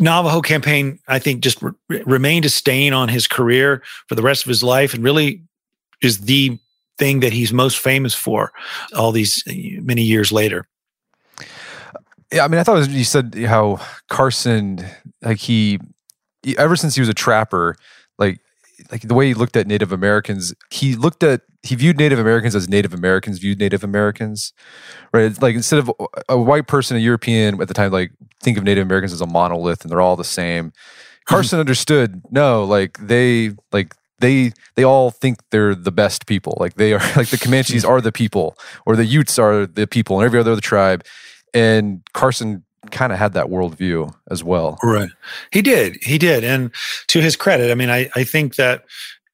Navajo 0.00 0.40
campaign, 0.40 0.98
I 1.08 1.18
think, 1.18 1.42
just 1.42 1.60
re- 1.62 2.02
remained 2.04 2.44
a 2.44 2.50
stain 2.50 2.92
on 2.92 3.08
his 3.08 3.26
career 3.26 3.82
for 4.08 4.14
the 4.14 4.22
rest 4.22 4.44
of 4.44 4.48
his 4.48 4.62
life, 4.62 4.94
and 4.94 5.02
really 5.02 5.42
is 6.00 6.20
the 6.20 6.58
thing 6.98 7.20
that 7.20 7.32
he's 7.32 7.52
most 7.52 7.78
famous 7.78 8.14
for 8.14 8.52
all 8.96 9.12
these 9.12 9.42
many 9.46 10.02
years 10.02 10.30
later. 10.30 10.68
Yeah, 12.32 12.44
I 12.44 12.48
mean, 12.48 12.60
I 12.60 12.62
thought 12.62 12.76
was, 12.76 12.88
you 12.88 13.04
said 13.04 13.34
how 13.46 13.80
Carson, 14.08 14.84
like 15.22 15.38
he, 15.38 15.78
ever 16.56 16.76
since 16.76 16.94
he 16.94 17.00
was 17.00 17.08
a 17.08 17.14
trapper, 17.14 17.76
like 18.18 18.40
like 18.90 19.02
the 19.02 19.14
way 19.14 19.28
he 19.28 19.34
looked 19.34 19.56
at 19.56 19.66
Native 19.66 19.92
Americans, 19.92 20.54
he 20.70 20.94
looked 20.94 21.22
at 21.22 21.42
he 21.62 21.74
viewed 21.74 21.98
Native 21.98 22.18
Americans 22.18 22.54
as 22.54 22.68
Native 22.68 22.94
Americans 22.94 23.38
viewed 23.38 23.58
Native 23.58 23.82
Americans, 23.82 24.52
right? 25.12 25.40
Like 25.42 25.54
instead 25.54 25.78
of 25.80 25.90
a 26.28 26.38
white 26.38 26.66
person, 26.66 26.96
a 26.96 27.00
European 27.00 27.60
at 27.60 27.68
the 27.68 27.74
time, 27.74 27.92
like 27.92 28.12
think 28.42 28.56
of 28.56 28.64
Native 28.64 28.86
Americans 28.86 29.12
as 29.12 29.20
a 29.20 29.26
monolith 29.26 29.82
and 29.82 29.90
they're 29.90 30.00
all 30.00 30.16
the 30.16 30.24
same. 30.24 30.66
Hmm. 30.66 31.34
Carson 31.34 31.58
understood, 31.58 32.22
no, 32.30 32.64
like 32.64 32.98
they 32.98 33.50
like 33.72 33.94
they 34.20 34.52
they 34.76 34.84
all 34.84 35.10
think 35.10 35.38
they're 35.50 35.74
the 35.74 35.92
best 35.92 36.26
people. 36.26 36.56
Like 36.60 36.74
they 36.74 36.92
are 36.92 36.98
like 37.16 37.28
the 37.28 37.38
Comanches 37.38 37.82
hmm. 37.82 37.90
are 37.90 38.00
the 38.00 38.12
people, 38.12 38.56
or 38.86 38.96
the 38.96 39.04
Utes 39.04 39.38
are 39.38 39.66
the 39.66 39.86
people, 39.86 40.18
and 40.18 40.26
every 40.26 40.40
other 40.40 40.60
tribe. 40.60 41.04
And 41.54 42.02
Carson 42.12 42.64
kind 42.90 43.12
of 43.12 43.18
had 43.18 43.34
that 43.34 43.46
worldview 43.46 44.12
as 44.30 44.42
well. 44.42 44.78
Right. 44.82 45.10
He 45.52 45.62
did. 45.62 45.98
He 46.02 46.18
did. 46.18 46.44
And 46.44 46.72
to 47.08 47.20
his 47.20 47.36
credit, 47.36 47.70
I 47.70 47.74
mean, 47.74 47.90
I, 47.90 48.08
I 48.14 48.24
think 48.24 48.56
that 48.56 48.84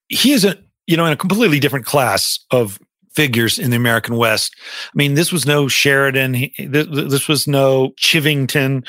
he 0.09 0.33
is 0.33 0.45
a, 0.45 0.57
you 0.87 0.97
know, 0.97 1.07
in 1.07 1.12
a 1.12 1.17
completely 1.17 1.61
different 1.61 1.87
class 1.87 2.39
of 2.51 2.79
figures 3.15 3.59
in 3.59 3.71
the 3.71 3.77
American 3.77 4.17
West. 4.17 4.57
I 4.89 4.93
mean, 4.95 5.15
this 5.15 5.33
was 5.33 5.47
no 5.47 5.69
Sheridan. 5.69 6.35
He, 6.35 6.53
this, 6.59 6.87
this 6.91 7.29
was 7.29 7.47
no 7.47 7.91
Chivington, 7.91 8.87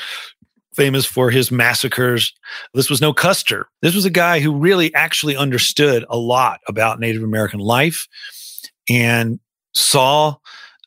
famous 0.74 1.06
for 1.06 1.30
his 1.30 1.50
massacres. 1.50 2.34
This 2.74 2.90
was 2.90 3.00
no 3.00 3.12
Custer. 3.12 3.68
This 3.82 3.94
was 3.94 4.04
a 4.04 4.10
guy 4.10 4.40
who 4.40 4.54
really 4.54 4.92
actually 4.94 5.36
understood 5.36 6.04
a 6.10 6.18
lot 6.18 6.60
about 6.68 7.00
Native 7.00 7.22
American 7.22 7.60
life 7.60 8.06
and 8.88 9.40
saw 9.74 10.36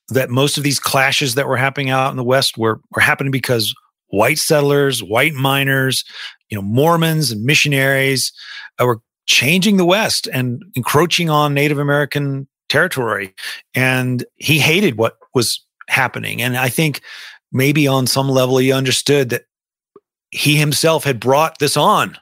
that 0.09 0.29
most 0.29 0.57
of 0.57 0.63
these 0.63 0.79
clashes 0.79 1.35
that 1.35 1.47
were 1.47 1.57
happening 1.57 1.89
out 1.89 2.11
in 2.11 2.17
the 2.17 2.23
West 2.23 2.57
were, 2.57 2.79
were 2.91 3.01
happening 3.01 3.31
because 3.31 3.73
white 4.07 4.39
settlers, 4.39 5.03
white 5.03 5.33
miners, 5.33 6.03
you 6.49 6.57
know, 6.57 6.61
Mormons 6.61 7.31
and 7.31 7.43
missionaries 7.43 8.31
uh, 8.79 8.85
were 8.85 9.01
changing 9.27 9.77
the 9.77 9.85
West 9.85 10.27
and 10.33 10.63
encroaching 10.75 11.29
on 11.29 11.53
Native 11.53 11.77
American 11.77 12.47
territory. 12.67 13.33
And 13.75 14.25
he 14.35 14.59
hated 14.59 14.97
what 14.97 15.17
was 15.33 15.63
happening. 15.87 16.41
And 16.41 16.57
I 16.57 16.69
think 16.69 17.01
maybe 17.51 17.87
on 17.87 18.07
some 18.07 18.29
level 18.29 18.57
he 18.57 18.71
understood 18.71 19.29
that 19.29 19.43
he 20.31 20.55
himself 20.55 21.03
had 21.03 21.19
brought 21.19 21.59
this 21.59 21.75
on 21.75 22.17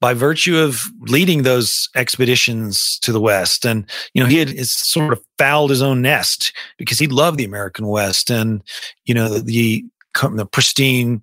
by 0.00 0.14
virtue 0.14 0.58
of 0.58 0.82
leading 1.00 1.42
those 1.42 1.88
expeditions 1.94 2.98
to 3.00 3.12
the 3.12 3.20
West. 3.20 3.64
And, 3.64 3.88
you 4.14 4.22
know, 4.22 4.28
he 4.28 4.38
had 4.38 4.56
sort 4.66 5.12
of 5.12 5.22
fouled 5.38 5.70
his 5.70 5.82
own 5.82 6.02
nest 6.02 6.52
because 6.78 6.98
he 6.98 7.06
loved 7.06 7.38
the 7.38 7.44
American 7.44 7.86
West 7.86 8.30
and, 8.30 8.62
you 9.04 9.14
know, 9.14 9.38
the, 9.38 9.84
the 10.14 10.46
pristine 10.46 11.22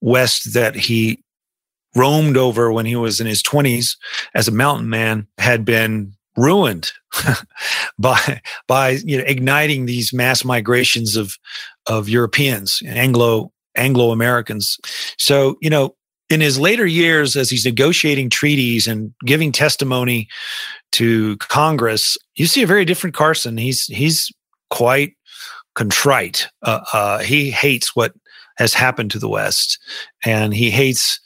West 0.00 0.54
that 0.54 0.74
he 0.74 1.22
roamed 1.94 2.36
over 2.36 2.72
when 2.72 2.86
he 2.86 2.96
was 2.96 3.20
in 3.20 3.26
his 3.26 3.42
20s 3.42 3.96
as 4.34 4.48
a 4.48 4.52
mountain 4.52 4.88
man 4.88 5.26
had 5.38 5.64
been 5.64 6.14
ruined 6.36 6.92
by 7.98 8.40
by 8.66 8.90
you 8.90 9.18
know 9.18 9.24
igniting 9.26 9.86
these 9.86 10.12
mass 10.12 10.44
migrations 10.44 11.16
of 11.16 11.36
of 11.86 12.08
Europeans, 12.08 12.82
Anglo 12.86 13.52
Anglo 13.76 14.12
Americans. 14.12 14.78
So 15.18 15.56
you 15.60 15.70
know, 15.70 15.94
in 16.30 16.40
his 16.40 16.58
later 16.58 16.86
years, 16.86 17.36
as 17.36 17.50
he's 17.50 17.64
negotiating 17.64 18.30
treaties 18.30 18.86
and 18.86 19.12
giving 19.26 19.52
testimony 19.52 20.28
to 20.92 21.36
Congress, 21.38 22.16
you 22.36 22.46
see 22.46 22.62
a 22.62 22.66
very 22.66 22.84
different 22.84 23.14
Carson. 23.14 23.58
He's 23.58 23.86
he's 23.86 24.32
quite 24.70 25.16
contrite. 25.74 26.48
Uh, 26.62 26.80
uh, 26.92 27.18
he 27.18 27.50
hates 27.50 27.94
what 27.94 28.14
has 28.56 28.72
happened 28.72 29.10
to 29.10 29.18
the 29.18 29.28
West, 29.28 29.78
and 30.24 30.54
he 30.54 30.70
hates 30.70 31.20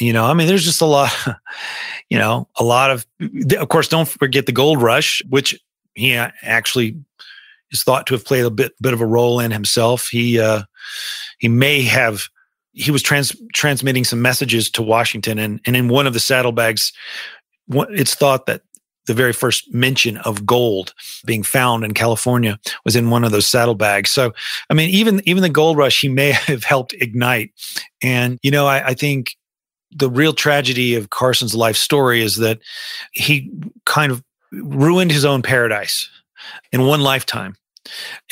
you 0.00 0.14
know, 0.14 0.24
I 0.24 0.34
mean, 0.34 0.46
there's 0.46 0.64
just 0.64 0.80
a 0.80 0.86
lot, 0.86 1.12
you 2.10 2.18
know, 2.18 2.48
a 2.58 2.64
lot 2.64 2.90
of, 2.90 3.06
of 3.58 3.68
course, 3.68 3.86
don't 3.86 4.08
forget 4.08 4.46
the 4.46 4.52
gold 4.52 4.80
rush, 4.80 5.22
which 5.28 5.58
he 5.94 6.14
actually 6.14 6.96
is 7.70 7.82
thought 7.82 8.06
to 8.06 8.14
have 8.14 8.24
played 8.24 8.44
a 8.44 8.50
bit, 8.50 8.72
bit 8.80 8.94
of 8.94 9.00
a 9.00 9.06
role 9.06 9.40
in 9.40 9.50
himself. 9.50 10.08
He, 10.08 10.40
uh, 10.40 10.62
he 11.38 11.48
may 11.48 11.82
have, 11.82 12.28
he 12.72 12.90
was 12.90 13.02
trans, 13.02 13.34
transmitting 13.54 14.04
some 14.04 14.22
messages 14.22 14.70
to 14.70 14.82
Washington 14.82 15.38
and, 15.38 15.60
and 15.66 15.76
in 15.76 15.88
one 15.88 16.06
of 16.06 16.12
the 16.12 16.20
saddlebags, 16.20 16.92
it's 17.68 18.14
thought 18.14 18.46
that 18.46 18.62
the 19.06 19.14
very 19.14 19.32
first 19.32 19.72
mention 19.74 20.18
of 20.18 20.46
gold 20.46 20.94
being 21.24 21.42
found 21.42 21.84
in 21.84 21.94
California 21.94 22.58
was 22.84 22.94
in 22.94 23.10
one 23.10 23.24
of 23.24 23.32
those 23.32 23.46
saddlebags. 23.46 24.10
So, 24.10 24.32
I 24.68 24.74
mean, 24.74 24.90
even 24.90 25.20
even 25.24 25.42
the 25.42 25.48
gold 25.48 25.76
rush 25.76 26.00
he 26.00 26.08
may 26.08 26.30
have 26.46 26.64
helped 26.64 26.92
ignite. 26.94 27.50
And 28.02 28.38
you 28.42 28.50
know, 28.50 28.66
I, 28.66 28.88
I 28.88 28.94
think 28.94 29.36
the 29.90 30.10
real 30.10 30.32
tragedy 30.32 30.94
of 30.94 31.10
Carson's 31.10 31.54
life 31.54 31.76
story 31.76 32.22
is 32.22 32.36
that 32.36 32.60
he 33.12 33.50
kind 33.86 34.12
of 34.12 34.22
ruined 34.52 35.10
his 35.10 35.24
own 35.24 35.42
paradise 35.42 36.08
in 36.72 36.86
one 36.86 37.00
lifetime. 37.00 37.56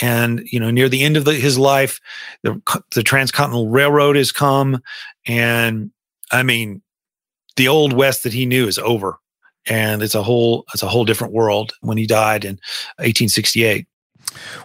And 0.00 0.42
you 0.50 0.60
know, 0.60 0.70
near 0.70 0.88
the 0.88 1.02
end 1.02 1.16
of 1.16 1.24
the, 1.24 1.34
his 1.34 1.58
life, 1.58 2.00
the 2.42 2.60
the 2.94 3.02
Transcontinental 3.02 3.68
Railroad 3.68 4.16
has 4.16 4.32
come, 4.32 4.82
and 5.26 5.90
I 6.30 6.42
mean, 6.42 6.82
the 7.56 7.68
old 7.68 7.92
West 7.92 8.22
that 8.22 8.32
he 8.32 8.46
knew 8.46 8.66
is 8.66 8.78
over, 8.78 9.18
and 9.66 10.02
it's 10.02 10.14
a 10.14 10.22
whole 10.22 10.64
it's 10.74 10.82
a 10.82 10.88
whole 10.88 11.04
different 11.04 11.32
world 11.32 11.72
when 11.80 11.98
he 11.98 12.06
died 12.06 12.44
in 12.44 12.54
1868. 12.96 13.86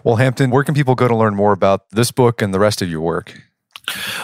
Well, 0.04 0.16
Hampton, 0.16 0.50
where 0.50 0.64
can 0.64 0.74
people 0.74 0.94
go 0.94 1.08
to 1.08 1.16
learn 1.16 1.34
more 1.34 1.52
about 1.52 1.88
this 1.90 2.10
book 2.10 2.42
and 2.42 2.52
the 2.52 2.60
rest 2.60 2.82
of 2.82 2.90
your 2.90 3.00
work? 3.00 3.40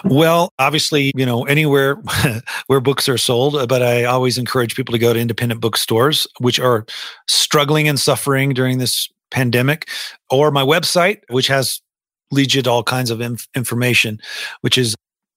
Well, 0.05 0.53
obviously, 0.59 1.13
you 1.15 1.27
know, 1.27 1.45
anywhere 1.45 1.97
where 2.67 2.81
books 2.81 3.09
are 3.09 3.19
sold, 3.19 3.57
uh, 3.57 3.67
but 3.67 3.83
I 3.83 4.05
always 4.05 4.39
encourage 4.39 4.75
people 4.75 4.93
to 4.93 4.99
go 4.99 5.13
to 5.13 5.21
independent 5.21 5.61
bookstores, 5.61 6.27
which 6.39 6.59
are 6.59 6.87
struggling 7.29 7.89
and 7.89 8.01
suffering 8.01 8.55
during 8.55 8.79
this 8.79 9.09
pandemic, 9.31 9.89
or 10.31 10.51
my 10.51 10.63
website, 10.63 11.21
which 11.29 11.47
has 11.49 11.81
leads 12.31 12.55
you 12.55 12.63
to 12.63 12.71
all 12.71 12.83
kinds 12.83 13.11
of 13.11 13.21
inf- 13.21 13.49
information, 13.55 14.21
which 14.61 14.79
is 14.79 14.95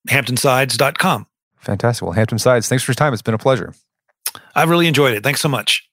hamptonsides.com. 0.10 1.26
Fantastic. 1.58 2.04
Well, 2.04 2.12
Hampton 2.12 2.40
Sides, 2.40 2.68
thanks 2.68 2.84
for 2.84 2.92
your 2.92 2.96
time. 2.96 3.14
It's 3.14 3.22
been 3.22 3.34
a 3.34 3.40
pleasure. 3.40 3.74
I've 4.56 4.70
really 4.70 4.88
enjoyed 4.88 5.16
it. 5.16 5.24
Thanks 5.24 5.42
so 5.42 5.50
much. 5.50 5.88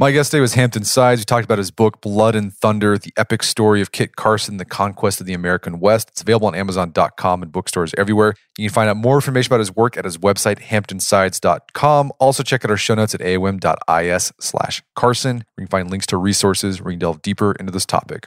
My 0.00 0.12
guest 0.12 0.30
today 0.30 0.40
was 0.40 0.54
Hampton 0.54 0.84
Sides. 0.84 1.20
We 1.20 1.26
talked 1.26 1.44
about 1.44 1.58
his 1.58 1.70
book, 1.70 2.00
Blood 2.00 2.34
and 2.34 2.54
Thunder 2.54 2.96
The 2.96 3.12
Epic 3.18 3.42
Story 3.42 3.82
of 3.82 3.92
Kit 3.92 4.16
Carson, 4.16 4.56
The 4.56 4.64
Conquest 4.64 5.20
of 5.20 5.26
the 5.26 5.34
American 5.34 5.78
West. 5.78 6.08
It's 6.08 6.22
available 6.22 6.46
on 6.46 6.54
Amazon.com 6.54 7.42
and 7.42 7.52
bookstores 7.52 7.92
everywhere. 7.98 8.34
You 8.56 8.70
can 8.70 8.74
find 8.74 8.88
out 8.88 8.96
more 8.96 9.16
information 9.16 9.52
about 9.52 9.58
his 9.58 9.76
work 9.76 9.98
at 9.98 10.06
his 10.06 10.16
website, 10.16 10.58
hamptonsides.com. 10.60 12.12
Also, 12.18 12.42
check 12.42 12.64
out 12.64 12.70
our 12.70 12.78
show 12.78 12.94
notes 12.94 13.14
at 13.14 13.20
aom.is 13.20 14.32
slash 14.40 14.82
Carson, 14.96 15.36
where 15.36 15.64
you 15.64 15.66
can 15.66 15.70
find 15.70 15.90
links 15.90 16.06
to 16.06 16.16
resources 16.16 16.80
where 16.80 16.92
you 16.92 16.96
can 16.96 17.00
delve 17.00 17.20
deeper 17.20 17.52
into 17.52 17.70
this 17.70 17.84
topic. 17.84 18.26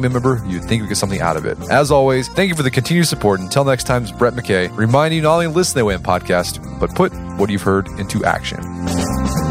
member 0.00 0.42
you'd 0.46 0.64
think 0.64 0.82
would 0.82 0.88
get 0.88 0.96
something 0.96 1.20
out 1.20 1.36
of 1.36 1.44
it. 1.44 1.58
As 1.70 1.90
always, 1.90 2.28
thank 2.28 2.48
you 2.48 2.54
for 2.54 2.62
the 2.62 2.70
continued 2.70 3.06
support. 3.06 3.40
Until 3.40 3.64
next 3.64 3.84
time, 3.84 4.02
it's 4.02 4.12
Brett 4.12 4.34
McKay 4.34 4.74
reminding 4.76 5.16
you 5.18 5.22
not 5.22 5.34
only 5.34 5.46
listen 5.46 5.78
to 5.78 5.84
the 5.84 5.90
AOM 5.90 6.02
podcast, 6.02 6.78
but 6.80 6.94
put 6.94 7.12
what 7.38 7.50
you've 7.50 7.62
heard 7.62 7.88
into 7.98 8.24
action. 8.24 9.43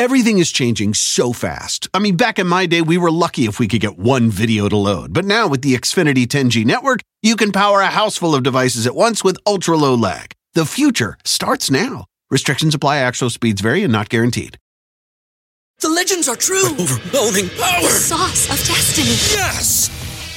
Everything 0.00 0.38
is 0.38 0.50
changing 0.50 0.94
so 0.94 1.34
fast. 1.34 1.86
I 1.92 1.98
mean, 1.98 2.16
back 2.16 2.38
in 2.38 2.46
my 2.46 2.64
day, 2.64 2.80
we 2.80 2.96
were 2.96 3.10
lucky 3.10 3.44
if 3.44 3.58
we 3.58 3.68
could 3.68 3.82
get 3.82 3.98
one 3.98 4.30
video 4.30 4.66
to 4.66 4.76
load. 4.78 5.12
But 5.12 5.26
now 5.26 5.46
with 5.46 5.60
the 5.60 5.74
Xfinity 5.74 6.26
10G 6.26 6.64
network, 6.64 7.02
you 7.20 7.36
can 7.36 7.52
power 7.52 7.82
a 7.82 7.88
house 7.88 8.16
full 8.16 8.34
of 8.34 8.42
devices 8.42 8.86
at 8.86 8.94
once 8.94 9.22
with 9.22 9.36
ultra 9.46 9.76
low 9.76 9.94
lag. 9.94 10.32
The 10.54 10.64
future 10.64 11.18
starts 11.26 11.70
now. 11.70 12.06
Restrictions 12.30 12.74
apply, 12.74 12.96
actual 12.96 13.28
speeds 13.28 13.60
vary 13.60 13.84
and 13.84 13.92
not 13.92 14.08
guaranteed. 14.08 14.56
The 15.80 15.90
legends 15.90 16.30
are 16.30 16.36
true. 16.36 16.70
Overwhelming 16.80 17.50
power! 17.50 17.82
The 17.82 17.88
sauce 17.88 18.48
of 18.48 18.66
destiny. 18.66 19.10
Yes! 19.36 19.99